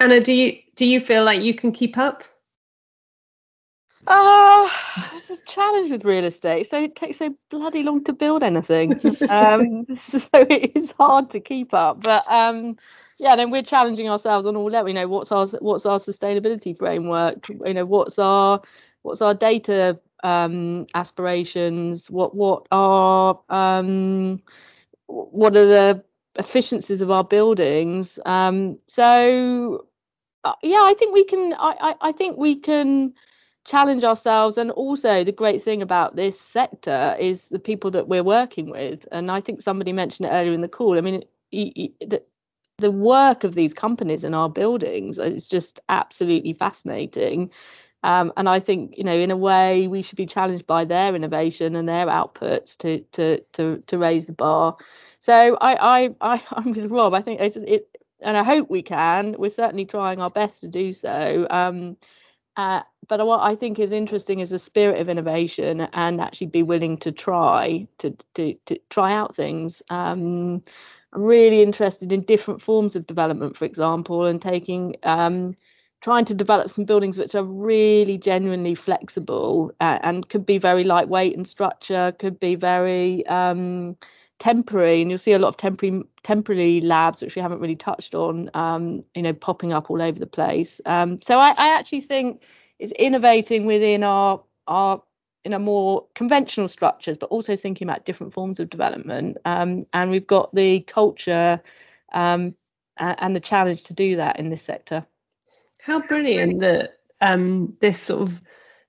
Anna, 0.00 0.20
do 0.20 0.32
you 0.32 0.58
do 0.76 0.86
you 0.86 1.00
feel 1.00 1.24
like 1.24 1.42
you 1.42 1.54
can 1.54 1.72
keep 1.72 1.98
up? 1.98 2.24
Ah, 4.08 4.64
uh, 5.14 5.18
it's 5.18 5.30
a 5.30 5.38
challenge 5.46 5.90
with 5.92 6.04
real 6.04 6.24
estate. 6.26 6.68
So 6.70 6.82
it 6.82 6.96
takes 6.96 7.18
so 7.18 7.34
bloody 7.50 7.84
long 7.84 8.04
to 8.04 8.14
build 8.14 8.42
anything. 8.44 9.00
um, 9.28 9.86
so 9.96 10.28
it 10.34 10.76
is 10.76 10.92
hard 10.92 11.30
to 11.32 11.40
keep 11.40 11.74
up. 11.74 12.02
But 12.02 12.30
um, 12.30 12.78
yeah, 13.18 13.36
then 13.36 13.50
we're 13.50 13.62
challenging 13.64 14.10
ourselves 14.10 14.46
on 14.46 14.56
all 14.56 14.70
levels. 14.70 14.90
You 14.90 14.94
know, 14.94 15.08
what's 15.08 15.32
our 15.32 15.46
what's 15.60 15.86
our 15.86 15.98
sustainability 15.98 16.76
framework? 16.78 17.48
You 17.50 17.74
know, 17.74 17.86
what's 17.86 18.18
our 18.18 18.62
what's 19.02 19.22
our 19.22 19.34
data 19.34 20.00
um, 20.24 20.86
aspirations? 20.94 22.10
What 22.10 22.34
what 22.36 22.66
are 22.72 23.40
um, 23.50 24.42
what 25.06 25.56
are 25.56 25.66
the 25.66 26.04
efficiencies 26.36 27.02
of 27.02 27.10
our 27.10 27.24
buildings? 27.24 28.18
Um, 28.26 28.78
so 28.86 29.86
uh, 30.44 30.54
yeah, 30.62 30.82
I 30.82 30.94
think 30.98 31.14
we 31.14 31.24
can. 31.24 31.54
I, 31.54 31.76
I, 31.80 32.08
I 32.08 32.12
think 32.12 32.38
we 32.38 32.56
can 32.56 33.14
challenge 33.68 34.02
ourselves 34.02 34.56
and 34.56 34.70
also 34.72 35.22
the 35.22 35.32
great 35.32 35.62
thing 35.62 35.82
about 35.82 36.16
this 36.16 36.40
sector 36.40 37.14
is 37.20 37.48
the 37.48 37.58
people 37.58 37.90
that 37.90 38.08
we're 38.08 38.24
working 38.24 38.70
with 38.70 39.06
and 39.12 39.30
i 39.30 39.40
think 39.40 39.60
somebody 39.60 39.92
mentioned 39.92 40.26
it 40.26 40.32
earlier 40.32 40.54
in 40.54 40.62
the 40.62 40.68
call 40.68 40.96
i 40.96 41.00
mean 41.02 41.22
the, 41.52 42.22
the 42.78 42.90
work 42.90 43.44
of 43.44 43.54
these 43.54 43.74
companies 43.74 44.24
in 44.24 44.32
our 44.34 44.48
buildings 44.48 45.18
is 45.18 45.46
just 45.46 45.80
absolutely 45.88 46.54
fascinating 46.54 47.50
um, 48.04 48.32
and 48.36 48.48
I 48.48 48.60
think, 48.60 48.96
you 48.96 49.02
know, 49.02 49.16
in 49.16 49.30
a 49.30 49.36
way, 49.36 49.88
we 49.88 50.02
should 50.02 50.16
be 50.16 50.26
challenged 50.26 50.66
by 50.66 50.84
their 50.84 51.16
innovation 51.16 51.74
and 51.74 51.88
their 51.88 52.06
outputs 52.06 52.76
to 52.78 53.00
to 53.12 53.40
to 53.54 53.82
to 53.86 53.98
raise 53.98 54.26
the 54.26 54.32
bar. 54.32 54.76
So 55.18 55.56
I 55.60 56.04
I, 56.04 56.14
I 56.20 56.42
am 56.56 56.72
with 56.72 56.90
Rob. 56.92 57.14
I 57.14 57.22
think 57.22 57.40
it, 57.40 57.56
it, 57.56 57.98
and 58.20 58.36
I 58.36 58.44
hope 58.44 58.70
we 58.70 58.82
can. 58.82 59.34
We're 59.36 59.48
certainly 59.50 59.84
trying 59.84 60.20
our 60.20 60.30
best 60.30 60.60
to 60.60 60.68
do 60.68 60.92
so. 60.92 61.46
Um, 61.50 61.96
uh, 62.58 62.82
but 63.08 63.24
what 63.24 63.40
I 63.40 63.54
think 63.54 63.78
is 63.78 63.92
interesting 63.92 64.40
is 64.40 64.50
the 64.50 64.58
spirit 64.58 65.00
of 65.00 65.08
innovation 65.08 65.82
and 65.92 66.20
actually 66.20 66.48
be 66.48 66.64
willing 66.64 66.98
to 66.98 67.12
try 67.12 67.86
to 67.98 68.14
to, 68.34 68.54
to 68.66 68.78
try 68.90 69.14
out 69.14 69.34
things. 69.34 69.80
Um, 69.88 70.62
I'm 71.12 71.22
really 71.22 71.62
interested 71.62 72.12
in 72.12 72.22
different 72.22 72.60
forms 72.60 72.96
of 72.96 73.06
development, 73.06 73.56
for 73.56 73.64
example, 73.64 74.26
and 74.26 74.42
taking 74.42 74.96
um, 75.04 75.54
trying 76.00 76.24
to 76.26 76.34
develop 76.34 76.68
some 76.68 76.84
buildings 76.84 77.16
which 77.16 77.34
are 77.34 77.44
really 77.44 78.18
genuinely 78.18 78.74
flexible 78.74 79.72
uh, 79.80 79.98
and 80.02 80.28
could 80.28 80.44
be 80.44 80.58
very 80.58 80.84
lightweight 80.84 81.34
in 81.34 81.44
structure, 81.44 82.12
could 82.18 82.38
be 82.40 82.56
very 82.56 83.24
um, 83.26 83.96
temporary, 84.38 85.00
and 85.00 85.10
you'll 85.10 85.18
see 85.18 85.32
a 85.32 85.38
lot 85.38 85.48
of 85.48 85.56
temporary 85.56 86.02
temporary 86.22 86.80
labs 86.80 87.22
which 87.22 87.34
we 87.34 87.42
haven't 87.42 87.60
really 87.60 87.76
touched 87.76 88.14
on, 88.14 88.50
um, 88.54 89.04
you 89.14 89.22
know, 89.22 89.32
popping 89.32 89.72
up 89.72 89.90
all 89.90 90.00
over 90.00 90.18
the 90.18 90.26
place. 90.26 90.80
Um, 90.86 91.18
so 91.20 91.38
I, 91.38 91.50
I, 91.50 91.78
actually 91.78 92.02
think 92.02 92.42
it's 92.78 92.92
innovating 92.92 93.66
within 93.66 94.02
our 94.02 94.42
our 94.66 95.02
in 95.44 95.52
a 95.52 95.58
more 95.58 96.06
conventional 96.14 96.68
structures, 96.68 97.16
but 97.16 97.26
also 97.30 97.56
thinking 97.56 97.88
about 97.88 98.04
different 98.04 98.34
forms 98.34 98.60
of 98.60 98.70
development. 98.70 99.38
Um, 99.44 99.86
and 99.92 100.10
we've 100.10 100.26
got 100.26 100.54
the 100.54 100.80
culture 100.80 101.60
um, 102.12 102.54
and 102.98 103.34
the 103.34 103.40
challenge 103.40 103.84
to 103.84 103.94
do 103.94 104.16
that 104.16 104.38
in 104.38 104.50
this 104.50 104.62
sector. 104.62 105.06
How 105.80 106.00
brilliant 106.00 106.60
that 106.60 106.98
um, 107.20 107.76
this 107.80 108.00
sort 108.00 108.22
of 108.22 108.40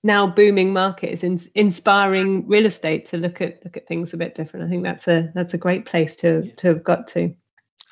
now 0.04 0.28
booming 0.28 0.72
market 0.72 1.12
is 1.12 1.24
in, 1.24 1.40
inspiring 1.56 2.48
real 2.48 2.66
estate 2.66 3.06
to 3.08 3.18
look 3.18 3.42
at 3.42 3.64
look 3.64 3.78
at 3.78 3.88
things 3.88 4.14
a 4.14 4.18
bit 4.18 4.36
different. 4.36 4.66
I 4.66 4.70
think 4.70 4.84
that's 4.84 5.08
a 5.08 5.32
that's 5.36 5.54
a 5.54 5.58
great 5.58 5.86
place 5.86 6.16
to 6.18 6.52
to 6.52 6.68
have 6.68 6.84
got 6.84 7.08
to. 7.10 7.34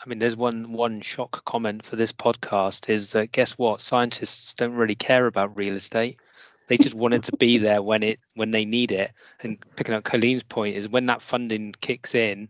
I 0.03 0.09
mean, 0.09 0.19
there's 0.19 0.37
one 0.37 0.71
one 0.73 1.01
shock 1.01 1.43
comment 1.45 1.85
for 1.85 1.95
this 1.95 2.13
podcast 2.13 2.89
is 2.89 3.11
that 3.11 3.31
guess 3.31 3.53
what? 3.53 3.81
Scientists 3.81 4.53
don't 4.53 4.73
really 4.73 4.95
care 4.95 5.25
about 5.25 5.57
real 5.57 5.75
estate. 5.75 6.19
They 6.67 6.77
just 6.77 6.95
want 6.95 7.13
it 7.13 7.23
to 7.23 7.37
be 7.37 7.57
there 7.57 7.81
when 7.81 8.03
it 8.03 8.19
when 8.35 8.51
they 8.51 8.63
need 8.65 8.91
it. 8.91 9.11
And 9.41 9.57
picking 9.75 9.95
up 9.95 10.03
Colleen's 10.03 10.43
point 10.43 10.75
is 10.75 10.87
when 10.87 11.07
that 11.07 11.21
funding 11.21 11.73
kicks 11.81 12.15
in, 12.15 12.49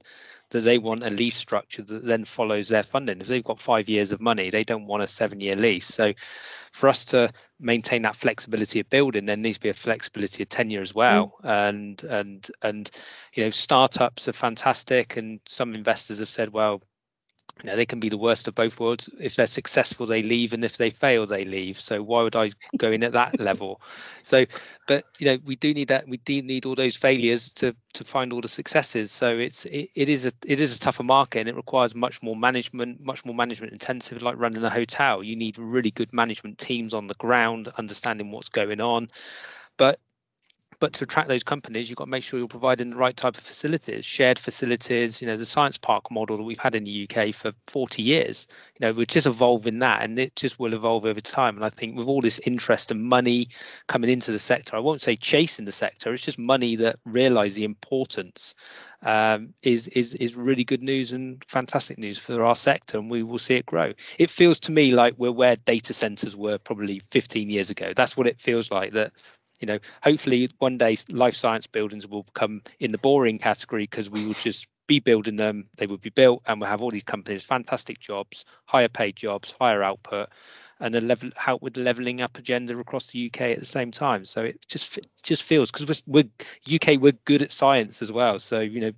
that 0.49 0.61
they 0.61 0.77
want 0.77 1.03
a 1.03 1.09
lease 1.09 1.35
structure 1.35 1.81
that 1.81 2.05
then 2.05 2.25
follows 2.25 2.69
their 2.69 2.83
funding. 2.83 3.19
If 3.19 3.27
they've 3.27 3.43
got 3.43 3.59
five 3.59 3.89
years 3.89 4.11
of 4.11 4.21
money, 4.21 4.49
they 4.49 4.63
don't 4.63 4.85
want 4.85 5.03
a 5.03 5.07
seven 5.07 5.41
year 5.41 5.55
lease. 5.55 5.87
So 5.87 6.13
for 6.71 6.87
us 6.89 7.05
to 7.05 7.31
maintain 7.59 8.03
that 8.03 8.15
flexibility 8.15 8.79
of 8.79 8.89
building, 8.89 9.25
there 9.25 9.35
needs 9.35 9.57
to 9.57 9.63
be 9.63 9.69
a 9.69 9.73
flexibility 9.73 10.43
of 10.43 10.49
tenure 10.49 10.81
as 10.81 10.93
well. 10.93 11.35
Mm. 11.43 11.69
And 11.69 12.03
and 12.03 12.51
and 12.61 12.91
you 13.33 13.43
know, 13.43 13.49
startups 13.49 14.27
are 14.27 14.33
fantastic 14.33 15.17
and 15.17 15.39
some 15.47 15.73
investors 15.73 16.19
have 16.19 16.29
said, 16.29 16.53
well, 16.53 16.81
you 17.63 17.69
know 17.69 17.75
they 17.75 17.85
can 17.85 17.99
be 17.99 18.09
the 18.09 18.17
worst 18.17 18.47
of 18.47 18.55
both 18.55 18.79
worlds. 18.79 19.09
If 19.19 19.35
they're 19.35 19.45
successful 19.47 20.05
they 20.05 20.23
leave 20.23 20.53
and 20.53 20.63
if 20.63 20.77
they 20.77 20.89
fail 20.89 21.25
they 21.25 21.45
leave. 21.45 21.79
So 21.79 22.01
why 22.03 22.23
would 22.23 22.35
i 22.35 22.51
go 22.77 22.91
in 22.91 23.03
at 23.03 23.13
that 23.13 23.39
level? 23.39 23.81
So 24.23 24.45
but 24.87 25.05
you 25.19 25.25
know 25.25 25.37
we 25.45 25.55
do 25.55 25.73
need 25.73 25.89
that 25.89 26.07
we 26.07 26.17
do 26.17 26.41
need 26.41 26.65
all 26.65 26.75
those 26.75 26.95
failures 26.95 27.49
to 27.55 27.75
to 27.93 28.03
find 28.03 28.31
all 28.33 28.41
the 28.41 28.47
successes. 28.47 29.11
So 29.11 29.37
it's 29.37 29.65
it, 29.65 29.89
it 29.95 30.09
is 30.09 30.25
a 30.25 30.31
it 30.45 30.59
is 30.59 30.75
a 30.75 30.79
tougher 30.79 31.03
market 31.03 31.39
and 31.39 31.49
it 31.49 31.55
requires 31.55 31.95
much 31.95 32.21
more 32.21 32.35
management 32.35 33.03
much 33.03 33.25
more 33.25 33.35
management 33.35 33.73
intensive 33.73 34.21
like 34.21 34.37
running 34.37 34.63
a 34.63 34.69
hotel. 34.69 35.23
You 35.23 35.35
need 35.35 35.57
really 35.57 35.91
good 35.91 36.13
management 36.13 36.57
teams 36.59 36.93
on 36.93 37.07
the 37.07 37.15
ground 37.15 37.69
understanding 37.77 38.31
what's 38.31 38.49
going 38.49 38.81
on. 38.81 39.09
But 39.77 39.99
but 40.80 40.93
to 40.93 41.03
attract 41.03 41.28
those 41.28 41.43
companies, 41.43 41.89
you've 41.89 41.97
got 41.97 42.05
to 42.05 42.11
make 42.11 42.23
sure 42.23 42.39
you're 42.39 42.47
providing 42.47 42.91
the 42.91 42.95
right 42.95 43.15
type 43.15 43.38
of 43.38 43.43
facilities, 43.43 44.05
shared 44.05 44.38
facilities. 44.38 45.21
You 45.21 45.28
know, 45.28 45.38
the 45.38 45.45
science 45.45 45.78
park 45.78 46.11
model 46.11 46.38
that 46.38 46.43
we've 46.43 46.57
had 46.57 46.75
in 46.75 46.84
the 46.84 47.09
UK 47.09 47.34
for 47.34 47.51
40 47.67 48.01
years. 48.01 48.47
You 48.80 48.88
know, 48.88 48.93
we're 48.93 49.05
just 49.05 49.25
evolving 49.25 49.80
that, 49.80 50.03
and 50.03 50.19
it 50.19 50.36
just 50.36 50.59
will 50.59 50.73
evolve 50.73 51.05
over 51.05 51.21
time. 51.21 51.55
And 51.55 51.65
I 51.65 51.69
think 51.69 51.97
with 51.97 52.07
all 52.07 52.21
this 52.21 52.39
interest 52.39 52.91
and 52.91 53.03
money 53.03 53.49
coming 53.88 54.09
into 54.09 54.32
the 54.32 54.39
sector, 54.39 54.75
I 54.75 54.80
won't 54.80 55.01
say 55.01 55.15
chasing 55.15 55.65
the 55.65 55.71
sector. 55.71 56.13
It's 56.13 56.23
just 56.23 56.38
money 56.39 56.75
that 56.78 56.99
realise 57.05 57.55
the 57.55 57.63
importance 57.63 58.55
um, 59.03 59.53
is 59.61 59.88
is 59.89 60.15
is 60.15 60.36
really 60.36 60.63
good 60.63 60.82
news 60.82 61.11
and 61.11 61.43
fantastic 61.47 61.97
news 61.97 62.17
for 62.17 62.43
our 62.43 62.55
sector, 62.55 62.97
and 62.97 63.09
we 63.09 63.23
will 63.23 63.39
see 63.39 63.55
it 63.55 63.65
grow. 63.65 63.93
It 64.17 64.30
feels 64.30 64.59
to 64.61 64.71
me 64.71 64.91
like 64.91 65.13
we're 65.17 65.32
where 65.32 65.55
data 65.55 65.93
centers 65.93 66.36
were 66.36 66.57
probably 66.57 66.99
15 66.99 67.49
years 67.49 67.69
ago. 67.69 67.93
That's 67.95 68.17
what 68.17 68.28
it 68.28 68.39
feels 68.39 68.71
like. 68.71 68.93
That 68.93 69.13
you 69.59 69.67
know 69.67 69.79
hopefully 70.03 70.49
one 70.59 70.77
day 70.77 70.97
life 71.09 71.35
science 71.35 71.67
buildings 71.67 72.07
will 72.07 72.25
come 72.33 72.61
in 72.79 72.91
the 72.91 72.97
boring 72.97 73.39
category 73.39 73.83
because 73.83 74.09
we 74.09 74.25
will 74.25 74.33
just 74.33 74.67
be 74.87 74.99
building 74.99 75.35
them 75.35 75.67
they 75.75 75.85
will 75.85 75.97
be 75.97 76.09
built 76.09 76.41
and 76.45 76.61
we'll 76.61 76.69
have 76.69 76.81
all 76.81 76.91
these 76.91 77.03
companies 77.03 77.43
fantastic 77.43 77.99
jobs 77.99 78.45
higher 78.65 78.87
paid 78.87 79.15
jobs 79.15 79.53
higher 79.59 79.83
output 79.83 80.29
and 80.79 80.95
a 80.95 81.01
level 81.01 81.29
help 81.35 81.61
with 81.61 81.73
the 81.73 81.81
leveling 81.81 82.21
up 82.21 82.37
agenda 82.37 82.77
across 82.77 83.07
the 83.07 83.27
UK 83.27 83.41
at 83.41 83.59
the 83.59 83.65
same 83.65 83.91
time. 83.91 84.25
So 84.25 84.43
it 84.43 84.65
just 84.67 84.99
just 85.23 85.43
feels 85.43 85.71
because 85.71 86.01
we're, 86.07 86.23
we're 86.23 86.75
UK 86.75 86.99
we're 87.01 87.13
good 87.25 87.41
at 87.41 87.51
science 87.51 88.01
as 88.01 88.11
well. 88.11 88.39
So 88.39 88.59
you 88.59 88.81
know 88.81 88.91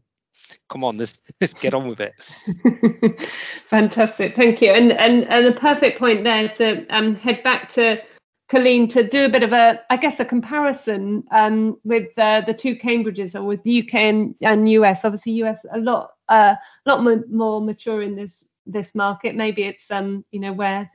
come 0.69 0.83
on 0.83 0.97
let's 0.97 1.15
let's 1.41 1.53
get 1.53 1.73
on 1.73 1.87
with 1.87 2.01
it. 2.01 3.21
Fantastic. 3.69 4.35
Thank 4.35 4.61
you. 4.61 4.71
And 4.71 4.91
and 4.91 5.25
and 5.25 5.45
a 5.45 5.53
perfect 5.53 5.99
point 5.99 6.23
there 6.23 6.49
to 6.49 6.85
um, 6.89 7.15
head 7.15 7.43
back 7.43 7.69
to 7.73 8.01
Colleen, 8.49 8.87
to 8.89 9.07
do 9.07 9.25
a 9.25 9.29
bit 9.29 9.43
of 9.43 9.53
a, 9.53 9.79
I 9.91 9.97
guess, 9.97 10.19
a 10.19 10.25
comparison 10.25 11.23
um, 11.29 11.79
with 11.83 12.09
uh, 12.17 12.41
the 12.41 12.53
two 12.53 12.75
Cambridges 12.75 13.35
or 13.35 13.43
with 13.43 13.61
the 13.61 13.83
UK 13.83 13.93
and, 13.95 14.35
and 14.41 14.69
US. 14.69 15.05
Obviously, 15.05 15.33
US 15.43 15.63
a 15.71 15.77
lot, 15.77 16.13
a 16.29 16.33
uh, 16.33 16.55
lot 16.87 17.03
more, 17.03 17.23
more, 17.29 17.61
mature 17.61 18.01
in 18.01 18.15
this 18.15 18.43
this 18.65 18.89
market. 18.95 19.35
Maybe 19.35 19.63
it's 19.63 19.91
um, 19.91 20.25
you 20.31 20.39
know 20.39 20.53
where 20.53 20.89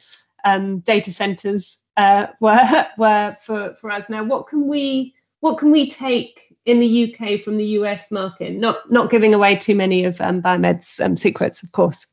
um, 0.44 0.80
data 0.80 1.12
centers 1.12 1.78
uh, 1.96 2.26
were 2.40 2.86
were 2.98 3.36
for 3.40 3.74
for 3.74 3.90
us 3.90 4.08
now. 4.08 4.24
What 4.24 4.48
can 4.48 4.66
we 4.66 5.14
what 5.38 5.58
can 5.58 5.70
we 5.70 5.88
take 5.88 6.56
in 6.66 6.80
the 6.80 7.14
UK 7.14 7.40
from 7.40 7.56
the 7.56 7.66
US 7.78 8.10
market? 8.10 8.54
Not 8.54 8.90
not 8.90 9.10
giving 9.10 9.32
away 9.32 9.54
too 9.54 9.76
many 9.76 10.04
of 10.04 10.20
um, 10.20 10.42
Biomed's 10.42 10.98
um, 10.98 11.16
secrets, 11.16 11.62
of 11.62 11.70
course. 11.70 12.04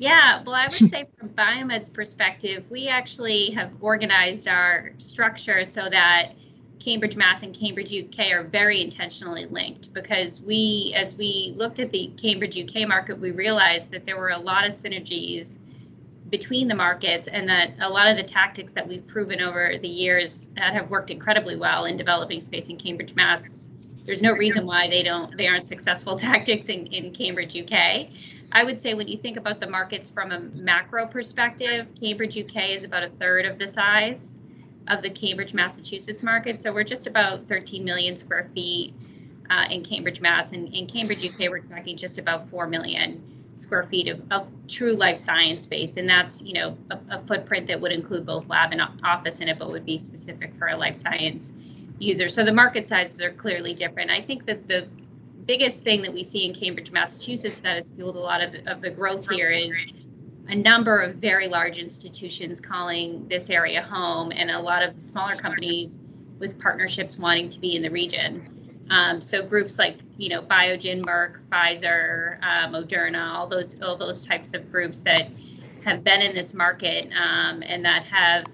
Yeah, 0.00 0.42
well, 0.46 0.54
I 0.54 0.64
would 0.64 0.88
say 0.88 1.04
from 1.18 1.28
Biomed's 1.28 1.90
perspective, 1.90 2.64
we 2.70 2.88
actually 2.88 3.50
have 3.50 3.70
organized 3.82 4.48
our 4.48 4.92
structure 4.96 5.62
so 5.62 5.90
that 5.90 6.32
Cambridge, 6.78 7.16
Mass, 7.16 7.42
and 7.42 7.54
Cambridge, 7.54 7.92
UK 7.92 8.32
are 8.32 8.44
very 8.44 8.80
intentionally 8.80 9.44
linked 9.44 9.92
because 9.92 10.40
we, 10.40 10.94
as 10.96 11.16
we 11.16 11.52
looked 11.54 11.80
at 11.80 11.90
the 11.90 12.10
Cambridge, 12.16 12.58
UK 12.58 12.88
market, 12.88 13.20
we 13.20 13.30
realized 13.30 13.90
that 13.90 14.06
there 14.06 14.16
were 14.16 14.30
a 14.30 14.38
lot 14.38 14.66
of 14.66 14.72
synergies 14.72 15.58
between 16.30 16.66
the 16.66 16.74
markets 16.74 17.28
and 17.28 17.46
that 17.50 17.72
a 17.80 17.90
lot 17.90 18.08
of 18.08 18.16
the 18.16 18.22
tactics 18.22 18.72
that 18.72 18.88
we've 18.88 19.06
proven 19.06 19.42
over 19.42 19.74
the 19.82 19.88
years 19.88 20.48
that 20.56 20.72
have 20.72 20.88
worked 20.88 21.10
incredibly 21.10 21.56
well 21.56 21.84
in 21.84 21.98
developing 21.98 22.40
space 22.40 22.70
in 22.70 22.78
Cambridge, 22.78 23.14
Mass. 23.14 23.68
There's 24.06 24.22
no 24.22 24.32
reason 24.32 24.64
why 24.64 24.88
they 24.88 25.02
don't 25.02 25.36
they 25.36 25.46
aren't 25.46 25.68
successful 25.68 26.16
tactics 26.18 26.70
in, 26.70 26.86
in 26.86 27.12
Cambridge, 27.12 27.54
UK. 27.54 28.08
I 28.52 28.64
would 28.64 28.80
say 28.80 28.94
when 28.94 29.06
you 29.06 29.16
think 29.18 29.36
about 29.36 29.60
the 29.60 29.68
markets 29.68 30.10
from 30.10 30.32
a 30.32 30.40
macro 30.40 31.06
perspective, 31.06 31.86
Cambridge, 32.00 32.36
UK 32.36 32.70
is 32.70 32.84
about 32.84 33.04
a 33.04 33.08
third 33.08 33.46
of 33.46 33.58
the 33.58 33.66
size 33.66 34.36
of 34.88 35.02
the 35.02 35.10
Cambridge, 35.10 35.54
Massachusetts 35.54 36.22
market. 36.22 36.58
So 36.58 36.72
we're 36.72 36.84
just 36.84 37.06
about 37.06 37.46
13 37.48 37.84
million 37.84 38.16
square 38.16 38.50
feet 38.54 38.94
uh, 39.50 39.66
in 39.70 39.84
Cambridge, 39.84 40.20
Mass. 40.20 40.52
And 40.52 40.72
in 40.74 40.86
Cambridge, 40.86 41.24
UK, 41.24 41.50
we're 41.50 41.60
tracking 41.60 41.96
just 41.96 42.18
about 42.18 42.48
4 42.50 42.66
million 42.66 43.22
square 43.56 43.84
feet 43.84 44.08
of, 44.08 44.20
of 44.32 44.48
true 44.66 44.94
life 44.94 45.18
science 45.18 45.62
space. 45.62 45.96
And 45.96 46.08
that's, 46.08 46.42
you 46.42 46.54
know, 46.54 46.76
a, 46.90 46.98
a 47.10 47.22
footprint 47.26 47.68
that 47.68 47.80
would 47.80 47.92
include 47.92 48.26
both 48.26 48.48
lab 48.48 48.72
and 48.72 48.82
office 49.04 49.38
in 49.38 49.48
it, 49.48 49.58
but 49.58 49.70
would 49.70 49.86
be 49.86 49.98
specific 49.98 50.56
for 50.56 50.68
a 50.68 50.76
life 50.76 50.96
science 50.96 51.52
user. 52.00 52.28
So 52.28 52.44
the 52.44 52.52
market 52.52 52.86
sizes 52.86 53.20
are 53.20 53.30
clearly 53.30 53.74
different. 53.74 54.10
I 54.10 54.22
think 54.22 54.46
that 54.46 54.66
the 54.66 54.88
biggest 55.50 55.82
thing 55.82 56.00
that 56.00 56.12
we 56.12 56.22
see 56.22 56.44
in 56.44 56.54
Cambridge, 56.54 56.92
Massachusetts 56.92 57.58
that 57.58 57.74
has 57.74 57.88
fueled 57.88 58.14
a 58.14 58.20
lot 58.20 58.40
of, 58.40 58.54
of 58.68 58.80
the 58.80 58.88
growth 58.88 59.28
here 59.28 59.50
is 59.50 59.76
a 60.46 60.54
number 60.54 61.00
of 61.00 61.16
very 61.16 61.48
large 61.48 61.76
institutions 61.76 62.60
calling 62.60 63.26
this 63.26 63.50
area 63.50 63.82
home 63.82 64.30
and 64.30 64.48
a 64.48 64.60
lot 64.60 64.84
of 64.84 65.02
smaller 65.02 65.34
companies 65.34 65.98
with 66.38 66.56
partnerships 66.60 67.18
wanting 67.18 67.48
to 67.48 67.58
be 67.58 67.74
in 67.74 67.82
the 67.82 67.90
region. 67.90 68.86
Um, 68.90 69.20
so 69.20 69.44
groups 69.44 69.76
like 69.76 69.96
you 70.16 70.28
know 70.28 70.40
Biogen, 70.40 71.04
Merck, 71.04 71.40
Pfizer, 71.50 72.38
uh, 72.44 72.68
Moderna, 72.68 73.32
all 73.34 73.48
those 73.48 73.82
all 73.82 73.96
those 73.96 74.24
types 74.24 74.54
of 74.54 74.70
groups 74.70 75.00
that 75.00 75.30
have 75.84 76.04
been 76.04 76.20
in 76.20 76.32
this 76.32 76.54
market 76.54 77.06
um, 77.06 77.64
and 77.66 77.84
that 77.84 78.04
have 78.04 78.44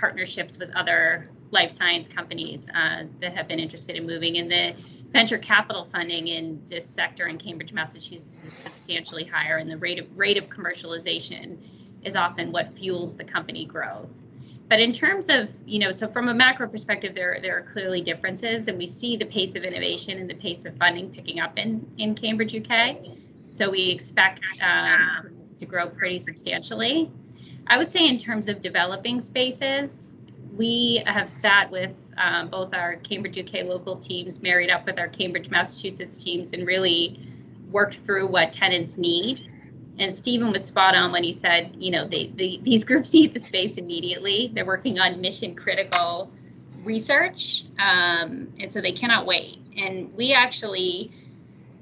partnerships 0.00 0.58
with 0.58 0.74
other 0.74 1.28
life 1.50 1.70
science 1.70 2.08
companies 2.08 2.66
uh, 2.74 3.04
that 3.20 3.34
have 3.34 3.46
been 3.46 3.58
interested 3.58 3.94
in 3.96 4.06
moving. 4.06 4.38
And 4.38 4.50
the 4.50 4.74
venture 5.16 5.38
capital 5.38 5.88
funding 5.90 6.28
in 6.28 6.60
this 6.68 6.84
sector 6.84 7.26
in 7.26 7.38
Cambridge, 7.38 7.72
Massachusetts 7.72 8.38
is 8.44 8.52
substantially 8.52 9.24
higher, 9.24 9.56
and 9.56 9.70
the 9.70 9.78
rate 9.78 9.98
of 9.98 10.06
rate 10.14 10.36
of 10.36 10.50
commercialization 10.50 11.56
is 12.04 12.14
often 12.14 12.52
what 12.52 12.76
fuels 12.76 13.16
the 13.16 13.24
company 13.24 13.64
growth. 13.64 14.10
But 14.68 14.78
in 14.78 14.92
terms 14.92 15.30
of, 15.30 15.48
you 15.64 15.78
know, 15.78 15.90
so 15.90 16.06
from 16.06 16.28
a 16.28 16.34
macro 16.34 16.68
perspective, 16.68 17.14
there 17.14 17.38
there 17.40 17.56
are 17.56 17.62
clearly 17.62 18.02
differences, 18.02 18.68
and 18.68 18.76
we 18.76 18.86
see 18.86 19.16
the 19.16 19.24
pace 19.24 19.54
of 19.54 19.64
innovation 19.64 20.18
and 20.18 20.28
the 20.28 20.34
pace 20.34 20.66
of 20.66 20.76
funding 20.76 21.10
picking 21.10 21.40
up 21.40 21.58
in 21.58 21.90
in 21.96 22.14
Cambridge, 22.14 22.54
UK. 22.54 22.98
So 23.54 23.70
we 23.70 23.88
expect 23.88 24.42
um, 24.60 25.30
to 25.58 25.64
grow 25.64 25.88
pretty 25.88 26.20
substantially. 26.20 27.10
I 27.68 27.78
would 27.78 27.88
say 27.88 28.06
in 28.06 28.18
terms 28.18 28.50
of 28.50 28.60
developing 28.60 29.22
spaces, 29.22 30.14
we 30.54 31.02
have 31.06 31.30
sat 31.30 31.70
with 31.70 32.05
um, 32.18 32.48
both 32.48 32.74
our 32.74 32.96
Cambridge 32.96 33.38
UK 33.38 33.64
local 33.64 33.96
teams 33.96 34.42
married 34.42 34.70
up 34.70 34.86
with 34.86 34.98
our 34.98 35.08
Cambridge 35.08 35.50
Massachusetts 35.50 36.16
teams 36.16 36.52
and 36.52 36.66
really 36.66 37.20
worked 37.70 37.98
through 37.98 38.26
what 38.26 38.52
tenants 38.52 38.96
need. 38.96 39.52
And 39.98 40.14
Stephen 40.14 40.52
was 40.52 40.64
spot 40.64 40.94
on 40.94 41.10
when 41.12 41.24
he 41.24 41.32
said, 41.32 41.74
you 41.78 41.90
know, 41.90 42.06
they, 42.06 42.28
they, 42.28 42.58
these 42.62 42.84
groups 42.84 43.12
need 43.14 43.34
the 43.34 43.40
space 43.40 43.76
immediately. 43.76 44.50
They're 44.54 44.66
working 44.66 44.98
on 44.98 45.20
mission 45.20 45.54
critical 45.54 46.30
research, 46.84 47.64
um, 47.78 48.52
and 48.58 48.70
so 48.70 48.80
they 48.80 48.92
cannot 48.92 49.26
wait. 49.26 49.58
And 49.76 50.14
we 50.14 50.32
actually, 50.32 51.10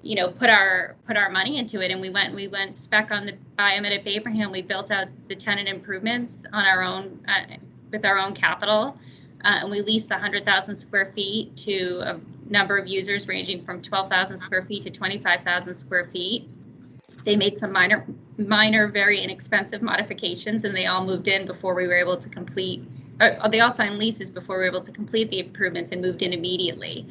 you 0.02 0.16
know, 0.16 0.30
put 0.30 0.48
our 0.48 0.96
put 1.06 1.16
our 1.16 1.30
money 1.30 1.58
into 1.58 1.80
it, 1.80 1.90
and 1.90 2.00
we 2.00 2.10
went 2.10 2.34
we 2.34 2.48
went 2.48 2.78
spec 2.78 3.10
on 3.10 3.26
the 3.26 3.34
Biomed 3.58 3.98
at 3.98 4.06
Abraham. 4.06 4.50
We 4.50 4.62
built 4.62 4.90
out 4.90 5.08
the 5.28 5.36
tenant 5.36 5.68
improvements 5.68 6.44
on 6.52 6.64
our 6.64 6.82
own 6.82 7.20
uh, 7.28 7.56
with 7.92 8.04
our 8.04 8.18
own 8.18 8.34
capital. 8.34 8.98
Uh, 9.44 9.60
and 9.60 9.70
we 9.70 9.82
leased 9.82 10.10
100,000 10.10 10.74
square 10.74 11.12
feet 11.14 11.56
to 11.58 12.00
a 12.00 12.18
number 12.48 12.78
of 12.78 12.86
users 12.86 13.28
ranging 13.28 13.64
from 13.64 13.82
12,000 13.82 14.36
square 14.36 14.62
feet 14.62 14.82
to 14.82 14.90
25,000 14.90 15.74
square 15.74 16.06
feet. 16.06 16.48
They 17.24 17.36
made 17.36 17.58
some 17.58 17.72
minor, 17.72 18.06
minor, 18.38 18.88
very 18.88 19.20
inexpensive 19.20 19.82
modifications, 19.82 20.64
and 20.64 20.74
they 20.74 20.86
all 20.86 21.04
moved 21.04 21.28
in 21.28 21.46
before 21.46 21.74
we 21.74 21.86
were 21.86 21.94
able 21.94 22.16
to 22.18 22.28
complete 22.28 22.84
they 23.50 23.60
all 23.60 23.70
signed 23.70 23.98
leases 23.98 24.30
before 24.30 24.56
we 24.56 24.62
were 24.62 24.68
able 24.68 24.82
to 24.82 24.92
complete 24.92 25.30
the 25.30 25.40
improvements 25.40 25.92
and 25.92 26.00
moved 26.02 26.22
in 26.22 26.32
immediately. 26.32 27.06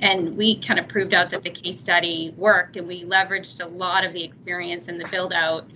And 0.00 0.36
we 0.36 0.60
kind 0.60 0.80
of 0.80 0.88
proved 0.88 1.14
out 1.14 1.30
that 1.30 1.42
the 1.42 1.50
case 1.50 1.78
study 1.78 2.34
worked, 2.36 2.76
and 2.76 2.86
we 2.88 3.04
leveraged 3.04 3.64
a 3.64 3.68
lot 3.68 4.04
of 4.04 4.12
the 4.12 4.22
experience 4.22 4.88
and 4.88 5.00
the 5.00 5.08
build 5.08 5.32
out 5.32 5.70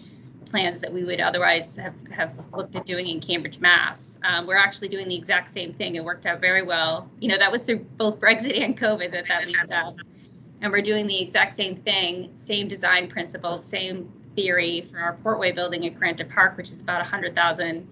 plans 0.49 0.81
that 0.81 0.93
we 0.93 1.05
would 1.05 1.21
otherwise 1.21 1.77
have, 1.77 1.95
have 2.09 2.33
looked 2.53 2.77
at 2.77 2.87
doing 2.87 3.07
in 3.07 3.21
Cambridge, 3.21 3.59
Mass. 3.61 4.19
Um, 4.25 4.47
we're 4.47 4.57
actually 4.57 4.89
doing 4.89 5.09
the 5.09 5.17
exact 5.17 5.51
same 5.51 5.73
thing. 5.73 5.97
It 5.97 6.05
worked 6.05 6.27
out 6.27 6.41
very 6.41 6.63
well. 6.63 7.11
You 7.21 7.29
know, 7.29 7.39
that 7.39 7.53
was 7.53 7.63
through 7.63 7.81
both 7.97 8.21
Brexit 8.21 8.61
and 8.61 8.79
COVID 8.79 9.11
that 9.13 9.27
that 9.29 9.47
leased 9.47 9.71
out. 9.71 9.95
And 10.61 10.73
we're 10.73 10.83
doing 10.83 11.07
the 11.07 11.21
exact 11.21 11.55
same 11.55 11.75
thing, 11.75 12.33
same 12.35 12.67
design 12.67 13.09
principles, 13.09 13.65
same 13.65 14.13
theory 14.35 14.81
for 14.81 14.99
our 14.99 15.17
Portway 15.17 15.55
building 15.55 15.87
at 15.87 15.97
Granta 15.97 16.25
Park, 16.25 16.57
which 16.57 16.71
is 16.71 16.81
about 16.81 17.01
100,000 17.01 17.89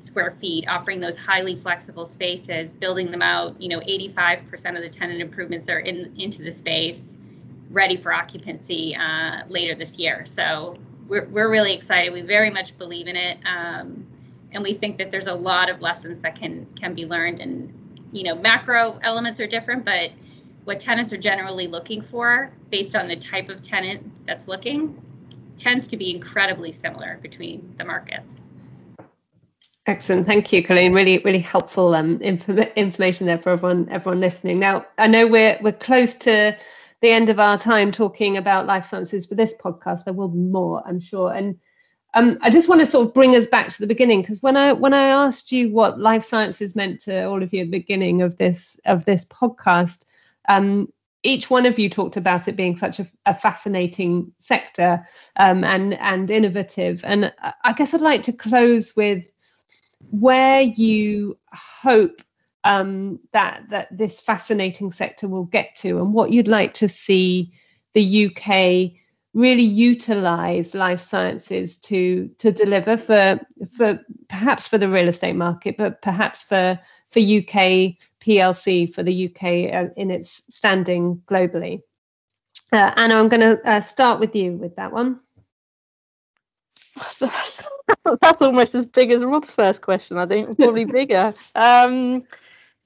square 0.00 0.30
feet, 0.30 0.66
offering 0.68 1.00
those 1.00 1.16
highly 1.16 1.54
flexible 1.54 2.04
spaces, 2.04 2.74
building 2.74 3.10
them 3.10 3.22
out. 3.22 3.60
You 3.60 3.68
know, 3.68 3.80
85% 3.80 4.76
of 4.76 4.82
the 4.82 4.88
tenant 4.88 5.20
improvements 5.20 5.68
are 5.68 5.80
in 5.80 6.12
into 6.16 6.42
the 6.42 6.52
space, 6.52 7.14
ready 7.70 7.96
for 7.96 8.12
occupancy 8.12 8.96
uh, 8.96 9.42
later 9.48 9.74
this 9.74 9.98
year. 9.98 10.24
So 10.24 10.76
we're, 11.10 11.26
we're 11.26 11.50
really 11.50 11.74
excited. 11.74 12.12
We 12.12 12.22
very 12.22 12.50
much 12.50 12.78
believe 12.78 13.08
in 13.08 13.16
it. 13.16 13.38
Um, 13.44 14.06
and 14.52 14.62
we 14.62 14.74
think 14.74 14.96
that 14.98 15.10
there's 15.10 15.26
a 15.26 15.34
lot 15.34 15.68
of 15.68 15.80
lessons 15.80 16.20
that 16.20 16.34
can 16.34 16.66
can 16.78 16.94
be 16.94 17.06
learned 17.06 17.40
and 17.40 17.72
you 18.12 18.24
know 18.24 18.34
macro 18.34 18.98
elements 19.02 19.38
are 19.38 19.46
different 19.46 19.84
but 19.84 20.10
what 20.64 20.80
tenants 20.80 21.12
are 21.12 21.16
generally 21.16 21.66
looking 21.66 22.02
for 22.02 22.50
based 22.70 22.96
on 22.96 23.08
the 23.08 23.16
type 23.16 23.48
of 23.48 23.62
tenant 23.62 24.02
that's 24.26 24.48
looking 24.48 25.00
tends 25.56 25.86
to 25.86 25.96
be 25.96 26.14
incredibly 26.14 26.72
similar 26.72 27.18
between 27.22 27.74
the 27.78 27.84
markets 27.84 28.42
excellent 29.86 30.26
thank 30.26 30.52
you 30.52 30.64
colleen 30.64 30.92
really 30.92 31.18
really 31.18 31.38
helpful 31.38 31.94
um, 31.94 32.20
inform- 32.22 32.58
information 32.76 33.26
there 33.26 33.38
for 33.38 33.50
everyone 33.50 33.88
everyone 33.90 34.20
listening 34.20 34.58
now 34.58 34.84
i 34.98 35.06
know 35.06 35.26
we're 35.26 35.58
we're 35.62 35.72
close 35.72 36.14
to 36.16 36.56
the 37.00 37.10
end 37.10 37.30
of 37.30 37.40
our 37.40 37.58
time 37.58 37.90
talking 37.90 38.36
about 38.36 38.66
life 38.66 38.88
sciences 38.88 39.26
for 39.26 39.34
this 39.34 39.54
podcast. 39.54 40.04
There 40.04 40.14
will 40.14 40.28
be 40.28 40.38
more, 40.38 40.82
I'm 40.86 41.00
sure. 41.00 41.32
And 41.32 41.58
um, 42.14 42.38
I 42.42 42.50
just 42.50 42.68
want 42.68 42.80
to 42.80 42.86
sort 42.86 43.06
of 43.06 43.14
bring 43.14 43.36
us 43.36 43.46
back 43.46 43.68
to 43.68 43.80
the 43.80 43.86
beginning 43.86 44.20
because 44.20 44.42
when 44.42 44.56
I 44.56 44.72
when 44.72 44.92
I 44.94 45.08
asked 45.08 45.52
you 45.52 45.70
what 45.70 46.00
life 46.00 46.24
sciences 46.24 46.74
meant 46.74 47.00
to 47.02 47.24
all 47.24 47.42
of 47.42 47.52
you 47.52 47.60
at 47.60 47.70
the 47.70 47.78
beginning 47.78 48.22
of 48.22 48.36
this 48.36 48.78
of 48.84 49.04
this 49.04 49.24
podcast, 49.26 50.04
um, 50.48 50.92
each 51.22 51.50
one 51.50 51.66
of 51.66 51.78
you 51.78 51.88
talked 51.88 52.16
about 52.16 52.48
it 52.48 52.56
being 52.56 52.76
such 52.76 52.98
a, 52.98 53.06
a 53.26 53.34
fascinating 53.34 54.32
sector 54.38 55.06
um, 55.36 55.62
and 55.62 55.94
and 55.94 56.30
innovative. 56.30 57.00
And 57.04 57.32
I 57.62 57.72
guess 57.74 57.94
I'd 57.94 58.00
like 58.00 58.24
to 58.24 58.32
close 58.32 58.96
with 58.96 59.32
where 60.10 60.62
you 60.62 61.38
hope 61.52 62.22
um, 62.64 63.18
that 63.32 63.62
that 63.70 63.88
this 63.96 64.20
fascinating 64.20 64.92
sector 64.92 65.28
will 65.28 65.44
get 65.44 65.74
to, 65.76 65.98
and 65.98 66.12
what 66.12 66.30
you'd 66.32 66.48
like 66.48 66.74
to 66.74 66.88
see 66.88 67.52
the 67.94 68.26
UK 68.26 68.92
really 69.32 69.62
utilize 69.62 70.74
life 70.74 71.00
sciences 71.00 71.78
to 71.78 72.28
to 72.38 72.50
deliver 72.50 72.96
for 72.96 73.40
for 73.76 74.00
perhaps 74.28 74.66
for 74.66 74.78
the 74.78 74.88
real 74.88 75.08
estate 75.08 75.36
market, 75.36 75.76
but 75.76 76.02
perhaps 76.02 76.42
for 76.42 76.78
for 77.10 77.20
UK 77.20 77.94
PLC 78.20 78.92
for 78.92 79.02
the 79.02 79.26
UK 79.26 79.74
uh, 79.74 79.92
in 79.96 80.10
its 80.10 80.42
standing 80.50 81.22
globally. 81.26 81.80
Uh, 82.72 82.92
Anna, 82.96 83.16
I'm 83.16 83.28
going 83.28 83.40
to 83.40 83.68
uh, 83.68 83.80
start 83.80 84.20
with 84.20 84.36
you 84.36 84.52
with 84.52 84.76
that 84.76 84.92
one. 84.92 85.20
That's 88.20 88.42
almost 88.42 88.74
as 88.74 88.86
big 88.86 89.10
as 89.10 89.24
Rob's 89.24 89.50
first 89.50 89.82
question. 89.82 90.18
I 90.18 90.26
think 90.26 90.56
probably 90.56 90.84
bigger. 90.84 91.34
Um, 91.54 92.24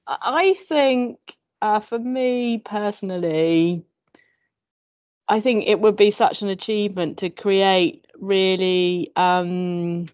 I 0.07 0.53
think 0.67 1.19
uh, 1.61 1.79
for 1.79 1.99
me 1.99 2.59
personally, 2.59 3.85
I 5.27 5.41
think 5.41 5.65
it 5.67 5.79
would 5.79 5.95
be 5.95 6.11
such 6.11 6.41
an 6.41 6.49
achievement 6.49 7.19
to 7.19 7.29
create 7.29 8.05
really 8.19 9.11
um, 9.15 10.07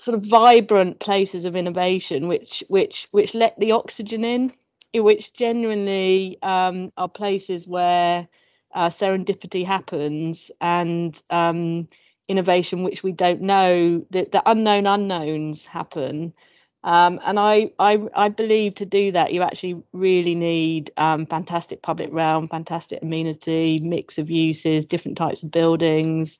sort 0.00 0.16
of 0.16 0.24
vibrant 0.24 1.00
places 1.00 1.44
of 1.44 1.56
innovation, 1.56 2.28
which 2.28 2.64
which 2.68 3.08
which 3.10 3.34
let 3.34 3.58
the 3.58 3.72
oxygen 3.72 4.24
in, 4.24 4.52
which 4.94 5.32
genuinely 5.32 6.38
um, 6.42 6.92
are 6.96 7.08
places 7.08 7.66
where 7.66 8.28
uh, 8.74 8.90
serendipity 8.90 9.66
happens 9.66 10.50
and 10.60 11.20
um, 11.30 11.88
innovation, 12.28 12.84
which 12.84 13.02
we 13.02 13.12
don't 13.12 13.40
know, 13.42 14.04
the, 14.10 14.28
the 14.30 14.42
unknown 14.48 14.86
unknowns 14.86 15.64
happen. 15.64 16.32
Um, 16.82 17.20
and 17.24 17.38
I, 17.38 17.72
I, 17.78 17.98
I 18.14 18.28
believe 18.30 18.76
to 18.76 18.86
do 18.86 19.12
that, 19.12 19.32
you 19.32 19.42
actually 19.42 19.82
really 19.92 20.34
need 20.34 20.90
um, 20.96 21.26
fantastic 21.26 21.82
public 21.82 22.08
realm, 22.12 22.48
fantastic 22.48 23.02
amenity, 23.02 23.80
mix 23.80 24.16
of 24.16 24.30
uses, 24.30 24.86
different 24.86 25.18
types 25.18 25.42
of 25.42 25.50
buildings. 25.50 26.38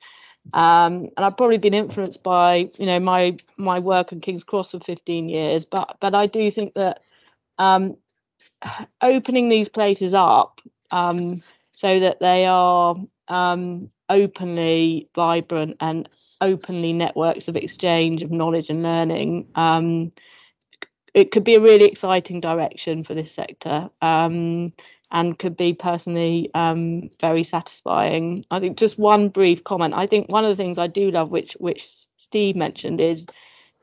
Um, 0.54 1.08
and 1.16 1.24
I've 1.24 1.36
probably 1.36 1.58
been 1.58 1.74
influenced 1.74 2.22
by, 2.22 2.70
you 2.78 2.86
know, 2.86 2.98
my 2.98 3.36
my 3.58 3.78
work 3.78 4.12
at 4.12 4.22
King's 4.22 4.44
Cross 4.44 4.70
for 4.70 4.80
15 4.80 5.28
years. 5.28 5.66
But 5.66 5.96
but 6.00 6.14
I 6.14 6.26
do 6.26 6.50
think 6.50 6.74
that 6.74 7.02
um, 7.58 7.96
opening 9.02 9.48
these 9.50 9.68
places 9.68 10.14
up 10.14 10.60
um, 10.90 11.42
so 11.74 12.00
that 12.00 12.20
they 12.20 12.46
are 12.46 12.96
um, 13.28 13.90
openly 14.08 15.08
vibrant 15.14 15.76
and 15.80 16.08
openly 16.40 16.92
networks 16.92 17.48
of 17.48 17.56
exchange 17.56 18.22
of 18.22 18.30
knowledge 18.30 18.70
and 18.70 18.82
learning 18.82 19.46
um, 19.54 20.10
it 21.14 21.32
could 21.32 21.44
be 21.44 21.54
a 21.54 21.60
really 21.60 21.86
exciting 21.86 22.40
direction 22.40 23.04
for 23.04 23.14
this 23.14 23.32
sector 23.32 23.88
um, 24.02 24.72
and 25.12 25.38
could 25.38 25.56
be 25.56 25.74
personally 25.74 26.50
um, 26.54 27.10
very 27.20 27.44
satisfying. 27.44 28.44
I 28.50 28.60
think 28.60 28.78
just 28.78 28.98
one 28.98 29.28
brief 29.28 29.64
comment. 29.64 29.94
I 29.94 30.06
think 30.06 30.28
one 30.28 30.44
of 30.44 30.56
the 30.56 30.62
things 30.62 30.78
i 30.78 30.86
do 30.86 31.10
love 31.10 31.30
which 31.30 31.56
which 31.58 31.88
steve 32.16 32.56
mentioned 32.56 33.00
is 33.00 33.24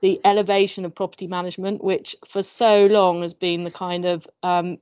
the 0.02 0.22
elevation 0.24 0.86
of 0.86 0.96
property 0.96 1.28
management 1.28 1.84
which 1.84 2.16
for 2.32 2.44
so 2.44 2.86
long 2.86 3.24
has 3.24 3.34
been 3.34 3.64
the 3.64 3.72
kind 3.72 4.06
of 4.06 4.28
um, 4.44 4.78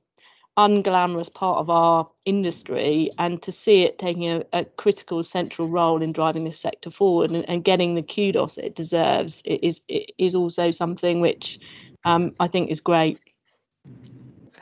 unglamorous 0.58 1.32
part 1.32 1.58
of 1.58 1.68
our 1.68 2.08
industry 2.24 3.10
and 3.18 3.42
to 3.42 3.52
see 3.52 3.82
it 3.82 3.98
taking 3.98 4.24
a, 4.24 4.42
a 4.54 4.64
critical 4.64 5.22
central 5.22 5.68
role 5.68 6.02
in 6.02 6.12
driving 6.12 6.44
this 6.44 6.58
sector 6.58 6.90
forward 6.90 7.30
and, 7.30 7.46
and, 7.48 7.62
getting 7.62 7.94
the 7.94 8.02
kudos 8.02 8.56
it 8.56 8.74
deserves 8.74 9.42
it 9.44 9.62
is 9.62 9.80
it 9.88 10.12
is 10.16 10.34
also 10.34 10.70
something 10.70 11.20
which 11.20 11.58
um, 12.06 12.34
I 12.40 12.48
think 12.48 12.70
is 12.70 12.80
great. 12.80 13.20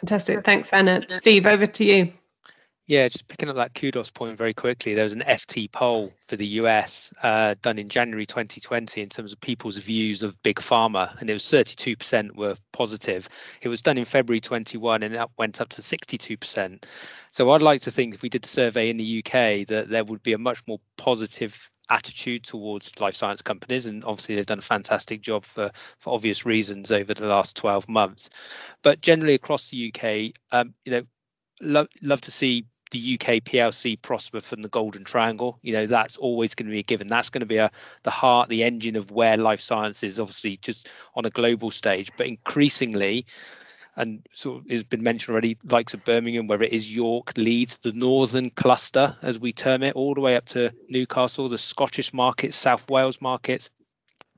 Fantastic. 0.01 0.45
Thanks, 0.45 0.70
Anna. 0.72 1.03
Steve, 1.09 1.47
over 1.47 1.66
to 1.66 1.84
you. 1.84 2.12
Yeah, 2.86 3.09
just 3.09 3.28
picking 3.28 3.49
up 3.49 3.57
that 3.57 3.74
kudos 3.74 4.11
point 4.11 4.36
very 4.36 4.53
quickly. 4.53 4.92
There 4.92 5.05
was 5.05 5.14
an 5.14 5.24
FT 5.26 5.72
poll 5.72 6.12
for 6.28 6.36
the 6.36 6.47
US 6.47 7.11
uh, 7.22 7.55
done 7.62 7.78
in 7.78 7.88
January 7.88 8.26
2020 8.26 9.01
in 9.01 9.09
terms 9.09 9.32
of 9.32 9.40
people's 9.40 9.78
views 9.78 10.22
of 10.22 10.42
big 10.42 10.57
pharma, 10.57 11.18
and 11.18 11.30
it 11.30 11.32
was 11.32 11.45
32% 11.45 12.36
were 12.36 12.57
positive. 12.72 13.26
It 13.62 13.68
was 13.68 13.80
done 13.80 13.97
in 13.97 14.05
February 14.05 14.40
21, 14.40 15.03
and 15.03 15.14
that 15.14 15.30
went 15.38 15.62
up 15.62 15.70
to 15.70 15.80
62%. 15.80 16.84
So 17.30 17.51
I'd 17.53 17.62
like 17.62 17.80
to 17.82 17.90
think 17.90 18.14
if 18.14 18.20
we 18.20 18.28
did 18.28 18.42
the 18.42 18.49
survey 18.49 18.90
in 18.90 18.99
the 18.99 19.24
UK 19.24 19.66
that 19.68 19.86
there 19.88 20.05
would 20.05 20.22
be 20.22 20.34
a 20.34 20.38
much 20.38 20.62
more 20.66 20.80
positive 20.99 21.70
attitude 21.91 22.43
towards 22.43 22.91
life 23.01 23.14
science 23.14 23.43
companies 23.43 23.87
and 23.87 24.05
obviously 24.05 24.35
they've 24.35 24.47
done 24.47 24.59
a 24.59 24.62
fantastic 24.62 25.20
job 25.20 25.45
for 25.45 25.70
for 25.99 26.14
obvious 26.14 26.47
reasons 26.47 26.91
over 26.91 27.12
the 27.12 27.26
last 27.26 27.57
12 27.57 27.89
months 27.89 28.30
but 28.82 29.01
generally 29.01 29.35
across 29.35 29.68
the 29.68 29.93
uk 29.93 30.32
um, 30.53 30.72
you 30.85 30.93
know 30.93 31.03
lo- 31.61 31.87
love 32.03 32.20
to 32.22 32.30
see 32.30 32.66
the 32.91 33.14
UK 33.14 33.43
PLC 33.43 34.01
prosper 34.01 34.41
from 34.41 34.62
the 34.62 34.68
Golden 34.68 35.03
Triangle. 35.03 35.59
You 35.62 35.72
know 35.72 35.87
that's 35.87 36.16
always 36.16 36.55
going 36.55 36.66
to 36.66 36.72
be 36.72 36.78
a 36.78 36.85
given. 36.85 37.09
That's 37.09 37.28
going 37.28 37.41
to 37.41 37.47
be 37.47 37.57
a 37.57 37.70
the 38.05 38.11
heart, 38.11 38.49
the 38.49 38.62
engine 38.62 38.95
of 38.95 39.11
where 39.11 39.37
life 39.37 39.61
science 39.61 40.03
is, 40.05 40.20
obviously 40.20 40.59
just 40.59 40.89
on 41.16 41.24
a 41.24 41.30
global 41.30 41.72
stage. 41.72 42.12
But 42.16 42.28
increasingly, 42.28 43.26
and 43.97 44.26
of 44.45 44.70
has 44.70 44.84
been 44.84 45.03
mentioned 45.03 45.32
already, 45.32 45.57
likes 45.64 45.95
of 45.95 46.05
Birmingham, 46.05 46.47
whether 46.47 46.64
it 46.64 46.72
is 46.72 46.95
York, 46.95 47.32
Leeds, 47.36 47.78
the 47.78 47.92
northern 47.92 48.51
cluster, 48.51 49.16
as 49.22 49.38
we 49.38 49.53
term 49.53 49.82
it, 49.82 49.95
all 49.95 50.14
the 50.14 50.20
way 50.20 50.36
up 50.36 50.47
to 50.47 50.72
Newcastle, 50.88 51.49
the 51.49 51.59
Scottish 51.59 52.12
markets, 52.12 52.57
South 52.57 52.88
Wales 52.90 53.20
markets. 53.20 53.70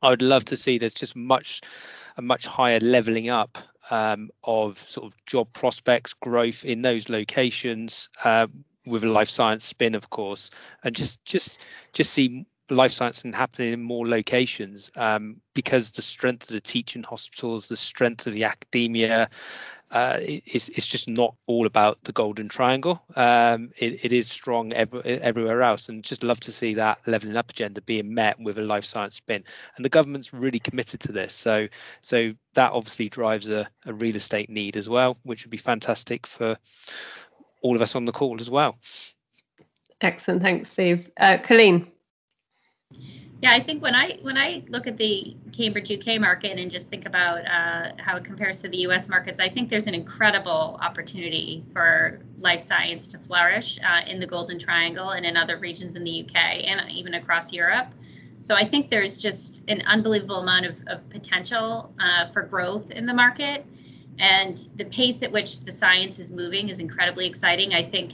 I 0.03 0.11
would 0.11 0.23
love 0.23 0.45
to 0.47 0.57
see 0.57 0.79
there's 0.79 0.95
just 0.95 1.17
much 1.17 1.63
a 2.17 2.23
much 2.23 2.47
higher 2.47 2.81
leveling 2.81 3.29
up 3.29 3.59
um, 3.91 4.31
of 4.45 4.79
sort 4.89 5.07
of 5.07 5.25
job 5.27 5.53
prospects, 5.53 6.15
growth 6.15 6.65
in 6.65 6.83
those 6.83 7.09
locations, 7.09 8.09
uh, 8.25 8.47
with 8.87 9.05
a 9.05 9.09
life 9.09 9.29
science 9.29 9.65
spin, 9.65 9.95
of 9.95 10.11
course, 10.11 10.51
and 10.85 10.95
just 10.95 11.25
just 11.25 11.61
just 11.93 12.13
see 12.13 12.47
life 12.71 12.93
science 12.93 13.23
and 13.23 13.35
happening 13.35 13.73
in 13.73 13.83
more 13.83 14.09
locations 14.09 14.91
um, 14.97 15.37
because 15.55 15.91
the 15.91 16.03
strength 16.03 16.45
of 16.45 16.55
the 16.55 16.61
teaching 16.61 17.03
hospitals, 17.03 17.69
the 17.69 17.77
strength 17.77 18.27
of 18.27 18.33
the 18.33 18.45
academia, 18.45 19.29
uh, 19.93 20.19
it's, 20.21 20.69
it's 20.71 20.87
just 20.87 21.09
not 21.09 21.35
all 21.47 21.65
about 21.65 22.03
the 22.03 22.13
golden 22.13 22.49
triangle. 22.49 23.01
Um, 23.15 23.71
it, 23.79 24.05
it 24.05 24.13
is 24.13 24.29
strong 24.29 24.73
every, 24.73 25.01
everywhere 25.03 25.63
else, 25.63 25.89
and 25.89 26.03
just 26.03 26.25
love 26.25 26.41
to 26.41 26.53
see 26.53 26.75
that 26.75 26.99
leveling 27.07 27.37
up 27.37 27.51
agenda 27.51 27.81
being 27.83 28.13
met 28.13 28.39
with 28.41 28.59
a 28.59 28.63
life 28.63 28.85
science 28.85 29.15
spin. 29.15 29.45
And 29.77 29.85
the 29.85 29.89
government's 29.89 30.33
really 30.33 30.59
committed 30.59 31.01
to 31.01 31.13
this, 31.13 31.33
so 31.35 31.69
so 32.03 32.33
that 32.55 32.73
obviously 32.73 33.09
drives 33.09 33.49
a, 33.49 33.69
a 33.85 33.95
real 33.95 34.17
estate 34.17 34.51
need 34.51 34.77
as 34.77 34.89
well, 34.89 35.17
which 35.23 35.45
would 35.45 35.53
be 35.53 35.57
fantastic 35.57 36.27
for 36.27 36.57
all 37.63 37.77
of 37.77 37.83
us 37.83 37.95
on 37.95 38.07
the 38.07 38.13
call 38.13 38.41
as 38.41 38.51
well. 38.51 38.77
Excellent, 40.01 40.43
thanks, 40.43 40.71
Steve. 40.73 41.11
Uh, 41.17 41.39
Colleen. 41.39 41.87
Yeah, 43.43 43.53
I 43.53 43.63
think 43.63 43.83
when 43.83 43.95
I 43.95 44.19
when 44.23 44.39
I 44.39 44.63
look 44.69 44.87
at 44.87 44.97
the 44.97 45.37
Cambridge 45.53 45.91
UK 45.91 46.19
market 46.19 46.59
and 46.59 46.71
just 46.71 46.89
think 46.89 47.05
about 47.05 47.45
uh, 47.47 47.93
how 47.99 48.17
it 48.17 48.25
compares 48.25 48.63
to 48.63 48.69
the 48.69 48.79
US 48.89 49.09
markets, 49.09 49.39
I 49.39 49.49
think 49.49 49.69
there's 49.69 49.87
an 49.87 49.95
incredible 49.95 50.79
opportunity 50.81 51.63
for 51.73 52.21
life 52.39 52.63
science 52.63 53.07
to 53.09 53.19
flourish 53.19 53.79
uh, 53.85 54.09
in 54.09 54.21
the 54.21 54.27
Golden 54.27 54.59
Triangle 54.59 55.11
and 55.11 55.27
in 55.27 55.37
other 55.37 55.59
regions 55.59 55.97
in 55.97 56.05
the 56.05 56.23
UK 56.23 56.35
and 56.35 56.91
even 56.91 57.15
across 57.15 57.53
Europe. 57.53 57.89
So 58.41 58.55
I 58.55 58.67
think 58.67 58.89
there's 58.89 59.17
just 59.19 59.63
an 59.69 59.83
unbelievable 59.83 60.37
amount 60.37 60.67
of, 60.67 60.77
of 60.87 61.09
potential 61.11 61.93
uh, 62.01 62.31
for 62.31 62.43
growth 62.43 62.91
in 62.91 63.05
the 63.05 63.15
market, 63.15 63.67
and 64.19 64.67
the 64.77 64.87
pace 64.87 65.23
at 65.23 65.31
which 65.31 65.61
the 65.61 65.73
science 65.73 66.19
is 66.19 66.33
moving 66.33 66.71
is 66.71 66.79
incredibly 66.79 67.27
exciting. 67.27 67.75
I 67.75 67.83
think 67.83 68.13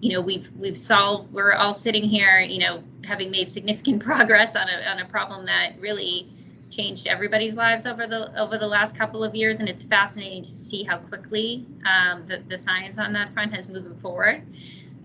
you 0.00 0.12
know 0.12 0.20
we've 0.20 0.50
we've 0.58 0.78
solved 0.78 1.32
we're 1.32 1.52
all 1.52 1.72
sitting 1.72 2.02
here 2.02 2.40
you 2.40 2.58
know 2.58 2.82
having 3.04 3.30
made 3.30 3.48
significant 3.48 4.02
progress 4.04 4.56
on 4.56 4.68
a, 4.68 4.90
on 4.90 5.00
a 5.00 5.06
problem 5.06 5.46
that 5.46 5.72
really 5.80 6.30
changed 6.70 7.06
everybody's 7.06 7.54
lives 7.54 7.86
over 7.86 8.06
the 8.06 8.36
over 8.40 8.58
the 8.58 8.66
last 8.66 8.96
couple 8.96 9.22
of 9.22 9.34
years. 9.34 9.60
And 9.60 9.68
it's 9.68 9.84
fascinating 9.84 10.42
to 10.42 10.50
see 10.50 10.82
how 10.82 10.98
quickly 10.98 11.66
um, 11.86 12.26
the, 12.26 12.42
the 12.48 12.58
science 12.58 12.98
on 12.98 13.12
that 13.12 13.32
front 13.32 13.52
has 13.54 13.68
moved 13.68 14.00
forward. 14.00 14.42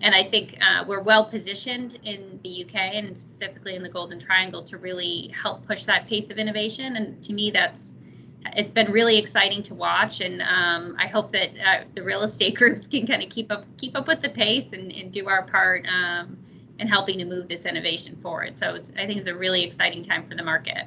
And 0.02 0.16
i 0.16 0.24
think 0.24 0.58
uh, 0.62 0.86
we're 0.88 1.02
well 1.02 1.26
positioned 1.30 2.00
in 2.06 2.40
the 2.44 2.64
uk 2.64 2.74
and 2.74 3.18
specifically 3.18 3.76
in 3.76 3.84
the 3.84 3.90
golden 3.90 4.18
triangle 4.18 4.64
to 4.64 4.78
really 4.78 5.30
help 5.36 5.68
push 5.68 5.84
that 5.86 6.08
pace 6.08 6.30
of 6.30 6.38
innovation. 6.38 6.96
And 6.96 7.22
to 7.24 7.34
me 7.34 7.52
that's 7.52 7.98
it's 8.56 8.72
been 8.72 8.92
really 8.92 9.18
exciting 9.18 9.64
to 9.64 9.76
watch, 9.76 10.22
and 10.22 10.42
um, 10.42 10.96
I 10.98 11.08
hope 11.08 11.32
that 11.34 11.50
uh, 11.64 11.84
the 11.94 12.04
real 12.04 12.22
estate 12.22 12.56
groups 12.60 12.88
can 12.88 13.06
kind 13.06 13.22
of 13.22 13.30
keep 13.30 13.52
up 13.52 13.66
keep 13.78 13.98
up 13.98 14.08
with 14.08 14.22
the 14.22 14.30
pace 14.30 14.72
and, 14.74 14.92
and 14.92 15.12
do 15.12 15.28
our 15.28 15.44
part 15.44 15.86
um, 15.88 16.38
in 16.80 16.88
helping 16.88 17.18
to 17.20 17.26
move 17.26 17.48
this 17.48 17.66
innovation 17.66 18.16
forward. 18.16 18.56
So 18.56 18.76
I 18.76 19.06
think 19.06 19.18
it's 19.20 19.28
a 19.28 19.36
really 19.36 19.64
exciting 19.64 20.04
time 20.04 20.28
for 20.28 20.36
the 20.36 20.44
market. 20.44 20.86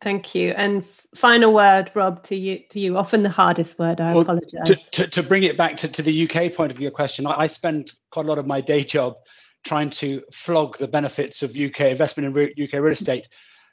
Thank 0.00 0.34
you. 0.34 0.50
And 0.50 0.84
final 1.16 1.52
word, 1.52 1.90
Rob, 1.94 2.22
to 2.24 2.36
you. 2.36 2.60
To 2.70 2.78
you, 2.78 2.96
often 2.96 3.22
the 3.22 3.30
hardest 3.30 3.78
word. 3.78 4.00
I 4.00 4.12
well, 4.12 4.22
apologise. 4.22 4.66
To, 4.66 4.76
to, 4.92 5.06
to, 5.08 5.22
bring 5.22 5.42
it 5.42 5.56
back 5.56 5.76
to, 5.78 5.88
to 5.88 6.02
the 6.02 6.28
UK 6.28 6.54
point 6.54 6.70
of 6.70 6.78
your 6.78 6.92
question, 6.92 7.26
I, 7.26 7.40
I 7.40 7.46
spend 7.48 7.92
quite 8.12 8.24
a 8.24 8.28
lot 8.28 8.38
of 8.38 8.46
my 8.46 8.60
day 8.60 8.84
job 8.84 9.14
trying 9.64 9.90
to 9.90 10.22
flog 10.32 10.78
the 10.78 10.86
benefits 10.86 11.42
of 11.42 11.56
UK 11.56 11.80
investment 11.80 12.28
in 12.28 12.32
re- 12.32 12.54
UK 12.62 12.74
real 12.74 12.92
estate 12.92 13.26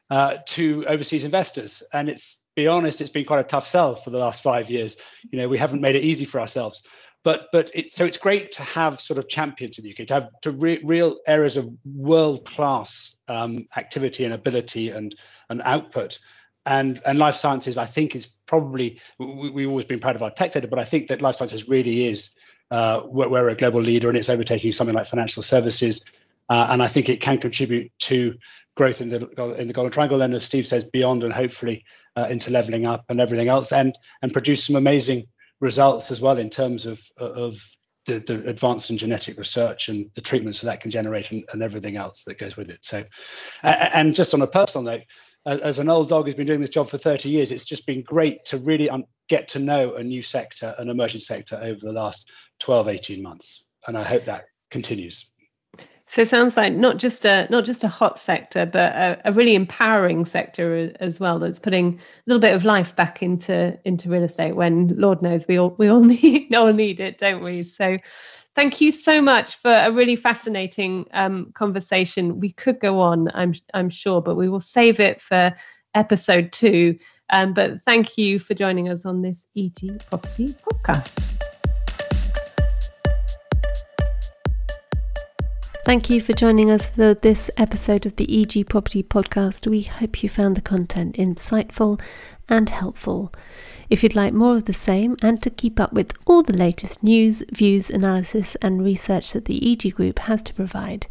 uh, 0.10 0.38
to 0.48 0.86
overseas 0.88 1.24
investors, 1.24 1.84
and 1.94 2.10
it's 2.10 2.42
be 2.56 2.68
honest, 2.68 3.02
it's 3.02 3.10
been 3.10 3.26
quite 3.26 3.40
a 3.40 3.48
tough 3.48 3.68
sell 3.68 3.96
for 3.96 4.10
the 4.10 4.18
last 4.18 4.42
five 4.42 4.70
years. 4.70 4.98
You 5.30 5.40
know, 5.40 5.50
we 5.50 5.58
haven't 5.58 5.82
made 5.82 5.96
it 5.96 6.04
easy 6.04 6.26
for 6.26 6.40
ourselves. 6.40 6.82
But 7.26 7.48
but 7.52 7.72
it, 7.74 7.92
so 7.92 8.06
it's 8.06 8.20
great 8.20 8.52
to 8.54 8.62
have 8.62 9.02
sort 9.02 9.18
of 9.18 9.28
champions 9.28 9.80
in 9.80 9.84
the 9.84 9.92
UK, 9.92 10.08
to 10.08 10.14
have 10.14 10.30
to 10.44 10.52
re- 10.52 10.80
real 10.84 11.18
areas 11.26 11.58
of 11.58 11.68
world 11.84 12.46
class 12.46 13.16
um, 13.28 13.68
activity 13.76 14.26
and 14.26 14.34
ability 14.34 14.90
and 14.90 15.14
and 15.50 15.62
output. 15.66 16.20
And 16.68 17.02
and 17.04 17.18
life 17.18 17.36
sciences, 17.36 17.80
I 17.80 17.88
think, 17.88 18.16
is 18.16 18.28
probably 18.46 19.02
we, 19.18 19.50
we've 19.50 19.68
always 19.68 19.86
been 19.86 20.00
proud 20.00 20.16
of 20.16 20.22
our 20.22 20.30
tech 20.30 20.52
data, 20.52 20.68
but 20.68 20.78
I 20.78 20.86
think 20.86 21.08
that 21.08 21.24
life 21.24 21.36
sciences 21.36 21.68
really 21.68 22.08
is 22.08 22.36
uh, 22.70 23.02
we're, 23.06 23.28
we're, 23.28 23.50
a 23.50 23.56
global 23.56 23.82
leader 23.82 24.08
and 24.08 24.18
it's 24.18 24.30
overtaking 24.30 24.72
something 24.72 24.96
like 24.96 25.08
financial 25.08 25.42
services. 25.42 26.06
Uh, 26.50 26.68
and 26.70 26.84
I 26.84 26.88
think 26.88 27.10
it 27.10 27.22
can 27.22 27.40
contribute 27.40 27.92
to 28.02 28.36
growth 28.76 29.02
in 29.02 29.10
the 29.10 29.28
in 29.60 29.68
the 29.68 29.74
Golden 29.74 29.92
Triangle, 29.92 30.22
and 30.22 30.36
as 30.36 30.46
Steve 30.46 30.68
says, 30.68 30.84
beyond, 30.84 31.24
and 31.24 31.34
hopefully 31.34 31.86
uh, 32.16 32.28
into 32.30 32.52
leveling 32.52 32.86
up 32.86 33.06
and 33.10 33.20
everything 33.20 33.48
else, 33.48 33.72
and 33.72 33.98
and 34.22 34.32
produce 34.32 34.64
some 34.64 34.76
amazing 34.76 35.26
results 35.60 36.12
as 36.12 36.22
well 36.22 36.38
in 36.38 36.50
terms 36.50 36.86
of 36.86 37.00
uh, 37.20 37.32
of 37.32 37.58
the, 38.06 38.20
the 38.20 38.48
advance 38.48 38.90
in 38.90 38.98
genetic 38.98 39.38
research 39.38 39.90
and 39.90 40.10
the 40.16 40.22
treatments 40.22 40.62
that 40.62 40.68
that 40.68 40.82
can 40.82 40.92
generate 40.92 41.32
and, 41.32 41.44
and 41.52 41.64
everything 41.64 41.96
else 41.96 42.24
that 42.26 42.38
goes 42.38 42.56
with 42.56 42.70
it. 42.70 42.80
So, 42.82 43.04
and 43.64 44.14
just 44.14 44.34
on 44.34 44.44
a 44.44 44.48
personal 44.48 44.84
note, 44.84 45.02
as 45.46 45.80
an 45.80 45.90
old 45.90 46.10
dog 46.10 46.26
who's 46.26 46.36
been 46.36 46.48
doing 46.48 46.62
this 46.62 46.70
job 46.70 46.90
for 46.90 46.98
30 46.98 47.30
years, 47.30 47.52
it's 47.52 47.66
just 47.66 47.86
been 47.86 48.02
great 48.02 48.46
to 48.46 48.58
really 48.58 48.90
un- 48.90 49.06
get 49.30 49.48
to 49.50 49.60
know 49.60 49.96
a 49.96 50.04
new 50.04 50.24
sector, 50.24 50.76
an 50.78 50.90
emerging 50.90 51.22
sector 51.22 51.60
over 51.62 51.80
the 51.82 51.92
last 51.92 52.32
12, 52.60 52.88
18 52.88 53.24
months. 53.24 53.66
And 53.88 53.98
I 53.98 54.04
hope 54.04 54.26
that 54.26 54.46
continues. 54.72 55.30
So 56.08 56.22
it 56.22 56.30
sounds 56.30 56.56
like 56.56 56.74
not 56.74 56.98
just 56.98 57.26
a 57.26 57.48
not 57.50 57.66
just 57.66 57.84
a 57.84 57.88
hot 57.88 58.20
sector, 58.20 58.66
but 58.66 58.94
a, 58.96 59.22
a, 59.26 59.34
really 59.34 59.56
empowering 59.56 60.26
sector 60.26 60.94
as 61.00 61.20
well. 61.20 61.40
That's 61.40 61.60
putting 61.60 61.96
a 61.96 62.00
little 62.28 62.40
bit 62.40 62.54
of 62.54 62.64
life 62.64 62.96
back 62.96 63.24
into 63.24 63.78
into 63.86 64.10
real 64.10 64.24
estate. 64.24 64.56
When 64.56 64.90
Lord 65.00 65.22
knows 65.22 65.48
we 65.48 65.58
all 65.58 65.76
we 65.78 65.88
all 65.88 66.04
need 66.04 66.54
all 66.54 66.72
need 66.72 67.00
it, 67.00 67.18
don't 67.18 67.44
we? 67.44 67.64
So 67.64 67.98
thank 68.54 68.82
you 68.82 68.92
so 68.92 69.22
much 69.22 69.58
for 69.58 69.72
a 69.72 69.92
really 69.92 70.16
fascinating 70.16 71.06
um, 71.12 71.52
conversation. 71.54 72.40
We 72.40 72.52
could 72.52 72.80
go 72.80 73.00
on, 73.00 73.30
I'm 73.34 73.54
I'm 73.74 73.90
sure, 73.90 74.22
but 74.22 74.36
we 74.36 74.48
will 74.48 74.60
save 74.60 75.00
it 75.00 75.20
for 75.20 75.54
episode 75.96 76.52
two. 76.52 76.98
Um, 77.32 77.54
but 77.54 77.82
thank 77.82 78.18
you 78.18 78.38
for 78.38 78.54
joining 78.54 78.90
us 78.90 79.06
on 79.06 79.22
this 79.22 79.48
EG 79.58 80.04
Property 80.08 80.56
podcast. 80.70 81.35
Thank 85.86 86.10
you 86.10 86.20
for 86.20 86.34
joining 86.34 86.72
us 86.72 86.90
for 86.90 87.14
this 87.14 87.52
episode 87.58 88.08
of 88.08 88.16
the 88.16 88.42
EG 88.42 88.68
Property 88.68 89.04
Podcast. 89.04 89.68
We 89.68 89.84
hope 89.84 90.24
you 90.24 90.30
found 90.30 90.58
the 90.58 90.62
content 90.62 91.16
insightful 91.16 92.02
and 92.50 92.72
helpful. 92.72 93.32
If 93.88 94.02
you'd 94.02 94.16
like 94.16 94.34
more 94.34 94.56
of 94.56 94.66
the 94.66 94.74
same 94.74 95.16
and 95.22 95.40
to 95.44 95.52
keep 95.52 95.80
up 95.80 95.94
with 95.94 96.12
all 96.26 96.42
the 96.42 96.58
latest 96.58 97.04
news, 97.04 97.44
views, 97.52 97.92
analysis, 97.92 98.56
and 98.64 98.84
research 98.84 99.34
that 99.34 99.46
the 99.46 99.72
EG 99.72 99.94
Group 99.94 100.18
has 100.18 100.42
to 100.44 100.56
provide, 100.56 101.06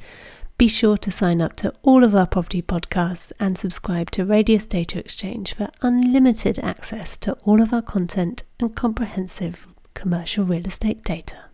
be 0.59 0.67
sure 0.67 0.97
to 0.97 1.11
sign 1.13 1.41
up 1.41 1.55
to 1.59 1.73
all 1.83 2.03
of 2.03 2.17
our 2.17 2.27
property 2.27 2.61
podcasts 2.61 3.31
and 3.39 3.57
subscribe 3.57 4.11
to 4.11 4.25
Radius 4.25 4.67
Data 4.67 4.99
Exchange 4.99 5.55
for 5.55 5.71
unlimited 5.83 6.59
access 6.59 7.17
to 7.19 7.35
all 7.45 7.63
of 7.63 7.73
our 7.73 7.83
content 7.83 8.43
and 8.59 8.75
comprehensive 8.75 9.69
commercial 9.95 10.45
real 10.45 10.67
estate 10.67 11.05
data. 11.05 11.45